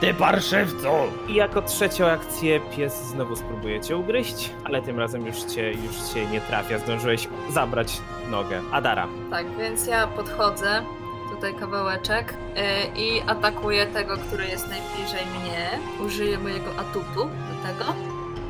Ty 0.00 0.14
parszywco! 0.14 0.98
I 1.28 1.34
jako 1.34 1.62
trzecią 1.62 2.06
akcję 2.06 2.60
pies 2.76 3.02
znowu 3.04 3.36
spróbuje 3.36 3.80
cię 3.80 3.96
ugryźć, 3.96 4.50
ale 4.64 4.82
tym 4.82 4.98
razem 4.98 5.26
już 5.26 5.36
cię, 5.42 5.72
już 5.72 5.96
cię 6.14 6.26
nie 6.26 6.40
trafia. 6.40 6.78
Zdążyłeś 6.78 7.28
zabrać 7.52 7.98
nogę. 8.30 8.60
Adara. 8.72 9.06
Tak, 9.30 9.46
więc 9.58 9.86
ja 9.86 10.06
podchodzę, 10.06 10.82
tutaj 11.38 11.54
kawałeczek 11.54 12.34
yy, 12.56 13.02
i 13.02 13.20
atakuję 13.20 13.86
tego, 13.86 14.16
który 14.16 14.46
jest 14.48 14.68
najbliżej 14.68 15.26
mnie. 15.26 15.78
Użyję 16.06 16.38
mojego 16.38 16.70
atutu 16.78 17.14
do 17.24 17.68
tego. 17.68 17.94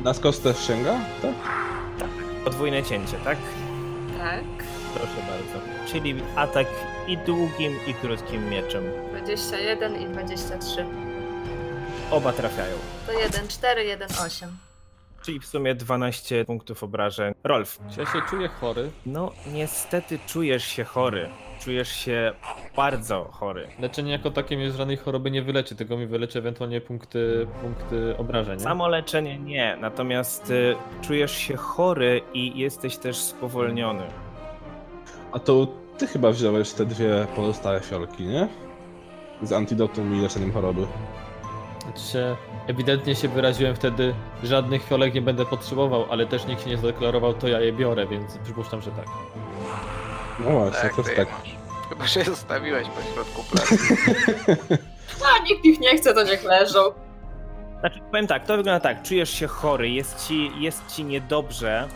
Na 0.03 0.13
skos 0.13 0.39
też 0.39 0.67
sięga? 0.67 0.93
Tak? 1.21 2.09
Podwójne 2.43 2.83
cięcie, 2.83 3.17
tak? 3.23 3.37
Tak. 4.17 4.43
Proszę 4.93 5.15
bardzo. 5.17 5.91
Czyli 5.91 6.15
atak 6.35 6.67
i 7.07 7.17
długim, 7.17 7.79
i 7.87 7.93
krótkim 7.93 8.49
mieczem. 8.49 8.83
21 9.11 10.01
i 10.01 10.05
23. 10.05 10.85
Oba 12.11 12.33
trafiają. 12.33 12.75
To 13.07 13.11
1, 13.19 13.47
4, 13.47 13.85
1, 13.85 14.07
8. 14.25 14.57
Czyli 15.21 15.39
w 15.39 15.45
sumie 15.45 15.75
12 15.75 16.45
punktów 16.45 16.83
obrażeń. 16.83 17.33
Rolf, 17.43 17.79
Czy 17.93 17.99
ja 17.99 18.05
się 18.05 18.21
czuję 18.29 18.47
chory? 18.47 18.91
no 19.05 19.31
niestety 19.53 20.19
czujesz 20.27 20.63
się 20.67 20.83
chory. 20.83 21.29
Czujesz 21.59 21.89
się 21.89 22.33
bardzo 22.75 23.23
chory. 23.31 23.67
Leczenie 23.79 24.11
jako 24.11 24.31
takie 24.31 24.57
mnie 24.57 24.71
z 24.71 24.75
żadnej 24.75 24.97
choroby 24.97 25.31
nie 25.31 25.41
wyleczy, 25.41 25.75
tylko 25.75 25.97
mi 25.97 26.05
wyleczy 26.05 26.39
ewentualnie 26.39 26.81
punkty, 26.81 27.47
punkty 27.61 28.17
obrażeń. 28.17 28.59
Samo 28.59 28.87
leczenie 28.87 29.39
nie, 29.39 29.77
natomiast 29.81 30.51
y, 30.51 30.75
czujesz 31.01 31.37
się 31.37 31.55
chory 31.57 32.21
i 32.33 32.59
jesteś 32.59 32.97
też 32.97 33.17
spowolniony. 33.17 34.03
A 35.31 35.39
to 35.39 35.67
ty 35.97 36.07
chyba 36.07 36.31
wziąłeś 36.31 36.71
te 36.71 36.85
dwie 36.85 37.27
pozostałe 37.35 37.79
fiolki, 37.79 38.23
nie? 38.23 38.47
Z 39.41 39.51
antidotum 39.51 40.15
i 40.15 40.21
leczeniem 40.21 40.51
choroby. 40.53 40.87
Znaczy 41.83 42.11
się, 42.11 42.35
ewidentnie 42.67 43.15
się 43.15 43.27
wyraziłem 43.27 43.75
wtedy, 43.75 44.13
żadnych 44.43 44.83
fiolek 44.83 45.13
nie 45.13 45.21
będę 45.21 45.45
potrzebował, 45.45 46.05
ale 46.11 46.25
też 46.25 46.45
nikt 46.45 46.63
się 46.63 46.69
nie 46.69 46.77
zadeklarował, 46.77 47.33
to 47.33 47.47
ja 47.47 47.59
je 47.59 47.73
biorę, 47.73 48.07
więc 48.07 48.37
przypuszczam, 48.37 48.81
że 48.81 48.91
tak. 48.91 49.05
No 50.39 50.51
właśnie, 50.51 50.81
Tak, 50.81 50.95
to 50.95 51.01
jest 51.01 51.15
tak. 51.15 51.27
masz. 51.31 51.55
Chyba 51.89 52.07
się 52.07 52.23
zostawiłeś 52.23 52.87
po 52.87 53.13
środku 53.13 53.43
placu. 53.43 53.75
A 55.35 55.43
nikt 55.43 55.65
ich 55.65 55.79
nie 55.79 55.97
chce, 55.97 56.13
to 56.13 56.23
niech 56.23 56.43
leżą. 56.43 56.79
Znaczy, 57.79 57.99
powiem 58.11 58.27
tak, 58.27 58.45
to 58.45 58.57
wygląda 58.57 58.79
tak, 58.79 59.03
czujesz 59.03 59.29
się 59.29 59.47
chory, 59.47 59.89
jest 59.89 60.27
ci, 60.27 60.51
jest 60.59 60.95
ci 60.95 61.03
niedobrze 61.05 61.87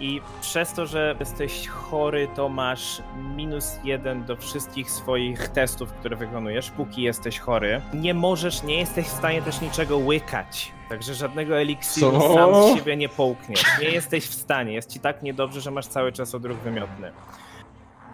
i 0.00 0.20
przez 0.40 0.72
to, 0.72 0.86
że 0.86 1.16
jesteś 1.20 1.68
chory, 1.68 2.28
to 2.36 2.48
masz 2.48 3.02
minus 3.36 3.66
jeden 3.84 4.24
do 4.24 4.36
wszystkich 4.36 4.90
swoich 4.90 5.48
testów, 5.48 5.92
które 5.92 6.16
wykonujesz, 6.16 6.70
póki 6.70 7.02
jesteś 7.02 7.38
chory. 7.38 7.80
Nie 7.94 8.14
możesz, 8.14 8.62
nie 8.62 8.78
jesteś 8.78 9.06
w 9.06 9.16
stanie 9.18 9.42
też 9.42 9.60
niczego 9.60 9.98
łykać. 9.98 10.72
Także 10.88 11.14
żadnego 11.14 11.58
eliksiru 11.58 12.12
Co? 12.20 12.34
sam 12.34 12.54
z 12.72 12.76
siebie 12.78 12.96
nie 12.96 13.08
połkniesz. 13.08 13.64
Nie 13.80 13.88
jesteś 13.88 14.24
w 14.26 14.34
stanie, 14.34 14.72
jest 14.72 14.90
ci 14.90 15.00
tak 15.00 15.22
niedobrze, 15.22 15.60
że 15.60 15.70
masz 15.70 15.86
cały 15.86 16.12
czas 16.12 16.34
odruch 16.34 16.58
wymiotny. 16.58 17.12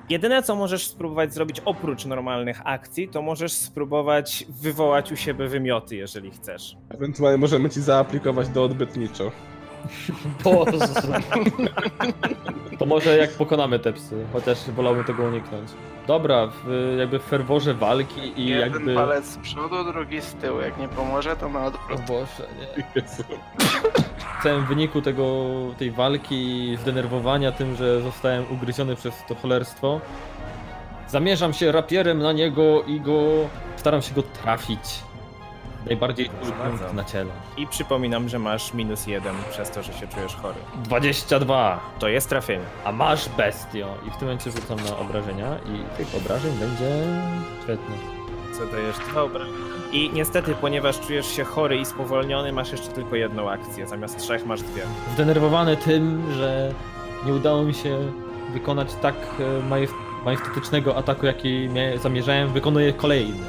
Jedyne, 0.08 0.42
co 0.42 0.56
możesz 0.56 0.86
spróbować 0.86 1.34
zrobić 1.34 1.60
oprócz 1.64 2.04
normalnych 2.04 2.60
akcji, 2.64 3.08
to 3.08 3.22
możesz 3.22 3.52
spróbować 3.52 4.44
wywołać 4.48 5.12
u 5.12 5.16
siebie 5.16 5.48
wymioty, 5.48 5.96
jeżeli 5.96 6.30
chcesz. 6.30 6.76
Ewentualnie 6.88 7.38
możemy 7.38 7.70
ci 7.70 7.80
zaaplikować 7.80 8.48
do 8.48 8.64
odbytniczo. 8.64 9.32
Boże. 10.44 10.78
To 12.78 12.86
może 12.86 13.18
jak 13.18 13.30
pokonamy 13.30 13.78
te 13.78 13.92
psy, 13.92 14.26
chociaż 14.32 14.70
wolałbym 14.70 15.04
tego 15.04 15.24
uniknąć. 15.24 15.70
Dobra, 16.06 16.46
w, 16.46 16.94
jakby 16.98 17.18
w 17.18 17.22
ferworze 17.22 17.74
walki 17.74 18.40
i 18.40 18.46
Jeden 18.46 18.72
jakby... 18.72 18.94
palec 18.94 19.24
z 19.24 19.36
przodu, 19.36 19.84
drugi 19.92 20.20
z 20.20 20.34
tyłu. 20.34 20.60
Jak 20.60 20.78
nie 20.78 20.88
pomoże, 20.88 21.36
to 21.36 21.48
na 21.48 21.60
O 21.60 21.66
odwrót. 21.66 22.00
Boże, 22.08 22.48
nie. 22.58 22.84
Jezu. 23.02 23.22
W 24.40 24.42
całym 24.42 24.66
wyniku 24.66 25.02
tego, 25.02 25.44
tej 25.78 25.90
walki 25.90 26.68
i 26.68 26.76
zdenerwowania 26.76 27.52
tym, 27.52 27.76
że 27.76 28.02
zostałem 28.02 28.44
ugryziony 28.52 28.96
przez 28.96 29.14
to 29.28 29.34
cholerstwo, 29.34 30.00
zamierzam 31.08 31.52
się 31.52 31.72
rapierem 31.72 32.18
na 32.18 32.32
niego 32.32 32.82
i 32.82 33.00
go... 33.00 33.22
staram 33.76 34.02
się 34.02 34.14
go 34.14 34.22
trafić. 34.22 34.80
Najbardziej 35.86 36.28
punkt 36.28 36.94
na 36.94 37.04
ciele. 37.04 37.30
I 37.56 37.66
przypominam, 37.66 38.28
że 38.28 38.38
masz 38.38 38.74
minus 38.74 39.06
jeden 39.06 39.34
przez 39.50 39.70
to, 39.70 39.82
że 39.82 39.92
się 39.92 40.08
czujesz 40.08 40.34
chory. 40.36 40.58
22! 40.84 41.80
To 41.98 42.08
jest 42.08 42.28
trafienie. 42.28 42.64
A 42.84 42.92
masz 42.92 43.28
bestio! 43.28 43.94
I 44.06 44.10
w 44.10 44.16
tym 44.16 44.28
momencie 44.28 44.50
rzucam 44.50 44.78
na 44.90 44.98
obrażenia 44.98 45.56
i 45.58 45.96
tych 45.96 46.14
obrażeń 46.14 46.52
będzie 46.52 47.06
świetnie. 47.62 47.96
Zadajesz 48.52 48.98
dwa 48.98 49.22
obrażenia. 49.22 49.75
I 49.92 50.10
niestety, 50.12 50.54
ponieważ 50.60 51.00
czujesz 51.00 51.26
się 51.26 51.44
chory 51.44 51.76
i 51.76 51.84
spowolniony, 51.84 52.52
masz 52.52 52.72
jeszcze 52.72 52.88
tylko 52.88 53.16
jedną 53.16 53.50
akcję. 53.50 53.86
Zamiast 53.86 54.18
trzech 54.18 54.46
masz 54.46 54.62
dwie. 54.62 54.82
Zdenerwowany 55.14 55.76
tym, 55.76 56.22
że 56.32 56.72
nie 57.26 57.32
udało 57.34 57.62
mi 57.62 57.74
się 57.74 57.98
wykonać 58.52 58.88
tak 59.02 59.14
e, 59.40 59.68
majest- 59.70 59.94
majestatycznego 60.24 60.96
ataku, 60.96 61.26
jaki 61.26 61.68
zamierzałem, 62.02 62.52
wykonuję 62.52 62.92
kolejny. 62.92 63.44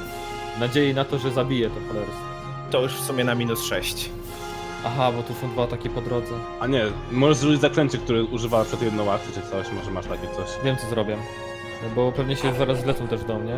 W 0.58 0.60
nadziei 0.60 0.94
na 0.94 1.06
to, 1.06 1.18
że 1.20 1.32
zabiję 1.32 1.70
to 1.70 1.76
cholerstwo. 1.88 2.22
To 2.72 2.82
już 2.82 2.94
w 2.94 3.04
sumie 3.06 3.24
na 3.24 3.36
minus 3.36 3.64
sześć. 3.64 4.10
Aha, 4.86 5.12
bo 5.12 5.24
tu 5.24 5.34
są 5.34 5.50
dwa 5.50 5.64
ataki 5.64 5.90
po 5.90 6.02
drodze. 6.02 6.34
A 6.60 6.68
nie, 6.68 6.86
możesz 7.12 7.38
zrobić 7.38 7.62
zaklęcie, 7.62 7.98
które 7.98 8.24
używała 8.24 8.66
przed 8.66 8.82
jedną 8.82 9.12
akcją 9.12 9.32
czy 9.42 9.50
coś, 9.50 9.72
może 9.72 9.92
masz 9.92 10.06
takie 10.06 10.28
coś. 10.28 10.48
Wiem 10.64 10.76
co 10.82 10.88
zrobię. 10.90 11.18
Bo 11.96 12.12
pewnie 12.12 12.36
się 12.36 12.54
zaraz 12.54 12.80
zlecą 12.82 13.08
też 13.08 13.24
do 13.24 13.40
mnie. 13.40 13.56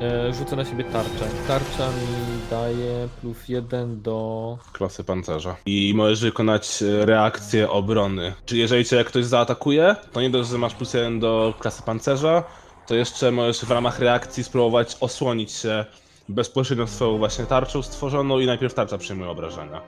E, 0.00 0.34
rzucę 0.34 0.56
na 0.56 0.64
siebie 0.64 0.84
tarczę. 0.84 1.24
Tarcza 1.48 1.88
mi 1.88 2.40
daje 2.50 3.08
plus 3.20 3.48
jeden 3.48 4.02
do... 4.02 4.58
klasy 4.72 5.04
pancerza. 5.04 5.56
I 5.66 5.92
możesz 5.96 6.20
wykonać 6.20 6.82
e, 6.82 7.06
reakcję 7.06 7.70
obrony. 7.70 8.32
Czyli 8.46 8.60
jeżeli 8.60 8.84
cię 8.84 9.04
ktoś 9.04 9.24
zaatakuje, 9.24 9.96
to 10.12 10.20
nie 10.20 10.30
dość, 10.30 10.50
że 10.50 10.58
masz 10.58 10.74
plus 10.74 10.94
jeden 10.94 11.20
do 11.20 11.54
klasy 11.58 11.82
pancerza, 11.82 12.44
to 12.86 12.94
jeszcze 12.94 13.30
możesz 13.30 13.64
w 13.64 13.70
ramach 13.70 13.98
reakcji 13.98 14.44
spróbować 14.44 14.96
osłonić 15.00 15.52
się 15.52 15.84
bezpośrednio 16.28 16.86
swoją 16.86 17.18
właśnie 17.18 17.46
tarczą 17.46 17.82
stworzoną 17.82 18.38
i 18.38 18.46
najpierw 18.46 18.74
tarcza 18.74 18.98
przyjmuje 18.98 19.30
obrażenia. 19.30 19.80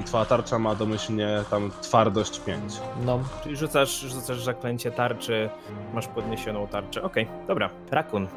I 0.00 0.04
twoja 0.04 0.24
tarcza 0.24 0.58
ma 0.58 0.74
domyślnie 0.74 1.28
tam 1.50 1.70
twardość 1.82 2.40
5. 2.40 2.72
No. 3.04 3.20
Czyli 3.42 3.56
rzucasz, 3.56 4.00
rzucasz 4.00 4.44
zaklęcie 4.44 4.90
tarczy, 4.90 5.50
masz 5.94 6.06
podniesioną 6.06 6.66
tarczę. 6.66 7.02
Okej, 7.02 7.28
dobra. 7.48 7.70
Rakun. 7.90 8.28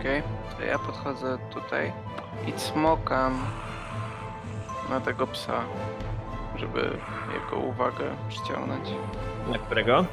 Okej, 0.00 0.22
to 0.58 0.64
ja 0.64 0.78
podchodzę 0.78 1.38
tutaj 1.52 1.92
i 2.46 2.52
cmokam 2.52 3.46
na 4.90 5.00
tego 5.00 5.26
psa, 5.26 5.60
żeby 6.56 6.98
jego 7.34 7.56
uwagę 7.56 8.04
przyciągnąć. 8.28 8.88
Na 9.52 9.58
którego? 9.58 10.04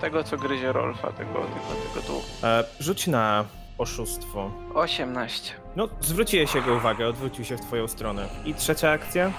Tego, 0.00 0.24
co 0.24 0.36
gryzie 0.36 0.72
Rolfa, 0.72 1.12
tego, 1.12 1.32
tego, 1.32 1.80
tego 1.94 2.06
tu. 2.06 2.46
E, 2.46 2.64
rzuć 2.80 3.06
na 3.06 3.44
oszustwo. 3.78 4.50
18. 4.74 5.54
No, 5.76 5.88
zwróciłeś 6.00 6.54
jego 6.54 6.74
uwagę, 6.74 7.08
odwrócił 7.08 7.44
się 7.44 7.56
w 7.56 7.60
twoją 7.60 7.88
stronę. 7.88 8.28
I 8.44 8.54
trzecia 8.54 8.90
akcja? 8.90 9.30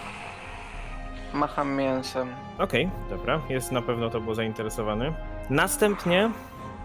Macham 1.34 1.76
mięsem. 1.76 2.34
Okej, 2.58 2.90
dobra, 3.10 3.42
jest 3.50 3.72
na 3.72 3.82
pewno 3.82 4.10
to 4.10 4.22
był 4.22 4.34
zainteresowany. 4.34 5.14
Następnie 5.50 6.32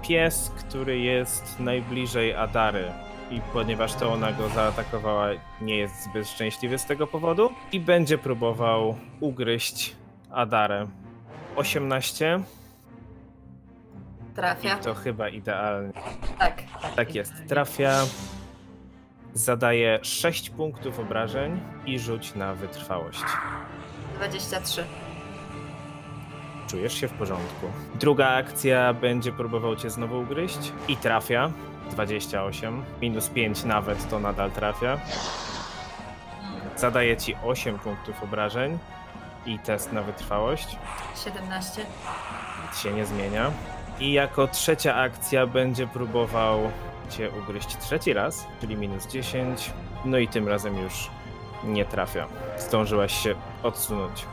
pies, 0.03 0.53
który 0.59 0.99
jest 0.99 1.61
najbliżej 1.61 2.35
Adary. 2.35 2.85
i 3.31 3.41
ponieważ 3.53 3.95
to 3.95 4.13
ona 4.13 4.33
go 4.33 4.49
zaatakowała, 4.49 5.29
nie 5.61 5.77
jest 5.77 6.05
zbyt 6.05 6.29
szczęśliwy 6.29 6.79
z 6.79 6.85
tego 6.85 7.07
powodu 7.07 7.51
i 7.73 7.81
będzie 7.81 8.19
próbował 8.19 8.97
ugryźć 9.21 9.97
Adarę. 10.31 10.87
18 11.57 12.41
Trafia. 14.35 14.77
to 14.79 14.95
chyba 14.95 15.29
idealnie. 15.29 15.93
Tak. 16.39 16.63
Tak 16.97 17.15
jest, 17.15 17.33
trafia. 17.49 18.05
Zadaje 19.35 19.99
6 20.03 20.51
punktów 20.51 20.99
obrażeń 20.99 21.61
i 21.87 21.99
rzuć 21.99 22.35
na 22.35 22.55
wytrwałość. 22.55 23.23
23. 24.17 24.85
Czujesz 26.69 26.95
się 26.95 27.09
w 27.09 27.12
porządku. 27.12 27.66
Druga 27.95 28.29
akcja 28.29 28.95
będzie 28.95 29.33
próbował 29.33 29.77
cię 29.77 29.91
znowu 29.91 30.21
ugryźć 30.21 30.73
i 30.89 30.97
trafia. 30.97 31.51
28. 31.91 32.85
Minus 33.01 33.29
5 33.29 33.64
nawet 33.64 34.11
to 34.11 34.21
nadal 34.21 34.51
trafia. 34.51 34.99
Zadaje 36.77 37.16
ci 37.16 37.35
8 37.45 37.79
punktów 37.79 38.23
obrażeń 38.23 38.79
i 39.47 39.59
test 39.59 39.93
na 39.93 40.03
wytrwałość. 40.03 40.77
17. 41.25 41.87
Nic 42.66 42.81
się 42.81 42.93
nie 42.93 43.07
zmienia. 43.07 43.51
I 44.01 44.12
jako 44.12 44.49
trzecia 44.49 44.95
akcja 44.95 45.47
będzie 45.47 45.87
próbował 45.87 46.71
cię 47.11 47.31
ugryźć 47.43 47.77
trzeci 47.77 48.12
raz, 48.12 48.47
czyli 48.61 48.77
minus 48.77 49.07
10. 49.07 49.71
No 50.05 50.19
i 50.19 50.29
tym 50.29 50.49
razem 50.49 50.79
już 50.79 51.11
nie 51.64 51.85
trafia. 51.85 52.27
Zdążyłaś 52.59 53.23
się 53.23 53.35
odsunąć. 53.62 54.25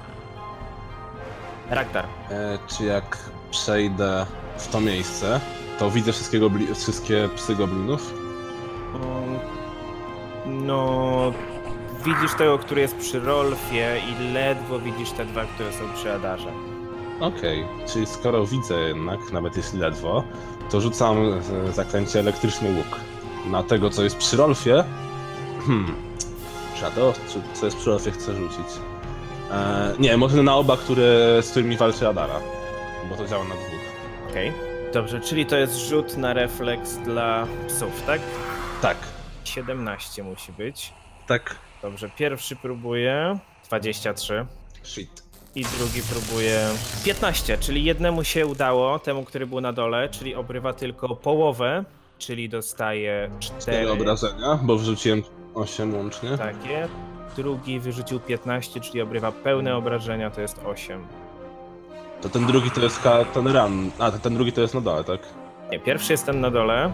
Ragdar. 1.70 2.06
E, 2.32 2.58
czy 2.68 2.84
jak 2.86 3.18
przejdę 3.52 4.26
w 4.58 4.68
to 4.68 4.82
miejsce, 4.82 5.40
to 5.80 5.92
widzę 5.92 6.14
wszystkie, 6.14 6.40
gobli- 6.40 6.76
wszystkie 6.76 7.30
psy 7.36 7.56
goblinów? 7.56 8.14
Um, 8.94 9.40
No, 10.46 11.32
widzisz 12.06 12.34
tego, 12.38 12.58
który 12.58 12.82
jest 12.82 12.96
przy 12.98 13.20
Rolfie 13.20 14.02
i 14.10 14.34
ledwo 14.34 14.80
widzisz 14.80 15.12
te 15.12 15.26
dwa, 15.26 15.46
które 15.46 15.72
są 15.74 15.94
przy 15.96 16.14
Adarze. 16.14 16.52
Okej, 17.20 17.66
czyli 17.94 18.06
skoro 18.06 18.46
widzę 18.46 18.80
jednak, 18.80 19.32
nawet 19.32 19.58
jeśli 19.58 19.80
ledwo, 19.80 20.24
to 20.72 20.82
rzucam 20.82 21.18
e, 21.70 21.72
zaklęcie 21.74 22.20
elektryczny 22.20 22.70
łuk. 22.78 23.00
Na 23.46 23.64
tego, 23.64 23.90
co 23.90 24.04
jest 24.04 24.18
przy 24.18 24.38
Rolfie. 24.38 24.84
Hmm. 25.68 25.96
Czy 26.76 27.42
co 27.54 27.66
jest 27.66 27.78
przy 27.78 27.90
Rolfie, 27.90 28.12
chcę 28.12 28.36
rzucić? 28.36 28.68
E, 29.52 29.94
nie, 30.00 30.18
może 30.18 30.44
na 30.44 30.56
oba, 30.56 30.78
które, 30.78 31.42
z 31.42 31.52
którymi 31.52 31.78
walczy 31.78 32.08
Adara. 32.08 32.40
Bo 33.10 33.16
to 33.16 33.28
działa 33.28 33.44
na 33.44 33.56
dwóch. 33.56 33.80
Okej. 34.30 34.52
Dobrze, 34.94 35.20
czyli 35.22 35.46
to 35.46 35.56
jest 35.58 35.78
rzut 35.78 36.18
na 36.18 36.34
refleks 36.34 36.98
dla 36.98 37.48
psów, 37.68 38.04
tak? 38.08 38.22
Tak. 38.82 38.98
17 39.44 40.24
musi 40.24 40.52
być. 40.52 40.94
Tak. 41.28 41.56
Dobrze, 41.82 42.10
pierwszy 42.10 42.56
próbuje 42.56 43.38
23 43.68 44.46
Shit. 44.84 45.24
i 45.56 45.66
drugi 45.78 46.02
próbuje 46.12 46.60
15, 47.06 47.58
czyli 47.58 47.84
jednemu 47.84 48.24
się 48.24 48.46
udało, 48.46 49.00
temu, 49.00 49.24
który 49.24 49.48
był 49.48 49.62
na 49.62 49.74
dole, 49.74 50.10
czyli 50.10 50.36
obrywa 50.36 50.74
tylko 50.74 51.16
połowę, 51.16 51.84
czyli 52.18 52.50
dostaje 52.50 53.30
4 53.40 53.62
Cztery 53.62 53.92
obrażenia, 53.92 54.60
bo 54.64 54.76
wrzuciłem 54.78 55.24
8 55.56 55.96
łącznie. 55.96 56.38
takie. 56.38 56.88
Drugi 57.36 57.80
wyrzucił 57.80 58.20
15, 58.20 58.80
czyli 58.80 59.02
obrywa 59.02 59.32
pełne 59.32 59.76
obrażenia, 59.76 60.30
to 60.32 60.42
jest 60.42 60.62
8. 60.66 61.08
To 62.22 62.30
ten 62.30 62.46
drugi 62.46 62.72
to 62.72 62.82
jest 62.82 63.00
ka- 63.02 63.26
ten 63.26 63.48
ran. 63.48 63.92
A, 64.00 64.12
ten 64.12 64.34
drugi 64.36 64.52
to 64.52 64.62
jest 64.62 64.74
na 64.74 64.82
dole, 64.82 65.04
tak? 65.04 65.20
Nie, 65.72 65.80
pierwszy 65.80 66.14
jest 66.14 66.26
ten 66.26 66.42
na 66.42 66.52
dole, 66.52 66.92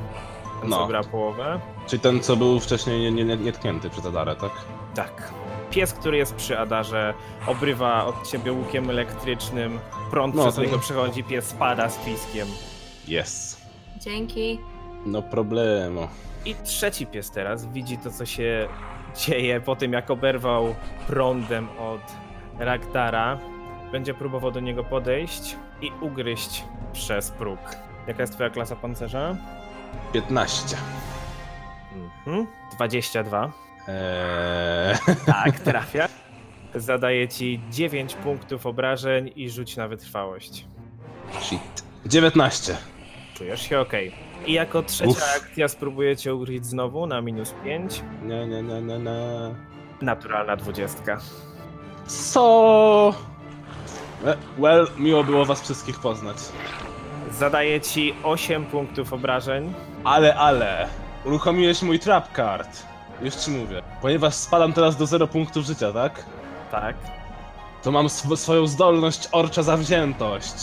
ten 0.61 0.71
co 0.71 0.79
No. 0.79 0.87
gra 0.87 1.03
połowę. 1.03 1.59
Czyli 1.87 1.99
ten, 1.99 2.19
co 2.21 2.35
był 2.35 2.59
wcześniej 2.59 2.99
nie, 3.01 3.11
nie, 3.11 3.23
nie, 3.25 3.37
nietknięty 3.37 3.89
przez 3.89 4.05
Adarę, 4.05 4.35
tak? 4.35 4.51
Tak. 4.95 5.31
Pies, 5.71 5.93
który 5.93 6.17
jest 6.17 6.35
przy 6.35 6.59
Adarze, 6.59 7.13
obrywa 7.47 8.05
od 8.05 8.27
ciebie 8.27 8.51
łukiem 8.53 8.89
elektrycznym, 8.89 9.79
prąd 10.11 10.35
No, 10.35 10.41
przez 10.43 10.55
to- 10.55 10.61
niego 10.61 10.79
przechodzi, 10.79 11.23
pies 11.23 11.45
spada 11.45 11.89
z 11.89 11.97
piskiem. 11.97 12.47
Yes. 13.07 13.61
Dzięki. 13.97 14.59
No 15.05 15.21
problemu. 15.21 16.07
I 16.45 16.55
trzeci 16.55 17.05
pies 17.07 17.31
teraz 17.31 17.65
widzi 17.65 17.97
to, 17.97 18.11
co 18.11 18.25
się 18.25 18.67
dzieje 19.17 19.61
po 19.61 19.75
tym, 19.75 19.93
jak 19.93 20.11
oberwał 20.11 20.75
prądem 21.07 21.67
od 21.79 22.01
Ragdara. 22.59 23.39
Będzie 23.91 24.13
próbował 24.13 24.51
do 24.51 24.59
niego 24.59 24.83
podejść 24.83 25.55
i 25.81 25.91
ugryźć 26.01 26.63
przez 26.93 27.31
próg. 27.31 27.59
Jaka 28.07 28.23
jest 28.23 28.33
twoja 28.33 28.49
klasa 28.49 28.75
pancerza? 28.75 29.35
15. 30.13 30.77
Mhm. 31.95 32.47
22. 32.75 33.51
Eee... 33.87 35.15
Tak, 35.25 35.59
trafia. 35.69 36.07
Zadaje 36.75 37.27
ci 37.27 37.61
9 37.71 38.15
punktów 38.15 38.65
obrażeń 38.65 39.31
i 39.35 39.49
rzuć 39.49 39.77
na 39.77 39.87
wytrwałość. 39.87 40.65
Shit. 41.41 41.83
19. 42.05 42.77
Czujesz 43.33 43.61
się 43.61 43.79
ok. 43.79 43.93
I 44.45 44.53
jako 44.53 44.83
trzecia 44.83 45.09
Uff. 45.11 45.35
akcja 45.37 45.67
spróbuję 45.67 46.17
cię 46.17 46.35
ugryźć 46.35 46.65
znowu 46.65 47.07
na 47.07 47.21
minus 47.21 47.53
5. 47.63 48.03
Nie, 48.23 48.47
nie, 48.47 48.63
nie, 48.63 48.81
nie, 48.81 48.99
nie. 48.99 49.19
Naturalna 50.01 50.55
dwudziestka. 50.55 51.17
Co? 52.07 53.13
E, 54.25 54.37
Well, 54.57 54.87
miło 54.97 55.23
było 55.23 55.45
was 55.45 55.61
wszystkich 55.61 55.99
poznać. 55.99 56.37
Zadaje 57.31 57.81
ci 57.81 58.13
8 58.23 58.65
punktów 58.65 59.13
obrażeń. 59.13 59.73
Ale, 60.03 60.35
ale. 60.35 60.87
Uruchomiłeś 61.25 61.81
mój 61.81 61.99
trap 61.99 62.35
card. 62.35 62.83
Już 63.21 63.35
ci 63.35 63.51
mówię. 63.51 63.81
Ponieważ 64.01 64.33
spadam 64.33 64.73
teraz 64.73 64.97
do 64.97 65.05
0 65.05 65.27
punktów 65.27 65.65
życia, 65.65 65.91
tak? 65.93 66.25
Tak. 66.71 66.95
to 67.83 67.91
mam 67.91 68.05
sw- 68.05 68.37
swoją 68.37 68.67
zdolność 68.67 69.27
orcza 69.31 69.63
zawziętość. 69.63 70.53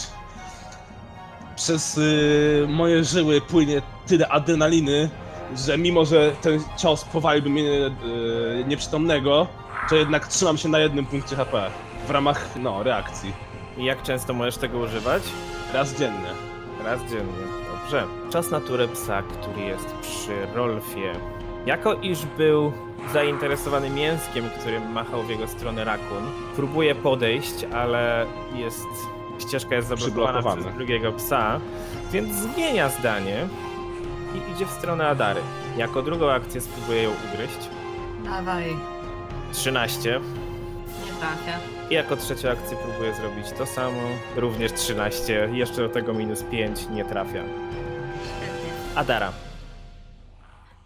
Przez 1.59 1.99
y, 1.99 2.67
moje 2.69 3.05
żyły 3.05 3.41
płynie 3.41 3.83
tyle 4.07 4.29
adrenaliny, 4.29 5.11
że 5.57 5.79
mimo, 5.79 6.05
że 6.05 6.33
ten 6.43 6.61
cios 6.77 7.05
powaliłby 7.05 7.51
mnie 7.51 7.63
y, 7.63 8.65
nieprzytomnego, 8.69 9.47
to 9.89 9.97
jednak 9.97 10.27
trzymam 10.27 10.59
się 10.59 10.69
na 10.69 10.79
jednym 10.79 11.07
punkcie 11.07 11.37
HP. 11.37 11.71
W 12.07 12.11
ramach, 12.11 12.49
no, 12.61 12.83
reakcji. 12.83 13.33
I 13.79 13.85
jak 13.85 14.03
często 14.03 14.35
możesz 14.35 14.57
tego 14.57 14.79
używać? 14.79 15.23
Raz 15.75 15.99
dziennie. 15.99 16.31
Raz 16.85 17.01
dziennie. 17.01 17.45
Dobrze. 17.81 18.05
Czas 18.31 18.51
na 18.51 18.61
turę 18.61 18.89
psa, 18.89 19.23
który 19.23 19.61
jest 19.67 19.95
przy 20.03 20.47
Rolfie. 20.55 21.13
Jako 21.67 21.95
iż 21.95 22.27
był 22.27 22.73
zainteresowany 23.13 23.91
mięskiem, 23.91 24.45
którym 24.61 24.93
machał 24.93 25.23
w 25.23 25.31
jego 25.31 25.49
stronę 25.49 25.85
rakun, 25.85 26.31
próbuje 26.57 26.95
podejść, 26.95 27.55
ale 27.75 28.27
jest... 28.55 29.18
ścieżka 29.39 29.75
jest 29.75 29.89
zablokowana 29.89 30.43
przez 30.57 30.75
drugiego 30.75 31.13
psa, 31.13 31.61
więc 32.13 32.35
zmienia 32.35 32.89
zdanie 32.89 33.49
i 34.35 34.53
idzie 34.53 34.67
w 34.67 34.71
stronę 34.71 35.09
Adary. 35.09 35.41
Jako 35.77 36.03
drugą 36.03 36.31
akcję 36.31 36.61
spróbuje 36.61 37.03
ją 37.03 37.11
ugryźć. 37.11 37.69
Dawaj. 38.25 38.77
13. 39.53 40.21
Nie 41.07 41.13
trafia. 41.21 41.59
I 41.91 41.95
jako 41.95 42.17
trzecią 42.17 42.51
akcję 42.51 42.77
próbuję 42.85 43.15
zrobić 43.15 43.47
to 43.59 43.67
samo. 43.67 44.01
Również 44.37 44.73
13. 44.73 45.49
Jeszcze 45.53 45.77
do 45.77 45.89
tego 45.89 46.15
minus 46.15 46.43
5 46.43 46.89
nie 46.89 47.05
trafia. 47.05 47.43
Świetnie. 48.25 48.73
Adara. 48.95 49.33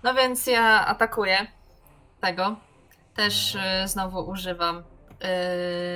No 0.03 0.15
więc 0.15 0.47
ja 0.47 0.87
atakuję 0.87 1.47
tego. 2.21 2.57
Też 3.15 3.55
y, 3.55 3.89
znowu 3.89 4.31
używam 4.31 4.83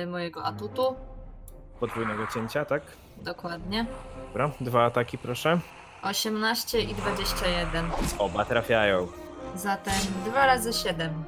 y, 0.03 0.07
mojego 0.07 0.43
atutu. 0.43 0.95
Podwójnego 1.79 2.27
cięcia, 2.33 2.65
tak? 2.65 2.81
Dokładnie. 3.17 3.85
Dobra, 4.27 4.51
dwa 4.61 4.85
ataki 4.85 5.17
proszę. 5.17 5.59
18 6.03 6.81
i 6.81 6.95
21. 6.95 7.85
Oba 8.19 8.45
trafiają. 8.45 9.07
Zatem 9.55 9.93
2 10.25 10.45
razy 10.45 10.73
7. 10.73 11.23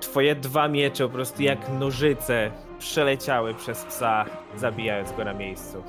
Twoje 0.00 0.34
dwa 0.34 0.68
miecze 0.68 1.04
po 1.08 1.14
prostu 1.14 1.42
jak 1.42 1.68
nożyce 1.68 2.50
przeleciały 2.78 3.54
przez 3.54 3.84
psa, 3.84 4.24
zabijając 4.56 5.12
go 5.12 5.24
na 5.24 5.34
miejscu. 5.34 5.82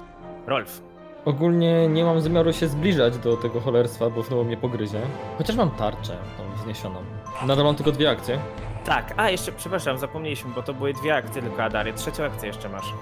Rolf. 0.48 0.82
Ogólnie 1.26 1.88
nie 1.88 2.04
mam 2.04 2.22
zamiaru 2.22 2.54
się 2.54 2.68
zbliżać 2.68 3.18
do 3.18 3.38
tego 3.38 3.62
cholerstwa, 3.62 4.10
bo 4.10 4.22
znowu 4.24 4.44
mnie 4.46 4.58
pogryzie. 4.58 5.02
Chociaż 5.38 5.56
mam 5.56 5.72
tarczę 5.72 6.18
tą 6.38 6.62
wzniesioną. 6.62 7.04
Nadal 7.46 7.66
mam 7.66 7.76
tylko 7.76 7.92
dwie 7.92 8.10
akcje. 8.10 8.40
Tak, 8.86 9.14
a 9.18 9.30
jeszcze, 9.30 9.52
przepraszam, 9.52 9.98
zapomnieliśmy, 9.98 10.52
bo 10.54 10.64
to 10.64 10.74
były 10.74 10.94
dwie 10.94 11.16
akcje 11.16 11.42
tylko 11.42 11.64
Adary. 11.64 11.94
Trzecią 11.94 12.24
akcję 12.24 12.48
jeszcze 12.48 12.70
masz. 12.70 12.94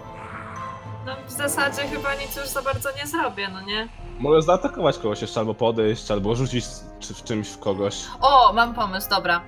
No 1.05 1.15
w 1.27 1.31
zasadzie 1.31 1.81
chyba 1.81 2.15
nic 2.15 2.35
już 2.35 2.47
za 2.47 2.61
bardzo 2.61 2.89
nie 2.97 3.07
zrobię, 3.07 3.47
no 3.53 3.61
nie? 3.61 3.87
Mogę 4.19 4.41
zaatakować 4.41 4.97
kogoś 4.97 5.21
jeszcze, 5.21 5.39
albo 5.39 5.53
podejść, 5.53 6.11
albo 6.11 6.35
rzucić 6.35 6.65
czy 6.99 7.13
w 7.13 7.23
czymś 7.23 7.49
w 7.49 7.59
kogoś. 7.59 7.95
O, 8.21 8.53
mam 8.53 8.73
pomysł, 8.73 9.09
dobra. 9.09 9.41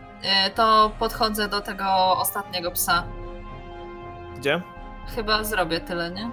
Y, 0.48 0.50
to 0.50 0.92
podchodzę 1.00 1.48
do 1.48 1.62
tego 1.62 1.86
ostatniego 2.18 2.72
psa. 2.72 3.04
Gdzie? 4.38 4.62
Chyba 5.16 5.44
zrobię 5.44 5.80
tyle, 5.80 6.12
nie? 6.12 6.30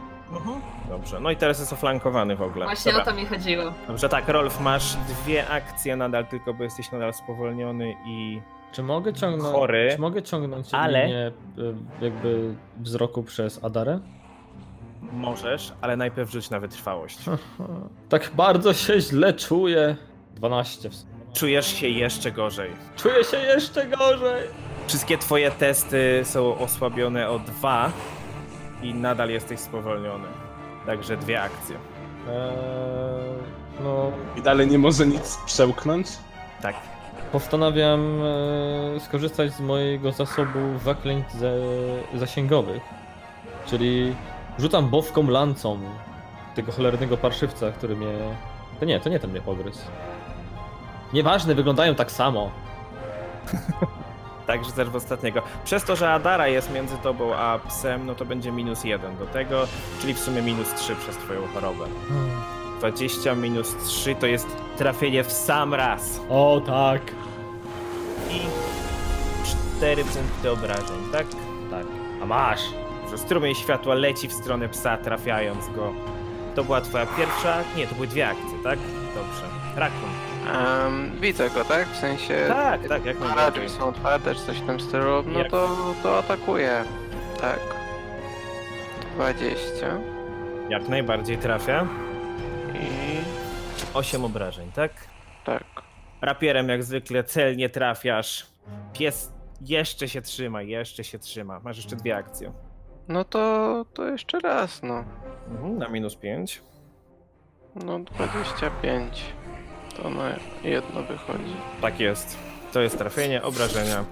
Dobrze, 0.88 1.20
no 1.20 1.30
i 1.30 1.36
teraz 1.36 1.58
jest 1.60 1.72
oflankowany 1.72 2.36
w 2.36 2.42
ogóle. 2.42 2.64
Właśnie 2.64 2.92
Dobra. 2.92 3.04
o 3.06 3.10
to 3.10 3.20
mi 3.20 3.26
chodziło. 3.26 3.64
Dobrze, 3.88 4.08
tak, 4.08 4.28
Rolf, 4.28 4.60
masz 4.60 4.96
dwie 4.96 5.48
akcje 5.48 5.96
nadal, 5.96 6.26
tylko 6.26 6.54
bo 6.54 6.64
jesteś 6.64 6.92
nadal 6.92 7.14
spowolniony 7.14 7.94
i 8.06 8.42
Czy 8.72 8.82
mogę 8.82 9.12
ciągnąć, 9.12 9.54
Chory, 9.56 9.88
czy 9.94 10.00
mogę 10.00 10.22
ciągnąć 10.22 10.74
ale- 10.74 11.06
linię 11.06 11.26
y, 11.58 11.74
jakby 12.04 12.54
wzroku 12.80 13.22
przez 13.22 13.64
Adarę? 13.64 13.98
Możesz, 15.12 15.72
ale 15.80 15.96
najpierw 15.96 16.30
rzuć 16.30 16.50
na 16.50 16.60
wytrwałość. 16.60 17.18
Tak 18.08 18.30
bardzo 18.34 18.74
się 18.74 19.00
źle 19.00 19.32
czuję. 19.32 19.96
12 20.34 20.90
w 20.90 20.94
sumie. 20.94 21.12
Czujesz 21.34 21.66
się 21.66 21.88
jeszcze 21.88 22.32
gorzej. 22.32 22.70
Czuję 22.96 23.24
się 23.24 23.36
jeszcze 23.36 23.86
gorzej. 23.86 24.48
Wszystkie 24.86 25.18
twoje 25.18 25.50
testy 25.50 26.20
są 26.24 26.58
osłabione 26.58 27.30
o 27.30 27.38
dwa 27.38 27.92
i 28.82 28.94
nadal 28.94 29.30
jesteś 29.30 29.60
spowolniony. 29.60 30.28
Także 30.86 31.16
dwie 31.16 31.42
akcje. 31.42 31.76
Eee, 32.28 32.42
no, 33.84 34.10
I 34.36 34.42
dalej 34.42 34.66
nie 34.68 34.78
może 34.78 35.06
nic 35.06 35.38
przełknąć? 35.46 36.06
Tak. 36.62 36.74
postanawiam 37.32 38.22
e, 38.96 39.00
skorzystać 39.00 39.52
z 39.52 39.60
mojego 39.60 40.12
zasobu 40.12 40.58
zaklęć 40.84 41.32
ze, 41.32 41.52
zasięgowych. 42.14 42.82
Czyli 43.66 44.14
rzucam 44.58 44.88
bowką 44.88 45.30
lancą 45.30 45.80
tego 46.54 46.72
cholernego 46.72 47.16
parszywca, 47.16 47.72
który 47.72 47.96
mnie... 47.96 48.12
To 48.80 48.84
nie, 48.84 49.00
to 49.00 49.08
nie 49.08 49.20
ten 49.20 49.30
mnie 49.30 49.40
pogryzł. 49.40 49.80
Nieważne, 51.12 51.54
wyglądają 51.54 51.94
tak 51.94 52.10
samo. 52.10 52.50
Tak, 54.46 54.64
rzucasz 54.64 54.88
w 54.88 54.96
ostatniego. 54.96 55.42
Przez 55.64 55.84
to, 55.84 55.96
że 55.96 56.12
Adara 56.12 56.48
jest 56.48 56.72
między 56.72 56.96
tobą 56.96 57.34
a 57.34 57.58
psem, 57.58 58.06
no 58.06 58.14
to 58.14 58.24
będzie 58.24 58.52
minus 58.52 58.84
jeden 58.84 59.16
do 59.16 59.26
tego, 59.26 59.66
czyli 60.00 60.14
w 60.14 60.18
sumie 60.18 60.42
minus 60.42 60.74
trzy 60.74 60.96
przez 60.96 61.16
twoją 61.16 61.40
chorobę. 61.54 61.84
20 62.78 63.34
minus 63.34 63.76
3 63.86 64.14
to 64.14 64.26
jest 64.26 64.46
trafienie 64.78 65.24
w 65.24 65.32
sam 65.32 65.74
raz. 65.74 66.20
O 66.30 66.60
tak. 66.66 67.02
I 68.30 68.40
4 69.78 70.04
punkty 70.04 70.50
obrażeń, 70.50 70.98
tak? 71.12 71.26
Tak. 71.70 71.86
A 72.22 72.26
masz. 72.26 72.81
Że 73.12 73.18
strumień 73.18 73.54
światła 73.54 73.94
leci 73.94 74.28
w 74.28 74.32
stronę 74.32 74.68
psa, 74.68 74.96
trafiając 74.96 75.68
go. 75.68 75.92
To 76.54 76.64
była 76.64 76.80
twoja 76.80 77.06
pierwsza... 77.06 77.58
Nie, 77.76 77.86
to 77.86 77.94
były 77.94 78.06
dwie 78.06 78.28
akcje, 78.28 78.58
tak? 78.64 78.78
Dobrze. 79.14 79.42
Rakun. 79.76 80.08
Em, 80.86 81.20
widzę 81.20 81.50
go, 81.50 81.64
tak? 81.64 81.88
W 81.88 81.96
sensie... 81.96 82.44
Tak, 82.48 82.88
tak, 82.88 83.04
jak 83.04 83.20
Na 83.20 83.26
najbardziej. 83.26 83.68
są 83.68 83.84
otwarte, 83.88 84.34
czy 84.34 84.40
coś 84.40 84.56
w 84.58 84.66
tym 84.66 84.80
stylu, 84.80 85.22
no 85.26 85.38
Jak? 85.38 85.50
to, 85.50 85.68
to 86.02 86.18
atakuję. 86.18 86.84
Tak. 87.40 87.58
20 89.14 89.98
Jak 90.68 90.88
najbardziej 90.88 91.38
trafia. 91.38 91.86
i 92.74 93.18
8 93.94 94.24
obrażeń, 94.24 94.72
tak? 94.74 94.92
tak. 95.44 95.64
Rapierem 96.20 96.68
jak 96.68 96.82
zwykle 96.84 97.24
celnie 97.24 97.68
trafiasz. 97.68 98.46
Pies 98.92 99.32
jeszcze 99.60 100.08
się 100.08 100.22
trzyma, 100.22 100.62
jeszcze 100.62 101.04
się 101.04 101.18
trzyma. 101.18 101.60
Masz 101.60 101.76
jeszcze 101.76 101.96
dwie 101.96 102.16
akcje. 102.16 102.52
No 103.08 103.24
to, 103.24 103.84
to 103.94 104.04
jeszcze 104.08 104.38
raz, 104.40 104.82
no. 104.82 105.04
Mhm, 105.50 105.78
na 105.78 105.88
minus 105.88 106.16
5. 106.16 106.62
No 107.74 107.98
25. 107.98 109.24
To 109.96 110.10
na 110.10 110.30
jedno 110.64 111.02
wychodzi. 111.02 111.56
Tak 111.80 112.00
jest. 112.00 112.38
To 112.72 112.80
jest 112.80 112.98
trafienie, 112.98 113.42
obrażenia. 113.42 114.04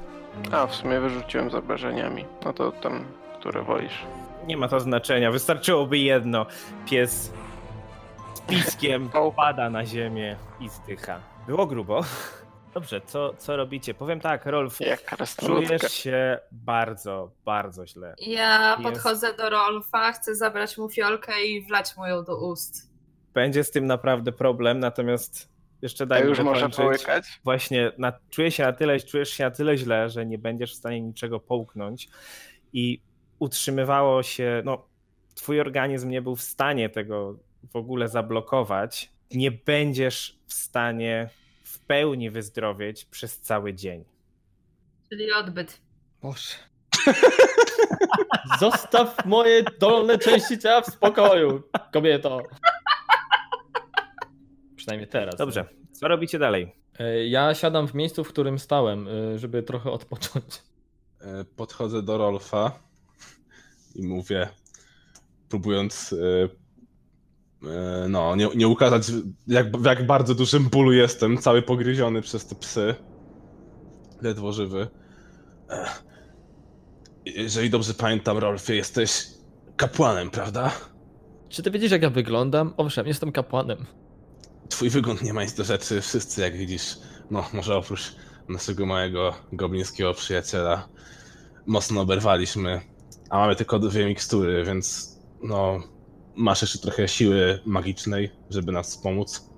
A, 0.52 0.66
w 0.66 0.74
sumie 0.74 1.00
wyrzuciłem 1.00 1.50
z 1.50 1.54
obrażeniami. 1.54 2.24
No 2.44 2.52
to 2.52 2.72
tam, 2.72 3.04
które 3.40 3.62
wolisz. 3.62 4.02
Nie 4.46 4.56
ma 4.56 4.68
to 4.68 4.80
znaczenia, 4.80 5.30
wystarczyłoby 5.30 5.98
jedno. 5.98 6.46
Pies 6.86 7.32
z 8.34 8.40
piskiem 8.40 9.10
pada 9.36 9.70
na 9.70 9.86
ziemię 9.86 10.36
i 10.60 10.68
zdycha. 10.68 11.20
Było 11.46 11.66
grubo. 11.66 12.00
Dobrze, 12.74 13.00
co, 13.00 13.34
co 13.34 13.56
robicie? 13.56 13.94
Powiem 13.94 14.20
tak, 14.20 14.46
Rolf, 14.46 14.80
Jak 14.80 15.16
czujesz 15.46 15.92
się 15.92 16.38
bardzo, 16.52 17.30
bardzo 17.44 17.86
źle. 17.86 18.14
Ja 18.18 18.70
Jest. 18.70 18.82
podchodzę 18.82 19.34
do 19.34 19.50
Rolfa, 19.50 20.12
chcę 20.12 20.34
zabrać 20.34 20.78
mu 20.78 20.88
fiolkę 20.90 21.42
i 21.44 21.62
wlać 21.66 21.96
mu 21.96 22.06
ją 22.06 22.24
do 22.24 22.46
ust. 22.48 22.90
Będzie 23.34 23.64
z 23.64 23.70
tym 23.70 23.86
naprawdę 23.86 24.32
problem, 24.32 24.78
natomiast 24.78 25.48
jeszcze 25.82 26.06
daj 26.06 26.22
mi 26.22 26.28
już 26.28 26.38
może 26.40 26.68
dokończyć. 26.68 27.04
połykać? 27.04 27.40
Właśnie 27.44 27.92
na, 27.98 28.12
czuję 28.30 28.50
się 28.50 28.62
na 28.62 28.72
tyle, 28.72 29.00
czujesz 29.00 29.30
się 29.30 29.44
na 29.44 29.50
tyle 29.50 29.76
źle, 29.76 30.10
że 30.10 30.26
nie 30.26 30.38
będziesz 30.38 30.72
w 30.72 30.78
stanie 30.78 31.00
niczego 31.00 31.40
połknąć 31.40 32.08
i 32.72 33.02
utrzymywało 33.38 34.22
się, 34.22 34.62
no 34.64 34.86
twój 35.34 35.60
organizm 35.60 36.08
nie 36.10 36.22
był 36.22 36.36
w 36.36 36.42
stanie 36.42 36.88
tego 36.88 37.38
w 37.72 37.76
ogóle 37.76 38.08
zablokować. 38.08 39.12
Nie 39.30 39.50
będziesz 39.50 40.38
w 40.46 40.52
stanie 40.52 41.30
pełni 41.90 42.30
wyzdrowieć 42.30 43.04
przez 43.04 43.40
cały 43.40 43.74
dzień. 43.74 44.04
Czyli 45.08 45.32
odbyt. 45.32 45.80
Boże. 46.22 46.54
Zostaw 48.60 49.26
moje 49.26 49.62
dolne 49.80 50.18
części 50.18 50.58
ciała 50.58 50.80
w 50.80 50.86
spokoju, 50.86 51.62
kobieto. 51.92 52.42
Przynajmniej 54.76 55.08
teraz. 55.08 55.36
Dobrze, 55.36 55.64
co 55.92 56.08
robicie 56.08 56.38
dalej? 56.38 56.72
E, 56.98 57.26
Ja 57.26 57.54
siadam 57.54 57.88
w 57.88 57.94
miejscu, 57.94 58.24
w 58.24 58.28
którym 58.28 58.58
stałem, 58.58 59.08
e, 59.08 59.38
żeby 59.38 59.62
trochę 59.62 59.90
odpocząć. 59.90 60.62
E, 61.20 61.44
Podchodzę 61.44 62.02
do 62.02 62.18
Rolfa 62.18 62.78
i 63.94 64.02
mówię, 64.06 64.48
próbując 65.48 66.14
no, 68.08 68.36
nie, 68.36 68.48
nie 68.54 68.68
ukazać, 68.68 69.02
jak, 69.46 69.76
w 69.76 69.84
jak 69.84 70.06
bardzo 70.06 70.34
dużym 70.34 70.68
bólu 70.68 70.92
jestem, 70.92 71.38
cały 71.38 71.62
pogryziony 71.62 72.22
przez 72.22 72.46
te 72.46 72.54
psy. 72.54 72.94
Ledwo 74.22 74.52
żywy. 74.52 74.88
E, 75.70 75.84
Jeżeli 77.26 77.70
dobrze 77.70 77.94
pamiętam, 77.94 78.38
Rolfie, 78.38 78.74
jesteś 78.76 79.26
kapłanem, 79.76 80.30
prawda? 80.30 80.72
Czy 81.48 81.62
ty 81.62 81.70
widzisz, 81.70 81.90
jak 81.90 82.02
ja 82.02 82.10
wyglądam? 82.10 82.74
Owszem, 82.76 83.06
jestem 83.06 83.32
kapłanem. 83.32 83.86
Twój 84.68 84.90
wygląd 84.90 85.22
nie 85.22 85.32
ma 85.32 85.42
nic 85.42 85.54
do 85.54 85.64
rzeczy, 85.64 86.00
wszyscy 86.00 86.40
jak 86.40 86.56
widzisz, 86.56 86.98
no 87.30 87.44
może 87.52 87.76
oprócz 87.76 88.16
naszego 88.48 88.86
małego 88.86 89.34
goblińskiego 89.52 90.14
przyjaciela, 90.14 90.88
mocno 91.66 92.00
oberwaliśmy, 92.00 92.80
a 93.30 93.38
mamy 93.38 93.56
tylko 93.56 93.78
dwie 93.78 94.06
mikstury, 94.06 94.64
więc 94.64 95.16
no 95.42 95.80
masz 96.36 96.62
jeszcze 96.62 96.78
trochę 96.78 97.08
siły 97.08 97.58
magicznej, 97.66 98.30
żeby 98.50 98.72
nas 98.72 98.98
pomóc, 98.98 99.50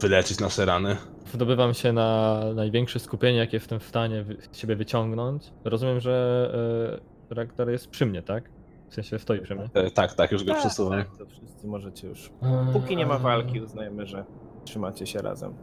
wyleczyć 0.00 0.40
nasze 0.40 0.64
rany. 0.64 0.96
Wydobywam 1.32 1.74
się 1.74 1.92
na 1.92 2.40
największe 2.54 2.98
skupienie, 2.98 3.38
jakie 3.38 3.56
jestem 3.56 3.80
w 3.80 3.84
stanie 3.84 4.22
wy- 4.22 4.36
z 4.52 4.56
siebie 4.58 4.76
wyciągnąć. 4.76 5.52
Rozumiem, 5.64 6.00
że 6.00 7.00
e, 7.30 7.34
Ragnar 7.34 7.68
jest 7.70 7.88
przy 7.90 8.06
mnie, 8.06 8.22
tak? 8.22 8.50
W 8.90 8.94
sensie 8.94 9.18
stoi 9.18 9.40
przy 9.40 9.54
mnie. 9.54 9.68
E, 9.74 9.90
tak, 9.90 10.14
tak, 10.14 10.32
już 10.32 10.44
go 10.44 10.54
przesuwam. 10.54 10.98
tak, 10.98 11.16
to 11.18 11.26
wszyscy 11.26 11.66
możecie 11.66 12.08
już. 12.08 12.30
Póki 12.72 12.96
nie 12.96 13.06
ma 13.06 13.18
walki, 13.18 13.60
uznajemy, 13.60 14.06
że 14.06 14.24
trzymacie 14.64 15.06
się 15.06 15.22
razem. 15.22 15.54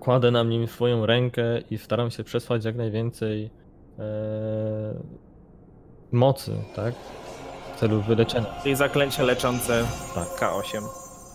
Kładę 0.00 0.30
na 0.30 0.42
nim 0.42 0.66
swoją 0.66 1.06
rękę 1.06 1.60
i 1.70 1.78
staram 1.78 2.10
się 2.10 2.24
przesłać 2.24 2.64
jak 2.64 2.76
najwięcej 2.76 3.50
e, 3.98 4.94
mocy, 6.12 6.52
tak? 6.76 6.94
W 7.78 7.80
celu 7.80 8.00
wyleczenia. 8.02 8.46
Czyli 8.62 8.76
zaklęcie 8.76 9.22
leczące 9.22 9.84
Tak. 10.14 10.28
K8. 10.28 10.82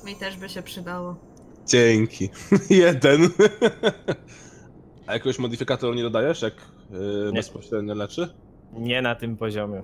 Mi 0.06 0.16
też 0.16 0.38
by 0.38 0.50
się 0.50 0.62
przydało. 0.62 1.16
Dzięki. 1.68 2.30
Jeden. 2.70 3.30
A 5.08 5.14
jakiegoś 5.14 5.40
modyfikatora 5.40 5.96
nie 5.96 6.04
dodajesz, 6.04 6.42
jak 6.42 6.54
yy, 6.92 7.00
Nie. 7.26 7.34
bezpośrednio 7.34 7.94
leczy? 7.96 8.34
Nie 8.74 9.02
na 9.02 9.16
tym 9.16 9.38
poziomie. 9.38 9.84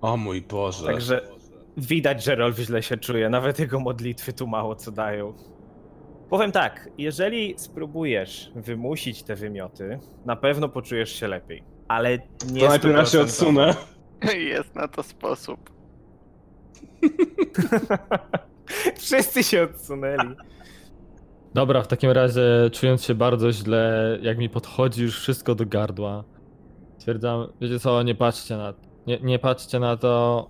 O 0.00 0.16
mój 0.16 0.42
Boże. 0.42 0.86
Także 0.86 1.20
widać, 1.76 2.24
że 2.24 2.34
Rolf 2.34 2.58
źle 2.58 2.82
się 2.82 2.96
czuje. 2.96 3.28
Nawet 3.28 3.58
jego 3.58 3.80
modlitwy 3.80 4.32
tu 4.32 4.46
mało 4.46 4.76
co 4.76 4.92
dają. 4.92 5.34
Powiem 6.30 6.52
tak, 6.52 6.88
jeżeli 6.98 7.54
spróbujesz 7.58 8.50
wymusić 8.56 9.22
te 9.22 9.34
wymioty, 9.34 9.98
na 10.24 10.36
pewno 10.36 10.68
poczujesz 10.68 11.12
się 11.12 11.28
lepiej. 11.28 11.62
Ale 11.88 12.18
nie 12.52 12.60
To 12.60 12.68
najpierw 12.68 12.96
ja 12.96 13.04
się 13.04 13.18
100%. 13.18 13.22
odsunę. 13.22 13.74
Jest 14.54 14.74
na 14.74 14.88
to 14.88 15.02
sposób. 15.02 15.73
Wszyscy 18.96 19.42
się 19.42 19.62
odsunęli. 19.62 20.36
Dobra, 21.54 21.82
w 21.82 21.88
takim 21.88 22.10
razie 22.10 22.42
czując 22.72 23.04
się 23.04 23.14
bardzo 23.14 23.52
źle, 23.52 24.18
jak 24.22 24.38
mi 24.38 24.48
podchodzi 24.48 25.02
już 25.02 25.20
wszystko 25.20 25.54
do 25.54 25.66
gardła, 25.66 26.24
stwierdzam, 26.98 27.46
wiecie 27.60 27.78
co, 27.78 28.02
nie 28.02 28.14
patrzcie 28.14 28.56
na 28.56 28.74
nie, 29.06 29.18
nie 29.22 29.38
patrzcie 29.38 29.78
na 29.78 29.96
to, 29.96 30.46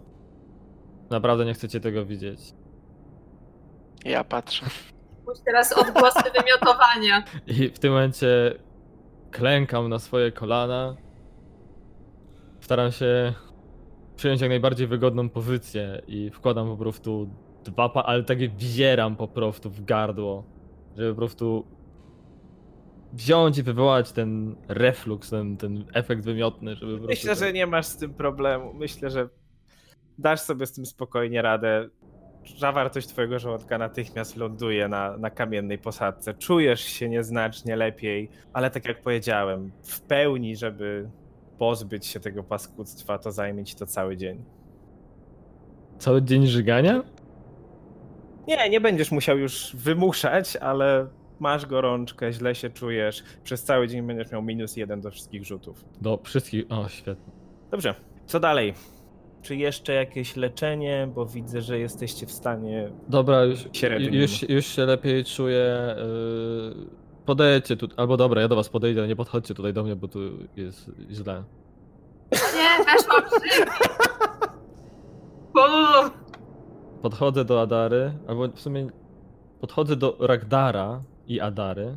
naprawdę 1.10 1.44
nie 1.44 1.54
chcecie 1.54 1.80
tego 1.80 2.06
widzieć. 2.06 2.40
Ja 4.04 4.24
patrzę. 4.24 4.66
Pójdź 5.24 5.40
teraz 5.44 5.72
odgłosy 5.72 6.30
wymiotowania. 6.40 7.24
I 7.46 7.68
w 7.68 7.78
tym 7.78 7.92
momencie 7.92 8.54
klękam 9.30 9.88
na 9.88 9.98
swoje 9.98 10.32
kolana, 10.32 10.96
staram 12.60 12.92
się 12.92 13.34
przyjąć 14.16 14.40
jak 14.40 14.50
najbardziej 14.50 14.86
wygodną 14.86 15.28
pozycję 15.28 16.02
i 16.06 16.30
wkładam 16.30 16.68
po 16.68 16.76
prostu 16.76 17.30
dwa, 17.64 17.88
pa- 17.88 18.02
ale 18.02 18.24
takie 18.24 18.48
wzieram 18.48 19.16
po 19.16 19.28
prostu 19.28 19.70
w 19.70 19.84
gardło, 19.84 20.44
żeby 20.96 21.10
po 21.10 21.16
prostu 21.16 21.66
wziąć 23.12 23.58
i 23.58 23.62
wywołać 23.62 24.12
ten 24.12 24.56
reflux, 24.68 25.30
ten, 25.30 25.56
ten 25.56 25.84
efekt 25.94 26.24
wymiotny, 26.24 26.76
żeby 26.76 26.98
po 26.98 27.06
Myślę, 27.06 27.28
prostu... 27.28 27.44
że 27.44 27.52
nie 27.52 27.66
masz 27.66 27.86
z 27.86 27.96
tym 27.96 28.14
problemu. 28.14 28.74
Myślę, 28.74 29.10
że 29.10 29.28
dasz 30.18 30.40
sobie 30.40 30.66
z 30.66 30.72
tym 30.72 30.86
spokojnie 30.86 31.42
radę. 31.42 31.88
Zawartość 32.58 33.06
twojego 33.08 33.38
żołądka 33.38 33.78
natychmiast 33.78 34.36
ląduje 34.36 34.88
na, 34.88 35.16
na 35.18 35.30
kamiennej 35.30 35.78
posadce. 35.78 36.34
Czujesz 36.34 36.80
się 36.80 37.08
nieznacznie 37.08 37.76
lepiej, 37.76 38.30
ale 38.52 38.70
tak 38.70 38.88
jak 38.88 39.02
powiedziałem, 39.02 39.72
w 39.82 40.00
pełni, 40.00 40.56
żeby 40.56 41.10
pozbyć 41.58 42.06
się 42.06 42.20
tego 42.20 42.42
paskudztwa, 42.42 43.18
to 43.18 43.32
zajmie 43.32 43.64
ci 43.64 43.76
to 43.76 43.86
cały 43.86 44.16
dzień. 44.16 44.44
Cały 45.98 46.22
dzień 46.22 46.46
żygania? 46.46 47.02
Nie, 48.48 48.70
nie 48.70 48.80
będziesz 48.80 49.12
musiał 49.12 49.38
już 49.38 49.76
wymuszać, 49.76 50.56
ale 50.56 51.06
masz 51.40 51.66
gorączkę, 51.66 52.32
źle 52.32 52.54
się 52.54 52.70
czujesz. 52.70 53.24
Przez 53.44 53.64
cały 53.64 53.88
dzień 53.88 54.06
będziesz 54.06 54.32
miał 54.32 54.42
minus 54.42 54.76
jeden 54.76 55.00
do 55.00 55.10
wszystkich 55.10 55.44
rzutów. 55.44 55.84
Do 56.00 56.20
wszystkich... 56.24 56.64
O, 56.68 56.88
świetnie. 56.88 57.32
Dobrze, 57.70 57.94
co 58.26 58.40
dalej? 58.40 58.74
Czy 59.42 59.56
jeszcze 59.56 59.92
jakieś 59.92 60.36
leczenie? 60.36 61.08
Bo 61.14 61.26
widzę, 61.26 61.60
że 61.60 61.78
jesteście 61.78 62.26
w 62.26 62.32
stanie. 62.32 62.90
Dobra, 63.08 63.44
już, 63.44 63.66
już, 64.10 64.48
już 64.48 64.66
się 64.66 64.84
lepiej 64.84 65.24
czuję. 65.24 65.96
Yy, 65.96 67.03
podejdźcie 67.26 67.76
tu, 67.76 67.88
albo 67.96 68.16
dobra, 68.16 68.40
ja 68.42 68.48
do 68.48 68.56
was 68.56 68.68
podejdę, 68.68 69.00
ale 69.00 69.08
nie 69.08 69.16
podchodźcie 69.16 69.54
tutaj 69.54 69.72
do 69.72 69.82
mnie, 69.84 69.96
bo 69.96 70.08
tu 70.08 70.18
jest 70.56 70.90
źle. 71.10 71.42
Nie, 72.32 72.84
weszłam. 72.84 73.22
Uuu. 75.54 76.10
Podchodzę 77.02 77.44
do 77.44 77.60
Adary, 77.60 78.12
albo 78.28 78.48
w 78.48 78.60
sumie 78.60 78.86
podchodzę 79.60 79.96
do 79.96 80.16
Ragdara 80.20 81.02
i 81.26 81.40
Adary. 81.40 81.96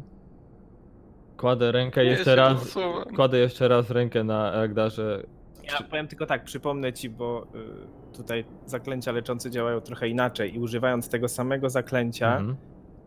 Kładę 1.38 1.72
rękę 1.72 2.06
Ja 2.06 2.12
jeszcze 2.12 2.26
się 2.26 2.36
raz, 2.36 2.62
odsuwam. 2.62 3.16
kładę 3.16 3.38
jeszcze 3.38 3.68
raz 3.68 3.90
rękę 3.90 4.24
na 4.24 4.52
Ragdarze. 4.52 5.24
Ja 5.64 5.88
powiem 5.90 6.08
tylko 6.08 6.26
tak, 6.26 6.44
przypomnę 6.44 6.94
ci, 6.94 7.10
bo 7.10 7.44
y, 8.14 8.18
tutaj 8.18 8.46
zaklęcia 8.66 9.12
leczące 9.12 9.52
działają 9.52 9.82
trochę 9.82 10.08
inaczej 10.10 10.56
i 10.56 10.60
używając 10.60 11.10
tego 11.10 11.28
samego 11.28 11.70
zaklęcia 11.70 12.38
Mhm. 12.38 12.58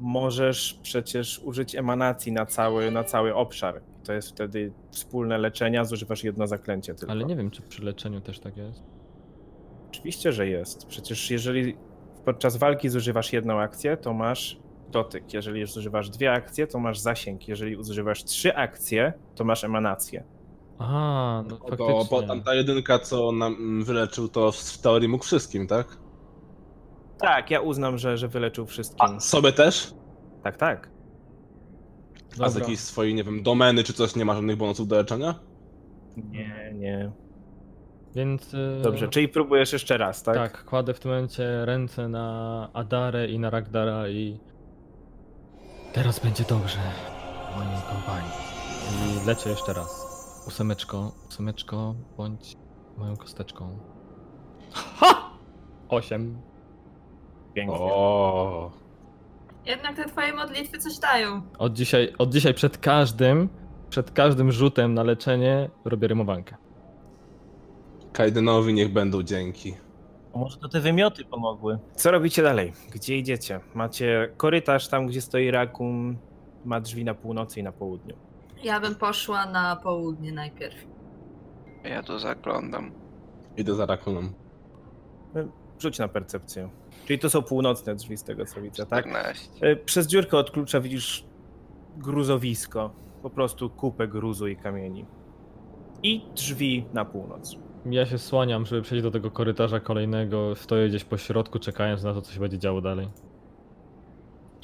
Możesz 0.00 0.78
przecież 0.82 1.38
użyć 1.38 1.74
emanacji 1.74 2.32
na 2.32 2.46
cały, 2.46 2.90
na 2.90 3.04
cały 3.04 3.34
obszar. 3.34 3.82
To 4.04 4.12
jest 4.12 4.28
wtedy 4.28 4.72
wspólne 4.90 5.38
leczenia, 5.38 5.84
zużywasz 5.84 6.24
jedno 6.24 6.46
zaklęcie 6.46 6.94
tylko. 6.94 7.12
Ale 7.12 7.24
nie 7.24 7.36
wiem, 7.36 7.50
czy 7.50 7.62
przy 7.62 7.84
leczeniu 7.84 8.20
też 8.20 8.38
tak 8.38 8.56
jest. 8.56 8.82
Oczywiście, 9.88 10.32
że 10.32 10.48
jest. 10.48 10.86
Przecież 10.86 11.30
jeżeli 11.30 11.76
podczas 12.24 12.56
walki 12.56 12.88
zużywasz 12.88 13.32
jedną 13.32 13.60
akcję, 13.60 13.96
to 13.96 14.12
masz 14.12 14.60
dotyk. 14.90 15.34
Jeżeli 15.34 15.66
zużywasz 15.66 16.10
dwie 16.10 16.32
akcje, 16.32 16.66
to 16.66 16.78
masz 16.78 16.98
zasięg. 16.98 17.48
Jeżeli 17.48 17.76
używasz 17.76 18.24
trzy 18.24 18.56
akcje, 18.56 19.12
to 19.34 19.44
masz 19.44 19.64
emanację. 19.64 20.24
A, 20.78 21.44
no 21.48 21.56
faktycznie. 21.56 22.04
bo 22.10 22.22
tam 22.22 22.42
ta 22.42 22.54
jedynka, 22.54 22.98
co 22.98 23.32
nam 23.32 23.84
wyleczył, 23.84 24.28
to 24.28 24.52
w 24.52 24.78
teorii 24.78 25.08
mógł 25.08 25.24
wszystkim, 25.24 25.66
tak? 25.66 25.98
Tak, 27.20 27.50
ja 27.50 27.60
uznam, 27.60 27.98
że, 27.98 28.18
że 28.18 28.28
wyleczył 28.28 28.66
wszystkim. 28.66 29.16
A 29.16 29.20
sobie 29.20 29.52
też? 29.52 29.94
Tak, 30.42 30.56
tak. 30.56 30.90
A 32.32 32.34
z 32.34 32.38
Dobra. 32.38 32.60
jakiejś 32.60 32.80
swojej, 32.80 33.14
nie 33.14 33.24
wiem, 33.24 33.42
domeny 33.42 33.84
czy 33.84 33.92
coś 33.92 34.16
nie 34.16 34.24
ma 34.24 34.34
żadnych 34.34 34.56
bonusów 34.56 34.88
do 34.88 34.96
leczenia? 34.96 35.34
Nie, 36.16 36.72
nie. 36.74 37.12
Więc. 38.14 38.54
y, 38.54 38.80
Dobrze, 38.82 39.08
czyli 39.08 39.28
próbujesz 39.28 39.72
jeszcze 39.72 39.98
raz, 39.98 40.22
tak? 40.22 40.34
Tak, 40.34 40.64
kładę 40.64 40.94
w 40.94 41.00
tym 41.00 41.10
momencie 41.10 41.64
ręce 41.64 42.08
na 42.08 42.68
Adarę 42.72 43.28
i 43.28 43.38
na 43.38 43.50
Ragdara 43.50 44.08
i 44.08 44.40
teraz 45.92 46.18
będzie 46.20 46.44
dobrze 46.44 46.78
w 47.52 47.56
mojej 47.56 47.82
kompanii. 47.90 48.30
I 49.22 49.26
leczę 49.26 49.50
jeszcze 49.50 49.72
raz. 49.72 50.10
Ósemeczko, 50.46 51.12
ósemeczko, 51.28 51.94
bądź 52.16 52.56
moją 52.98 53.16
kosteczką. 53.16 53.78
Ha! 54.72 55.30
Osiem. 55.88 56.40
Pięknie. 57.54 57.76
O, 57.78 58.70
Jednak 59.66 59.96
te 59.96 60.04
twoje 60.04 60.32
modlitwy 60.32 60.78
coś 60.78 60.98
dają. 60.98 61.42
Od 61.58 61.72
dzisiaj, 61.72 62.12
od 62.18 62.32
dzisiaj 62.32 62.54
przed 62.54 62.78
każdym, 62.78 63.48
przed 63.90 64.10
każdym 64.10 64.52
rzutem 64.52 64.94
na 64.94 65.02
leczenie 65.02 65.70
robię 65.84 66.08
rymowankę. 66.08 66.56
Kaidenowi 68.12 68.74
niech 68.74 68.92
będą 68.92 69.22
dzięki. 69.22 69.74
Może 70.34 70.56
to 70.58 70.68
te 70.68 70.80
wymioty 70.80 71.24
pomogły. 71.24 71.78
Co 71.94 72.10
robicie 72.10 72.42
dalej? 72.42 72.72
Gdzie 72.92 73.16
idziecie? 73.16 73.60
Macie 73.74 74.32
korytarz 74.36 74.88
tam, 74.88 75.06
gdzie 75.06 75.20
stoi 75.20 75.50
rakun, 75.50 76.16
ma 76.64 76.80
drzwi 76.80 77.04
na 77.04 77.14
północy 77.14 77.60
i 77.60 77.62
na 77.62 77.72
południu. 77.72 78.16
Ja 78.64 78.80
bym 78.80 78.94
poszła 78.94 79.46
na 79.46 79.76
południe 79.76 80.32
najpierw. 80.32 80.76
Ja 81.84 82.02
tu 82.02 82.18
zaglądam. 82.18 82.90
Idę 83.56 83.74
za 83.74 83.86
rakunem. 83.86 84.32
Rzuć 85.78 85.98
na 85.98 86.08
percepcję. 86.08 86.68
Czyli 87.10 87.18
to 87.18 87.30
są 87.30 87.42
północne 87.42 87.94
drzwi 87.94 88.16
z 88.16 88.24
tego 88.24 88.44
co 88.46 88.60
widzę, 88.60 88.86
tak? 88.86 89.04
14. 89.04 89.48
E, 89.60 89.76
Przez 89.76 90.06
dziurkę 90.06 90.36
od 90.38 90.50
klucza 90.50 90.80
widzisz 90.80 91.24
gruzowisko. 91.96 92.90
Po 93.22 93.30
prostu 93.30 93.70
kupę 93.70 94.08
gruzu 94.08 94.48
i 94.48 94.56
kamieni. 94.56 95.06
I 96.02 96.24
drzwi 96.34 96.86
na 96.92 97.04
północ. 97.04 97.56
Ja 97.86 98.06
się 98.06 98.18
słaniam, 98.18 98.66
żeby 98.66 98.82
przejść 98.82 99.02
do 99.02 99.10
tego 99.10 99.30
korytarza 99.30 99.80
kolejnego. 99.80 100.54
Stoję 100.56 100.88
gdzieś 100.88 101.04
po 101.04 101.16
środku, 101.18 101.58
czekając 101.58 102.02
na 102.02 102.14
to, 102.14 102.22
co 102.22 102.32
się 102.32 102.40
będzie 102.40 102.58
działo 102.58 102.80
dalej. 102.80 103.08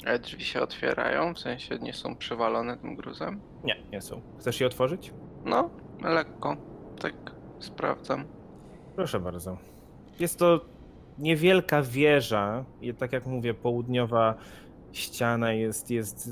Ale 0.05 0.19
drzwi 0.19 0.43
się 0.43 0.61
otwierają, 0.61 1.33
w 1.33 1.39
sensie 1.39 1.79
nie 1.79 1.93
są 1.93 2.15
przywalone 2.15 2.77
tym 2.77 2.95
gruzem? 2.95 3.41
Nie, 3.63 3.75
nie 3.91 4.01
są. 4.01 4.21
Chcesz 4.39 4.61
je 4.61 4.67
otworzyć? 4.67 5.13
No, 5.45 5.69
lekko. 6.03 6.57
Tak 6.99 7.13
sprawdzam. 7.59 8.25
Proszę 8.95 9.19
bardzo. 9.19 9.57
Jest 10.19 10.39
to 10.39 10.76
niewielka 11.19 11.81
wieża 11.81 12.65
i 12.81 12.93
tak 12.93 13.13
jak 13.13 13.25
mówię, 13.25 13.53
południowa 13.53 14.35
ściana 14.91 15.53
jest, 15.53 15.91
jest 15.91 16.29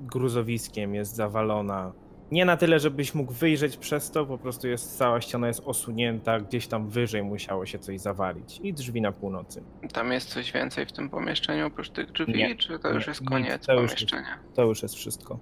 gruzowiskiem, 0.00 0.94
jest 0.94 1.14
zawalona. 1.14 1.92
Nie 2.30 2.44
na 2.44 2.56
tyle, 2.56 2.78
żebyś 2.80 3.14
mógł 3.14 3.32
wyjrzeć 3.32 3.76
przez 3.76 4.10
to, 4.10 4.26
po 4.26 4.38
prostu 4.38 4.68
jest 4.68 4.98
cała 4.98 5.20
ściana 5.20 5.46
jest 5.48 5.62
osunięta, 5.64 6.40
gdzieś 6.40 6.66
tam 6.66 6.88
wyżej 6.88 7.22
musiało 7.22 7.66
się 7.66 7.78
coś 7.78 8.00
zawalić. 8.00 8.60
I 8.62 8.72
drzwi 8.74 9.00
na 9.00 9.12
północy. 9.12 9.62
Tam 9.92 10.12
jest 10.12 10.28
coś 10.28 10.52
więcej 10.52 10.86
w 10.86 10.92
tym 10.92 11.10
pomieszczeniu 11.10 11.66
oprócz 11.66 11.90
tych 11.90 12.12
drzwi, 12.12 12.32
Nie. 12.34 12.56
czy 12.56 12.78
to 12.78 12.88
już 12.90 13.06
Nie, 13.06 13.10
jest 13.10 13.24
koniec 13.24 13.66
to 13.66 13.72
już 13.72 13.82
jest- 13.82 13.94
pomieszczenia? 13.94 14.38
To 14.54 14.62
już 14.64 14.82
jest 14.82 14.94
wszystko. 14.94 15.38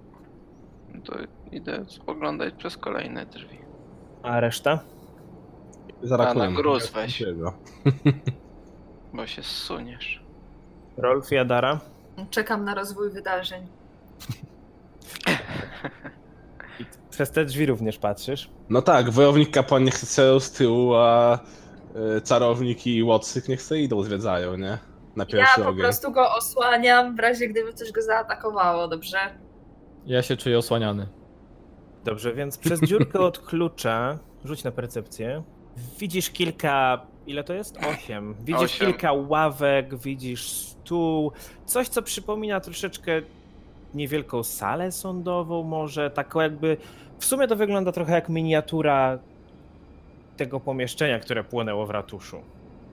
To 1.05 1.15
idę 1.51 1.85
spoglądać 1.87 2.53
przez 2.53 2.77
kolejne 2.77 3.25
drzwi. 3.25 3.57
A 4.23 4.39
reszta? 4.39 4.79
Za 6.03 6.17
A, 6.17 6.33
na 6.33 6.51
gruz 6.51 6.91
weź. 6.91 7.23
Bo 9.13 9.27
się 9.27 9.43
zsuniesz. 9.43 10.23
Rolf 10.97 11.31
i 11.31 11.37
Adara? 11.37 11.79
Czekam 12.29 12.65
na 12.65 12.75
rozwój 12.75 13.09
wydarzeń. 13.09 13.67
Przez 17.09 17.31
te 17.31 17.45
drzwi 17.45 17.65
również 17.65 17.97
patrzysz. 17.97 18.49
No 18.69 18.81
tak, 18.81 19.09
wojownik 19.09 19.51
kapłan 19.51 19.83
niech 19.83 19.97
strzelał 19.97 20.39
z 20.39 20.51
tyłu, 20.51 20.95
a 20.95 21.39
y, 22.17 22.21
czarownik 22.21 22.87
i 22.87 23.03
łotrzyk 23.03 23.47
niech 23.47 23.61
se 23.61 23.79
idą, 23.79 24.03
zwiedzają, 24.03 24.57
nie? 24.57 24.77
Na 25.15 25.23
Ja 25.23 25.25
pierwszy 25.25 25.61
po 25.61 25.67
ogień. 25.69 25.81
prostu 25.81 26.11
go 26.11 26.31
osłaniam 26.35 27.15
w 27.15 27.19
razie 27.19 27.47
gdyby 27.47 27.73
coś 27.73 27.91
go 27.91 28.01
zaatakowało, 28.01 28.87
dobrze? 28.87 29.17
Ja 30.05 30.21
się 30.21 30.37
czuję 30.37 30.57
osłaniany. 30.57 31.07
Dobrze, 32.05 32.33
więc 32.33 32.57
przez 32.57 32.81
dziurkę 32.81 33.19
od 33.19 33.39
klucza, 33.39 34.19
rzuć 34.45 34.63
na 34.63 34.71
percepcję, 34.71 35.43
widzisz 35.99 36.29
kilka, 36.29 37.05
ile 37.27 37.43
to 37.43 37.53
jest? 37.53 37.77
Osiem. 37.85 38.35
Widzisz 38.39 38.61
Osiem. 38.63 38.87
kilka 38.87 39.13
ławek, 39.13 39.95
widzisz 39.97 40.49
stół, 40.49 41.31
coś 41.65 41.87
co 41.87 42.01
przypomina 42.01 42.59
troszeczkę 42.59 43.21
niewielką 43.93 44.43
salę 44.43 44.91
sądową 44.91 45.63
może, 45.63 46.11
taką 46.11 46.39
jakby, 46.41 46.77
w 47.19 47.25
sumie 47.25 47.47
to 47.47 47.55
wygląda 47.55 47.91
trochę 47.91 48.13
jak 48.13 48.29
miniatura 48.29 49.19
tego 50.37 50.59
pomieszczenia, 50.59 51.19
które 51.19 51.43
płonęło 51.43 51.85
w 51.85 51.89
ratuszu. 51.89 52.41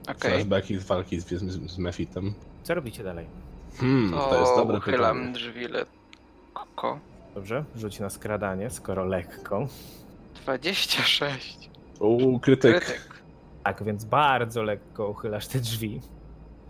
Okej, 0.03 0.31
Flashbacki 0.31 0.79
z 0.79 0.85
walki 0.85 1.21
z, 1.21 1.29
z, 1.29 1.71
z 1.71 1.79
Mefitem. 1.79 2.35
Co 2.63 2.75
robicie 2.75 3.05
dalej? 3.05 3.27
Hmm, 3.77 4.11
to, 4.11 4.29
to 4.31 4.41
jest 4.41 4.57
dobre 4.57 4.81
pytanie. 4.81 5.33
drzwi 5.33 5.69
lekko. 5.69 6.99
Dobrze, 7.35 7.65
rzuć 7.77 8.01
na 8.01 8.11
skradanie, 8.11 8.71
skoro 8.71 9.05
lekko. 9.05 9.67
26. 10.43 11.71
Uuu, 12.01 12.41
krytyk. 12.41 12.85
Krytyk. 12.85 13.18
Tak, 13.65 13.85
więc 13.85 14.05
bardzo 14.05 14.63
lekko 14.63 15.09
uchylasz 15.09 15.49
te 15.49 15.61
drzwi. 15.61 16.01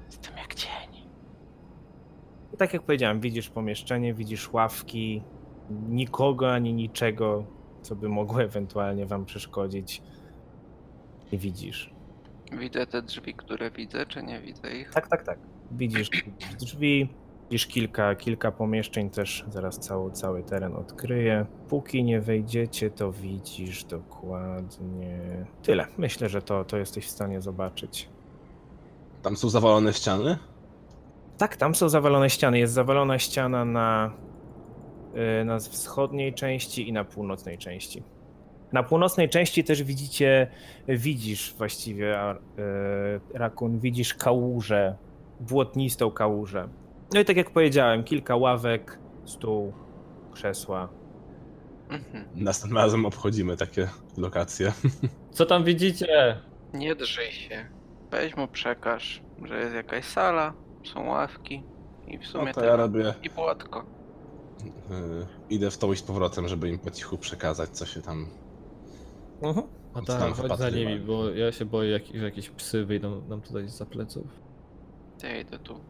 Jestem 0.06 0.36
jak 0.36 0.54
cień. 0.54 1.08
Tak 2.58 2.72
jak 2.72 2.82
powiedziałem, 2.82 3.20
widzisz 3.20 3.48
pomieszczenie, 3.48 4.14
widzisz 4.14 4.52
ławki, 4.52 5.22
nikogo 5.88 6.52
ani 6.52 6.74
niczego, 6.74 7.44
co 7.82 7.96
by 7.96 8.08
mogło 8.08 8.42
ewentualnie 8.42 9.06
wam 9.06 9.24
przeszkodzić. 9.24 10.02
Nie 11.32 11.38
widzisz. 11.38 11.94
Widzę 12.52 12.86
te 12.86 13.02
drzwi, 13.02 13.34
które 13.34 13.70
widzę, 13.70 14.06
czy 14.06 14.22
nie 14.22 14.40
widzę 14.40 14.76
ich? 14.76 14.90
Tak, 14.90 15.08
tak, 15.08 15.22
tak. 15.22 15.38
Widzisz 15.70 16.10
drzwi, 16.60 17.08
widzisz 17.50 17.66
kilka, 17.66 18.14
kilka 18.14 18.52
pomieszczeń 18.52 19.10
też, 19.10 19.44
zaraz 19.48 19.78
cały, 19.78 20.12
cały 20.12 20.42
teren 20.42 20.76
odkryję. 20.76 21.46
Póki 21.68 22.04
nie 22.04 22.20
wejdziecie, 22.20 22.90
to 22.90 23.12
widzisz 23.12 23.84
dokładnie 23.84 25.46
tyle. 25.62 25.86
Myślę, 25.98 26.28
że 26.28 26.42
to, 26.42 26.64
to 26.64 26.76
jesteś 26.76 27.06
w 27.06 27.10
stanie 27.10 27.40
zobaczyć. 27.40 28.08
Tam 29.22 29.36
są 29.36 29.48
zawalone 29.48 29.92
ściany? 29.92 30.38
Tak, 31.38 31.56
tam 31.56 31.74
są 31.74 31.88
zawalone 31.88 32.30
ściany. 32.30 32.58
Jest 32.58 32.74
zawalona 32.74 33.18
ściana 33.18 33.64
na, 33.64 34.12
y, 35.40 35.44
na 35.44 35.58
wschodniej 35.58 36.34
części 36.34 36.88
i 36.88 36.92
na 36.92 37.04
północnej 37.04 37.58
części. 37.58 38.02
Na 38.72 38.82
północnej 38.82 39.28
części 39.28 39.64
też 39.64 39.82
widzicie, 39.82 40.46
widzisz 40.88 41.54
właściwie, 41.58 42.34
y, 42.34 42.40
Rakun, 43.34 43.78
widzisz 43.78 44.14
kałużę, 44.14 44.96
błotnistą 45.40 46.10
kałużę. 46.10 46.68
No 47.14 47.20
i 47.20 47.24
tak 47.24 47.36
jak 47.36 47.50
powiedziałem, 47.50 48.04
kilka 48.04 48.36
ławek, 48.36 48.98
stół, 49.24 49.72
krzesła. 50.32 50.88
Mhm. 51.88 52.24
Następnym 52.34 52.78
razem 52.78 53.06
obchodzimy 53.06 53.56
takie 53.56 53.88
lokacje. 54.16 54.72
Co 55.30 55.46
tam 55.46 55.64
widzicie? 55.64 56.38
Nie 56.74 56.94
drżyj 56.94 57.32
się. 57.32 57.68
Weź 58.10 58.36
mu 58.36 58.48
przekaż, 58.48 59.22
że 59.44 59.60
jest 59.60 59.74
jakaś 59.74 60.04
sala, 60.04 60.52
są 60.84 61.08
ławki 61.08 61.62
i 62.06 62.18
w 62.18 62.26
sumie 62.26 62.44
No 62.44 62.52
to 62.52 62.64
ja 62.64 62.76
robię. 62.76 63.14
I 63.22 63.30
płotko. 63.30 63.84
y, 64.64 65.26
idę 65.50 65.70
w 65.70 65.78
to 65.78 65.92
i 65.92 65.96
z 65.96 66.02
powrotem, 66.02 66.48
żeby 66.48 66.68
im 66.68 66.78
po 66.78 66.90
cichu 66.90 67.18
przekazać, 67.18 67.70
co 67.70 67.86
się 67.86 68.02
tam. 68.02 68.26
Mhm. 69.42 69.66
A 69.94 70.02
tak, 70.02 70.32
chodź 70.32 70.58
za 70.58 70.70
nimi, 70.70 71.00
bo 71.00 71.30
ja 71.30 71.52
się 71.52 71.64
boję, 71.64 71.90
jak, 71.90 72.02
że 72.14 72.24
jakieś 72.24 72.50
psy 72.50 72.84
wyjdą 72.84 73.22
nam 73.28 73.40
tutaj 73.40 73.68
za 73.68 73.86
pleców. 73.86 74.26
Ja 75.22 75.40
idę 75.40 75.58
tu 75.58 75.80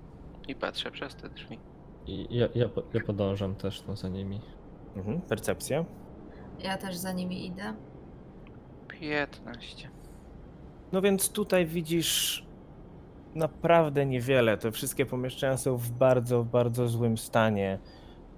i 0.49 0.55
patrzę 0.55 0.91
przez 0.91 1.15
te 1.15 1.29
drzwi. 1.29 1.59
I 2.07 2.27
ja, 2.31 2.49
ja, 2.55 2.69
ja 2.95 3.01
podążam 3.01 3.55
też 3.55 3.85
no, 3.89 3.97
za 3.97 4.09
nimi. 4.09 4.41
Mhm. 4.97 5.21
Percepcja. 5.21 5.85
Ja 6.59 6.77
też 6.77 6.97
za 6.97 7.13
nimi 7.13 7.47
idę. 7.47 7.75
15. 8.89 9.91
No 10.93 11.03
więc 11.03 11.33
tutaj 11.33 11.67
widzisz 11.67 12.47
naprawdę 13.35 14.07
niewiele. 14.07 14.59
Te 14.59 14.73
wszystkie 14.73 15.07
pomieszczenia 15.07 15.57
są 15.57 15.77
w 15.77 15.91
bardzo, 15.91 16.45
bardzo 16.45 16.89
złym 16.89 17.19
stanie. 17.19 17.79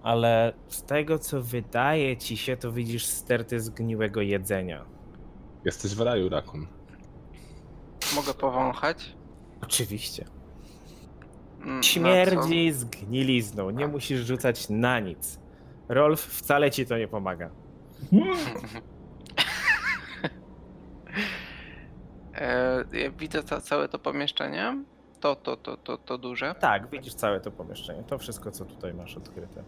Ale 0.02 0.52
z 0.68 0.82
tego, 0.82 1.18
co 1.18 1.42
wydaje 1.42 2.16
ci 2.16 2.36
się, 2.36 2.56
to 2.56 2.72
widzisz 2.72 3.06
sterty 3.06 3.61
zgniłego 3.61 4.20
jedzenia. 4.20 4.84
Jesteś 5.64 5.94
w 5.94 6.00
raju, 6.00 6.28
Rakun. 6.28 6.66
Mogę 8.14 8.34
powąchać? 8.34 9.16
Oczywiście. 9.62 10.39
Mm, 11.62 11.82
Śmierdzi 11.82 12.72
zgnilizną. 12.72 13.70
Nie 13.70 13.88
musisz 13.88 14.20
rzucać 14.20 14.68
na 14.68 15.00
nic. 15.00 15.40
Rolf 15.88 16.20
wcale 16.20 16.70
ci 16.70 16.86
to 16.86 16.98
nie 16.98 17.08
pomaga. 17.08 17.50
e, 22.34 22.84
ja 22.92 23.11
widzę 23.11 23.42
ca 23.42 23.61
całe 23.61 23.88
to 23.88 23.98
pomieszczenie. 23.98 24.84
To, 25.20 25.36
to, 25.36 25.56
to, 25.56 25.76
to, 25.76 25.98
to 25.98 26.18
duże. 26.18 26.54
Tak, 26.61 26.90
widzisz 26.90 27.14
całe 27.14 27.40
to 27.40 27.50
pomieszczenie. 27.50 28.02
To 28.02 28.18
wszystko, 28.18 28.50
co 28.50 28.64
tutaj 28.64 28.94
masz 28.94 29.16
odkryte. 29.16 29.64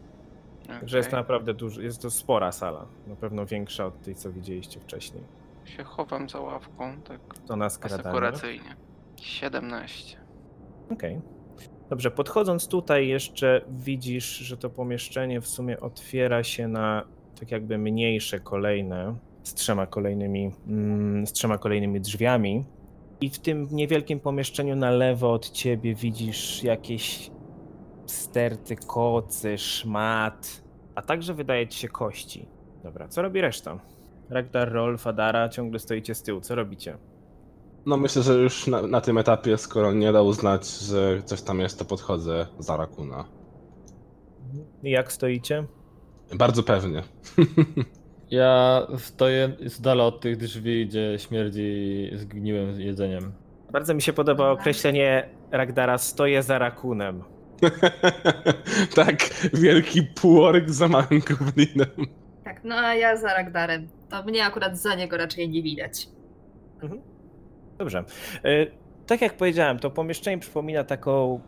Także 0.67 0.97
jest 0.97 1.11
to 1.11 1.17
naprawdę 1.17 1.55
duży, 1.55 1.83
jest 1.85 2.03
to 2.03 2.11
spora 2.11 2.53
sala. 2.53 2.87
Na 3.07 3.17
pewno 3.17 3.47
większa 3.47 3.87
od 3.87 4.03
tej, 4.03 4.15
co 4.15 4.33
widzieliście 4.33 4.81
wcześniej. 4.81 5.23
Się 5.65 5.85
chowam 5.85 6.29
za 6.29 6.41
ławką, 6.41 7.01
tak 7.03 7.21
To 7.47 7.57
na 7.57 7.71
skradanie. 7.71 8.01
asekuracyjnie. 8.03 8.77
17. 9.17 10.19
Okej. 10.93 11.21
Dobrze, 11.93 12.11
podchodząc 12.11 12.69
tutaj 12.69 13.09
jeszcze 13.09 13.61
widzisz, 13.69 14.25
że 14.25 14.57
to 14.57 14.71
pomieszczenie 14.71 15.41
w 15.41 15.47
sumie 15.47 15.81
otwiera 15.81 16.45
się 16.45 16.69
na 16.69 17.05
tak 17.41 17.51
jakby 17.51 17.79
mniejsze 17.79 18.41
kolejne, 18.41 19.17
z 19.43 19.55
trzema 19.55 19.87
kolejnymi, 19.87 20.51
mm, 20.67 21.27
z 21.27 21.33
trzema 21.33 21.59
kolejnymi 21.59 22.01
drzwiami. 22.01 22.65
I 23.21 23.31
w 23.31 23.39
tym 23.39 23.69
niewielkim 23.71 24.21
pomieszczeniu 24.21 24.77
na 24.77 24.91
lewo 24.91 25.33
od 25.33 25.51
ciebie 25.51 25.95
widzisz 25.95 26.63
jakieś 26.63 27.31
sterty, 28.07 28.77
kocy, 28.77 29.59
szmat, 29.59 30.63
a 30.95 31.03
także 31.03 31.35
wydaje 31.35 31.69
ci 31.69 31.79
się 31.79 31.89
kości. 31.89 32.47
Dobra, 32.85 33.09
co 33.09 33.23
robi 33.23 33.41
reszta? 33.41 33.79
Ragnar, 34.31 34.73
Rolf, 34.73 35.07
Adara, 35.07 35.49
ciągle 35.49 35.79
stoicie 35.79 36.15
z 36.15 36.23
tyłu. 36.23 36.41
Co 36.41 36.55
robicie? 36.55 36.99
No 37.87 37.97
myślę, 37.97 38.23
że 38.23 38.35
już 38.35 38.67
na, 38.67 38.83
na 38.83 39.01
tym 39.01 39.19
etapie, 39.19 39.59
skoro 39.59 39.93
nie 39.93 40.13
da 40.13 40.23
uznać, 40.23 40.67
że 40.67 41.23
coś 41.23 41.43
tam 41.43 41.61
jest, 41.61 41.79
to 41.79 41.85
podchodzę 41.85 42.47
za 42.59 42.77
Rakuna. 42.77 43.25
Jak 44.83 45.13
stoicie? 45.13 45.65
Bardzo 46.35 46.63
pewnie. 46.63 47.03
Ja 48.33 48.87
stoję 48.99 49.53
z 49.67 49.81
dala 49.81 50.05
od 50.05 50.21
tych 50.21 50.37
drzwi, 50.37 50.87
gdzie 50.87 51.19
śmierdzi 51.19 52.11
zgniłym 52.15 52.81
jedzeniem. 52.81 53.33
Bardzo 53.73 53.95
mi 53.95 54.03
się 54.03 54.13
podoba 54.13 54.51
określenie 54.51 55.29
Ragdara 55.51 55.99
stoję 55.99 56.43
za 56.43 56.59
rakunem. 56.59 57.23
tak, 58.95 59.17
wielki 59.55 60.03
półorek 60.03 60.71
za 60.71 60.89
małym 60.89 61.21
goblinem. 61.29 62.07
Tak, 62.45 62.65
no 62.65 62.75
a 62.75 62.95
ja 62.95 63.17
za 63.17 63.35
Ragdarem. 63.35 63.89
To 64.11 64.23
mnie 64.23 64.45
akurat 64.45 64.79
za 64.79 64.95
niego 64.95 65.17
raczej 65.17 65.49
nie 65.49 65.63
widać. 65.63 66.09
Dobrze. 67.83 68.05
E, 68.45 68.67
Tak 69.07 69.21
jak 69.23 69.37
powiedziałem, 69.37 69.79
to 69.79 69.91
pomieszczenie 69.91 70.39
przypomina 70.39 70.85
taką 70.85 71.41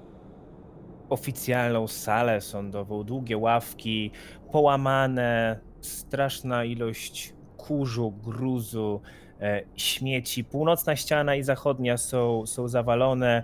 oficjalną 1.09 1.87
salę 1.87 2.41
sądową. 2.41 3.05
Długie 3.05 3.39
ławki, 3.39 4.11
połamane, 4.53 5.61
straszna 5.81 6.65
ilość 6.65 7.35
kurzu, 7.57 8.11
gruzu, 8.11 9.01
e, 9.41 9.63
śmieci. 9.77 10.45
Północna 10.45 10.97
ściana 10.97 11.35
i 11.35 11.43
zachodnia 11.43 11.97
są, 11.97 12.47
są 12.47 12.69
zawalone, 12.69 13.43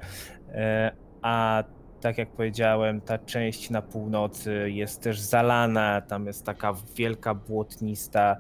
e, 0.49 0.93
a 1.22 1.64
tak 2.01 2.18
jak 2.18 2.30
powiedziałem, 2.32 3.01
ta 3.01 3.18
część 3.18 3.70
na 3.70 3.82
północy 3.82 4.70
jest 4.70 5.03
też 5.03 5.20
zalana. 5.20 6.01
Tam 6.01 6.26
jest 6.26 6.45
taka 6.47 6.74
wielka 6.97 7.34
błotnista, 7.34 8.36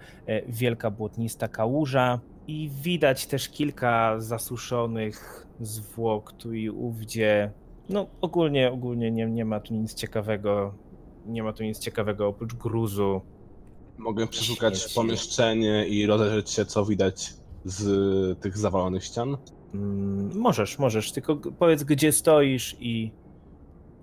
wielka 0.48 0.90
błotnista 0.90 1.48
kałuża. 1.48 2.20
I 2.50 2.70
widać 2.82 3.26
też 3.26 3.48
kilka 3.48 4.20
zasuszonych 4.20 5.46
zwłok 5.60 6.32
tu 6.32 6.54
i 6.54 6.70
ówdzie. 6.70 7.52
No 7.88 8.06
ogólnie, 8.20 8.72
ogólnie 8.72 9.10
nie, 9.10 9.26
nie 9.26 9.44
ma 9.44 9.60
tu 9.60 9.74
nic 9.74 9.94
ciekawego. 9.94 10.74
Nie 11.26 11.42
ma 11.42 11.52
tu 11.52 11.62
nic 11.62 11.78
ciekawego 11.78 12.28
oprócz 12.28 12.54
gruzu. 12.54 13.20
Mogę 13.98 14.26
przeszukać 14.26 14.78
Śmieci. 14.78 14.94
pomieszczenie 14.94 15.86
i 15.88 16.06
rozejrzeć 16.06 16.50
się, 16.50 16.64
co 16.66 16.84
widać 16.84 17.34
z 17.64 18.40
tych 18.40 18.58
zawalonych 18.58 19.04
ścian. 19.04 19.36
Mm, 19.74 20.38
możesz, 20.38 20.78
możesz, 20.78 21.12
tylko 21.12 21.36
powiedz 21.36 21.82
gdzie 21.82 22.12
stoisz 22.12 22.76
i... 22.80 23.12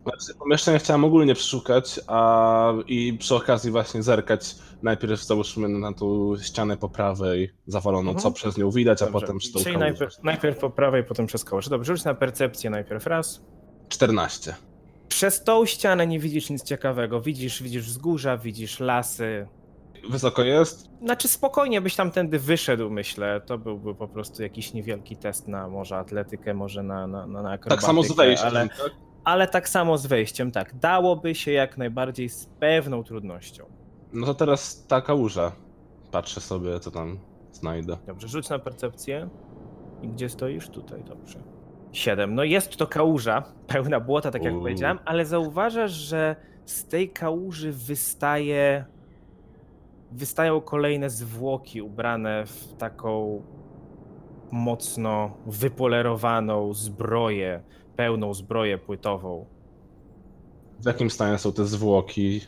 Znaczy, 0.03 0.39
pomieszczenie 0.39 0.79
chciałem 0.79 1.03
ogólnie 1.03 1.35
przeszukać, 1.35 1.99
a 2.07 2.73
i 2.87 3.13
przy 3.19 3.35
okazji 3.35 3.71
właśnie 3.71 4.03
zerkać 4.03 4.55
najpierw 4.83 5.23
załóżmy 5.23 5.69
na 5.69 5.93
tą 5.93 6.33
ścianę 6.41 6.77
po 6.77 6.89
prawej 6.89 7.49
zawaloną, 7.67 8.09
Mhm. 8.11 8.23
co 8.23 8.31
przez 8.31 8.57
nią 8.57 8.71
widać, 8.71 9.01
a 9.01 9.05
Dobrze. 9.05 9.19
potem 9.21 9.37
przy 9.37 9.53
tą 9.53 9.59
Czyli 9.59 9.77
najpierw, 9.77 10.23
najpierw 10.23 10.57
po 10.57 10.69
prawej, 10.69 11.03
potem 11.03 11.25
przez 11.25 11.43
koło. 11.43 11.61
Dobrze, 11.61 11.95
rzuć 11.95 12.05
na 12.05 12.13
percepcję 12.13 12.69
najpierw 12.69 13.07
raz. 13.07 13.41
14. 13.89 14.55
Przez 15.07 15.43
tą 15.43 15.65
ścianę 15.65 16.07
nie 16.07 16.19
widzisz 16.19 16.49
nic 16.49 16.63
ciekawego. 16.63 17.21
Widzisz, 17.21 17.63
widzisz 17.63 17.85
wzgórza, 17.85 18.37
widzisz 18.37 18.79
lasy, 18.79 19.47
Wysoko 20.09 20.43
jest? 20.43 20.89
Znaczy 21.01 21.27
spokojnie 21.27 21.81
byś 21.81 21.95
tamtędy 21.95 22.39
wyszedł, 22.39 22.89
myślę. 22.89 23.41
To 23.45 23.57
byłby 23.57 23.95
po 23.95 24.07
prostu 24.07 24.43
jakiś 24.43 24.73
niewielki 24.73 25.17
test 25.17 25.47
na 25.47 25.67
może 25.67 25.97
atletykę, 25.97 26.53
może 26.53 26.83
na, 26.83 27.07
na, 27.07 27.27
na 27.27 27.39
akrobatykę. 27.39 27.69
Tak 27.69 27.83
samo 27.83 28.03
z 28.03 28.11
wejściem, 28.11 28.47
Ale, 28.47 28.67
tak? 28.69 28.91
ale 29.23 29.47
tak 29.47 29.69
samo 29.69 29.97
z 29.97 30.05
wejściem, 30.05 30.51
tak. 30.51 30.75
Dałoby 30.79 31.35
się 31.35 31.51
jak 31.51 31.77
najbardziej 31.77 32.29
z 32.29 32.45
pewną 32.59 33.03
trudnością. 33.03 33.65
No 34.13 34.25
to 34.25 34.33
teraz 34.33 34.85
ta 34.87 35.01
kałuża. 35.01 35.51
Patrzę 36.11 36.41
sobie, 36.41 36.79
co 36.79 36.91
tam 36.91 37.19
znajdę. 37.51 37.97
Dobrze, 38.07 38.27
rzuć 38.27 38.49
na 38.49 38.59
percepcję. 38.59 39.29
I 40.01 40.07
gdzie 40.07 40.29
stoisz? 40.29 40.69
Tutaj, 40.69 41.03
dobrze. 41.03 41.39
Siedem. 41.91 42.35
No 42.35 42.43
jest 42.43 42.77
to 42.77 42.87
kałuża, 42.87 43.43
pełna 43.67 43.99
błota, 43.99 44.31
tak 44.31 44.43
jak 44.43 44.53
Uuu. 44.53 44.61
powiedziałem, 44.61 44.99
ale 45.05 45.25
zauważasz, 45.25 45.91
że 45.91 46.35
z 46.65 46.85
tej 46.85 47.09
kałuży 47.09 47.71
wystaje 47.71 48.85
wystają 50.11 50.61
kolejne 50.61 51.09
zwłoki 51.09 51.81
ubrane 51.81 52.45
w 52.45 52.73
taką 52.73 53.41
mocno 54.51 55.31
wypolerowaną 55.45 56.73
zbroję, 56.73 57.63
pełną 57.95 58.33
zbroję 58.33 58.77
płytową. 58.77 59.45
W 60.79 60.85
jakim 60.85 61.09
stanie 61.09 61.37
są 61.37 61.51
te 61.51 61.65
zwłoki? 61.65 62.41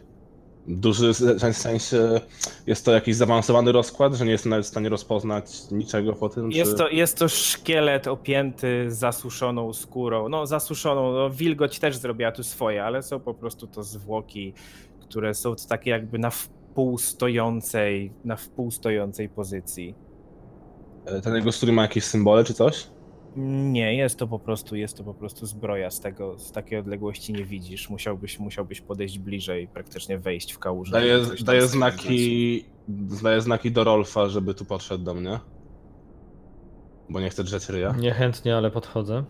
Duży, 0.70 1.14
w 1.14 1.54
sensie 1.54 2.22
jest 2.68 2.86
to 2.86 2.92
jakiś 2.92 3.16
zaawansowany 3.16 3.72
rozkład, 3.72 4.14
że 4.14 4.26
nie 4.26 4.32
jestem 4.32 4.50
nawet 4.50 4.66
w 4.66 4.70
stanie 4.70 4.90
rozpoznać 4.90 5.72
niczego 5.72 6.14
po 6.14 6.30
tym? 6.30 6.52
Jest 6.52 6.72
czy... 6.72 6.78
to, 6.78 6.90
jest 6.90 7.18
to 7.18 7.30
szkielet 7.30 8.08
opięty 8.08 8.86
zasuszoną 8.92 9.74
skórą. 9.74 10.30
No, 10.30 10.48
zasuszoną, 10.48 11.14
no, 11.14 11.30
wilgoć 11.30 11.80
też 11.80 11.98
zrobiła 11.98 12.32
tu 12.32 12.44
swoje, 12.44 12.84
ale 12.84 13.04
są 13.04 13.20
po 13.20 13.34
prostu 13.34 13.68
to 13.68 13.84
zwłoki, 13.84 14.54
które 15.02 15.34
są 15.34 15.56
takie 15.70 15.92
jakby 15.92 16.20
na 16.20 16.30
wpół 16.30 16.98
stojącej, 16.98 18.12
na 18.26 18.36
wpół 18.36 18.72
stojącej 18.72 19.30
pozycji. 19.30 19.96
E, 21.06 21.22
Ten 21.22 21.36
jego 21.36 21.52
strój 21.52 21.72
ma 21.72 21.82
jakieś 21.82 22.04
symbole 22.04 22.44
czy 22.44 22.54
coś? 22.54 22.88
Nie, 23.48 23.96
jest 23.96 24.20
to 24.20 24.28
po 24.28 24.40
prostu, 24.40 24.76
jest 24.76 24.98
to 24.98 25.04
po 25.04 25.14
prostu 25.14 25.46
zbroja 25.46 25.92
z 25.92 26.00
tego, 26.00 26.40
z 26.40 26.52
takiej 26.52 26.80
odległości 26.80 27.34
nie 27.34 27.46
widzisz. 27.46 27.90
Musiałbyś, 27.90 28.40
musiałbyś 28.40 28.82
podejść 28.82 29.20
bliżej, 29.20 29.68
praktycznie 29.68 30.18
wejść 30.18 30.52
w 30.52 30.60
kałużę. 30.60 31.02
Stwierdzić. 31.36 31.70
znaki, 31.70 32.66
daje 33.22 33.42
znaki 33.42 33.72
do 33.72 33.84
Rolfa, 33.84 34.30
żeby 34.30 34.54
tu 34.54 34.66
podszedł 34.66 35.04
do 35.04 35.14
mnie. 35.14 35.40
Bo 37.10 37.20
nie 37.20 37.30
chcę 37.30 37.44
drzeć 37.44 37.70
ryja. 37.70 37.96
Niechętnie, 38.00 38.58
ale 38.58 38.72
podchodzę. 38.72 39.24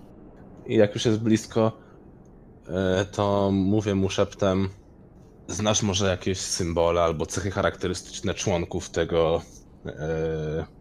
I 0.67 0.75
jak 0.75 0.93
już 0.93 1.05
jest 1.05 1.19
blisko, 1.19 1.71
e, 2.67 3.05
to 3.05 3.49
mówię 3.51 3.95
mu 3.95 4.09
szeptem, 4.09 4.69
znasz 5.47 5.83
może 5.83 6.09
jakieś 6.09 6.37
symbole 6.37 7.01
albo 7.01 7.25
cechy 7.25 7.51
charakterystyczne 7.51 8.33
członków 8.33 8.89
tego 8.89 9.41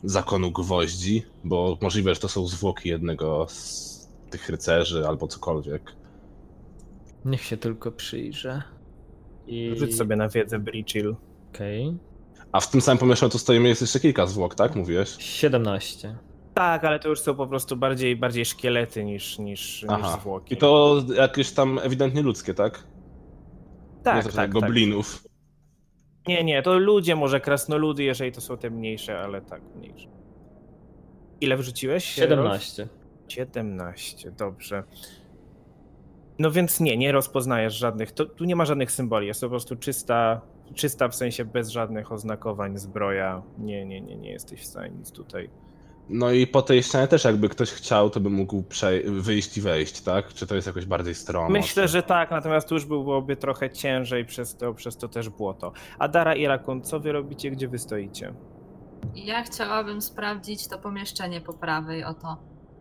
zakonu 0.04 0.52
gwoździ? 0.52 1.22
Bo 1.44 1.78
możliwe, 1.80 2.14
że 2.14 2.20
to 2.20 2.28
są 2.28 2.46
zwłoki 2.46 2.88
jednego 2.88 3.46
z 3.48 3.88
tych 4.30 4.48
rycerzy 4.48 5.06
albo 5.08 5.28
cokolwiek. 5.28 5.92
Niech 7.24 7.44
się 7.44 7.56
tylko 7.56 7.92
przyjrzę. 7.92 8.62
I... 9.46 9.72
Rzuć 9.76 9.96
sobie 9.96 10.16
na 10.16 10.28
wiedzę 10.28 10.58
Brichill. 10.58 11.16
Okej. 11.54 11.96
A 12.52 12.60
w 12.60 12.70
tym 12.70 12.80
samym 12.80 12.98
pomieszczeniu 12.98 13.30
tu 13.30 13.38
stoimy 13.38 13.68
jest 13.68 13.80
jeszcze 13.80 14.00
kilka 14.00 14.26
zwłok, 14.26 14.54
tak? 14.54 14.76
Mówiłeś? 14.76 15.16
17. 15.18 16.16
Tak, 16.54 16.84
ale 16.84 16.98
to 16.98 17.08
już 17.08 17.20
są 17.20 17.34
po 17.34 17.46
prostu 17.46 17.76
bardziej, 17.76 18.16
bardziej 18.16 18.44
szkielety 18.44 19.04
niż, 19.04 19.38
niż, 19.38 19.82
niż 19.82 19.90
Aha. 19.90 20.18
zwłoki. 20.20 20.54
I 20.54 20.56
to 20.56 21.02
jakieś 21.14 21.52
tam 21.52 21.78
ewidentnie 21.82 22.22
ludzkie, 22.22 22.54
tak? 22.54 22.84
nie 23.98 24.04
tak, 24.04 24.24
coś 24.24 24.34
tak, 24.34 24.52
tak. 24.52 24.62
goblinów. 24.62 25.27
Nie, 26.28 26.44
nie, 26.44 26.62
to 26.62 26.78
ludzie, 26.78 27.16
może 27.16 27.40
krasnoludy, 27.40 28.02
jeżeli 28.02 28.32
to 28.32 28.40
są 28.40 28.56
te 28.56 28.70
mniejsze, 28.70 29.20
ale 29.20 29.40
tak, 29.40 29.62
mniejsze. 29.76 30.08
Ile 31.40 31.56
wrzuciłeś? 31.56 32.04
17. 32.04 32.88
17, 33.28 34.30
dobrze. 34.30 34.84
No 36.38 36.50
więc 36.50 36.80
nie, 36.80 36.96
nie 36.96 37.12
rozpoznajesz 37.12 37.74
żadnych, 37.74 38.12
to, 38.12 38.26
tu 38.26 38.44
nie 38.44 38.56
ma 38.56 38.64
żadnych 38.64 38.92
symboli, 38.92 39.26
jest 39.26 39.40
to 39.40 39.46
po 39.46 39.50
prostu 39.50 39.76
czysta, 39.76 40.40
czysta 40.74 41.08
w 41.08 41.14
sensie 41.14 41.44
bez 41.44 41.68
żadnych 41.68 42.12
oznakowań 42.12 42.78
zbroja. 42.78 43.42
Nie, 43.58 43.86
nie, 43.86 44.00
nie, 44.00 44.16
nie 44.16 44.30
jesteś 44.30 44.60
w 44.60 44.66
stanie 44.66 44.90
nic 44.90 45.12
tutaj. 45.12 45.50
No 46.08 46.30
i 46.30 46.46
po 46.46 46.62
tej 46.62 46.82
ścianie 46.82 47.08
też 47.08 47.24
jakby 47.24 47.48
ktoś 47.48 47.70
chciał, 47.70 48.10
to 48.10 48.20
by 48.20 48.30
mógł 48.30 48.64
wyjść 49.04 49.58
i 49.58 49.60
wejść, 49.60 50.00
tak? 50.00 50.34
Czy 50.34 50.46
to 50.46 50.54
jest 50.54 50.66
jakoś 50.66 50.86
bardziej 50.86 51.14
stromo? 51.14 51.48
Myślę, 51.48 51.82
czy... 51.82 51.88
że 51.88 52.02
tak, 52.02 52.30
natomiast 52.30 52.68
tu 52.68 52.74
już 52.74 52.84
byłoby 52.84 53.36
trochę 53.36 53.70
ciężej 53.70 54.24
przez 54.24 54.56
to, 54.56 54.74
przez 54.74 54.96
to 54.96 55.08
też 55.08 55.28
błoto. 55.28 55.72
Adara 55.98 56.34
i 56.34 56.46
Rakun, 56.46 56.82
co 56.82 57.00
wy 57.00 57.12
robicie, 57.12 57.50
gdzie 57.50 57.68
wy 57.68 57.78
stoicie? 57.78 58.34
Ja 59.14 59.42
chciałabym 59.42 60.02
sprawdzić 60.02 60.68
to 60.68 60.78
pomieszczenie 60.78 61.40
po 61.40 61.52
prawej, 61.52 62.04
oto. 62.04 62.36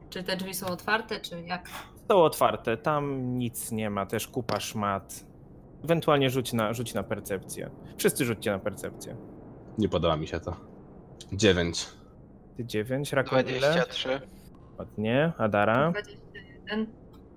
Czy 0.09 0.23
te 0.23 0.37
drzwi 0.37 0.53
są 0.53 0.67
otwarte, 0.67 1.19
czy 1.19 1.41
jak? 1.41 1.69
Są 2.11 2.23
otwarte, 2.23 2.77
tam 2.77 3.33
nic 3.37 3.71
nie 3.71 3.89
ma, 3.89 4.05
też 4.05 4.27
kupa 4.27 4.59
szmat. 4.59 5.25
Ewentualnie 5.83 6.29
rzuć 6.29 6.53
na, 6.53 6.73
rzuć 6.73 6.93
na 6.93 7.03
percepcję. 7.03 7.69
Wszyscy 7.97 8.25
rzućcie 8.25 8.51
na 8.51 8.59
percepcję. 8.59 9.15
Nie 9.77 9.89
podoba 9.89 10.17
mi 10.17 10.27
się 10.27 10.39
to. 10.39 10.55
Dziewięć. 11.33 11.96
Ty 12.57 12.65
9, 12.65 13.13
Rakun 13.13 13.39
ile? 13.39 13.59
23. 13.59 14.21
Ładnie, 14.79 15.33
Adara 15.37 15.91
21. 15.91 16.87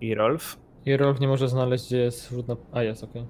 i 0.01 0.14
Rolf. 0.14 0.57
I 0.87 0.97
Rolf 0.97 1.21
nie 1.21 1.29
może 1.29 1.49
znaleźć, 1.49 1.87
gdzie 1.87 1.99
jest 1.99 2.31
rzut 2.31 2.49
na... 2.49 2.57
A, 2.73 2.83
jest, 2.83 3.05
okej. 3.05 3.27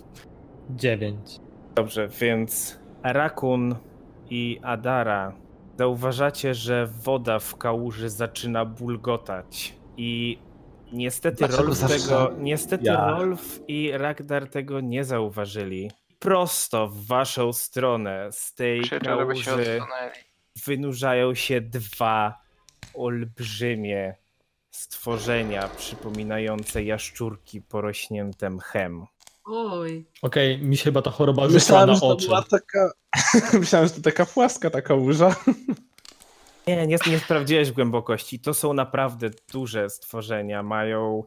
9. 0.70 1.40
Dobrze, 1.74 2.08
więc 2.08 2.80
Rakun 3.02 3.76
i 4.30 4.60
Adara 4.62 5.32
zauważacie, 5.78 6.54
że 6.54 6.86
woda 6.86 7.38
w 7.38 7.56
kałuży 7.56 8.10
zaczyna 8.10 8.64
bulgotać 8.64 9.76
i 9.96 10.38
niestety 10.92 11.36
Dlaczego 11.36 11.62
Rolf 11.62 11.76
zawsze 11.76 11.98
tego, 11.98 12.32
niestety 12.38 12.84
ja? 12.84 13.10
Rolf 13.10 13.60
i 13.68 13.90
Ragdar 13.94 14.48
tego 14.48 14.80
nie 14.80 15.04
zauważyli. 15.04 15.90
Prosto 16.18 16.88
w 16.88 17.06
waszą 17.06 17.52
stronę 17.52 18.28
z 18.32 18.54
tej 18.54 18.80
Krzyczę, 18.80 19.16
żeby 19.18 19.36
się 19.36 19.44
kałuży 19.44 19.60
odsunęli. 19.82 20.31
Wynurzają 20.66 21.34
się 21.34 21.60
dwa 21.60 22.42
olbrzymie 22.94 24.14
stworzenia 24.70 25.68
przypominające 25.68 26.84
jaszczurki 26.84 27.62
porośnięte 27.62 28.50
mchem. 28.50 29.06
Uj. 29.46 30.06
Okej, 30.22 30.58
mi 30.58 30.76
się 30.76 30.84
chyba 30.84 31.02
ta 31.02 31.10
choroba 31.10 31.42
rzuca 31.42 31.54
Myślałem, 31.54 31.88
na 31.88 31.94
że 31.94 32.00
to 32.00 32.08
oczy. 32.08 32.26
była 32.26 32.42
taka... 32.42 32.92
Myślałem, 33.60 33.88
że 33.88 33.94
to 33.94 34.00
taka 34.00 34.26
płaska 34.26 34.70
taka 34.70 34.94
łuża. 34.94 35.36
Nie, 36.66 36.86
nie, 36.86 36.98
nie 37.06 37.18
sprawdziłeś 37.18 37.72
głębokości. 37.72 38.40
To 38.40 38.54
są 38.54 38.74
naprawdę 38.74 39.30
duże 39.52 39.90
stworzenia. 39.90 40.62
Mają 40.62 41.24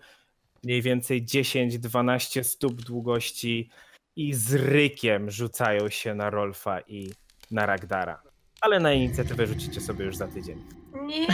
mniej 0.63 0.81
więcej 0.81 1.25
10-12 1.25 2.43
stóp 2.43 2.81
długości 2.81 3.69
i 4.15 4.33
z 4.33 4.53
rykiem 4.53 5.31
rzucają 5.31 5.89
się 5.89 6.15
na 6.15 6.29
Rolfa 6.29 6.79
i 6.81 7.11
na 7.51 7.65
Ragdara. 7.65 8.21
Ale 8.61 8.79
na 8.79 8.93
inicjatywę 8.93 9.47
rzucicie 9.47 9.81
sobie 9.81 10.05
już 10.05 10.15
za 10.15 10.27
tydzień. 10.27 10.63
Nie! 11.01 11.27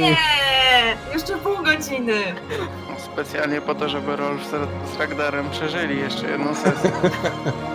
Nie! 0.00 0.16
Jeszcze 1.14 1.36
pół 1.38 1.56
godziny! 1.64 2.14
Specjalnie 2.98 3.60
po 3.60 3.74
to, 3.74 3.88
żeby 3.88 4.16
Rolf 4.16 4.42
z, 4.46 4.50
z 4.94 4.98
Ragdarem 4.98 5.50
przeżyli 5.50 6.00
jeszcze 6.00 6.30
jedną 6.30 6.54
sesję. 6.54 6.90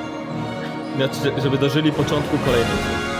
Znaczy, 0.95 1.41
żeby 1.41 1.57
dożyli 1.57 1.91
początku 1.91 2.37
kolejnej. 2.37 3.16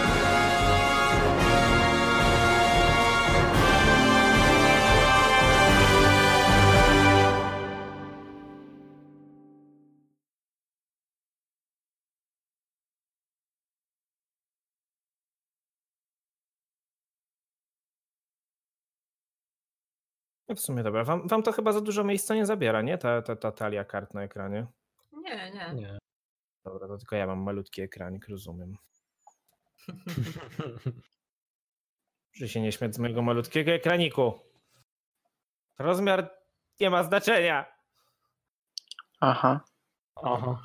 No 20.49 20.55
w 20.55 20.59
sumie 20.59 20.83
dobra. 20.83 21.03
Wam, 21.03 21.27
wam 21.27 21.43
to 21.43 21.51
chyba 21.51 21.71
za 21.71 21.81
dużo 21.81 22.03
miejsca 22.03 22.35
nie 22.35 22.45
zabiera, 22.45 22.81
nie? 22.81 22.97
Ta, 22.97 23.21
ta, 23.21 23.35
ta 23.35 23.51
talia 23.51 23.85
kart 23.85 24.13
na 24.13 24.23
ekranie. 24.23 24.67
Nie, 25.13 25.51
nie. 25.51 25.73
Nie. 25.73 25.97
Dobra, 26.65 26.87
to 26.87 26.97
tylko 26.97 27.15
ja 27.15 27.27
mam 27.27 27.39
malutki 27.39 27.81
ekranik, 27.81 28.27
rozumiem. 28.29 28.75
Że 32.33 32.49
się 32.49 32.61
nie 32.61 32.71
śmiać 32.71 32.95
z 32.95 32.99
mojego 32.99 33.21
malutkiego 33.21 33.71
ekraniku. 33.71 34.39
Rozmiar 35.79 36.31
nie 36.79 36.89
ma 36.89 37.03
znaczenia. 37.03 37.65
Aha. 39.19 39.61
Aha. 40.15 40.63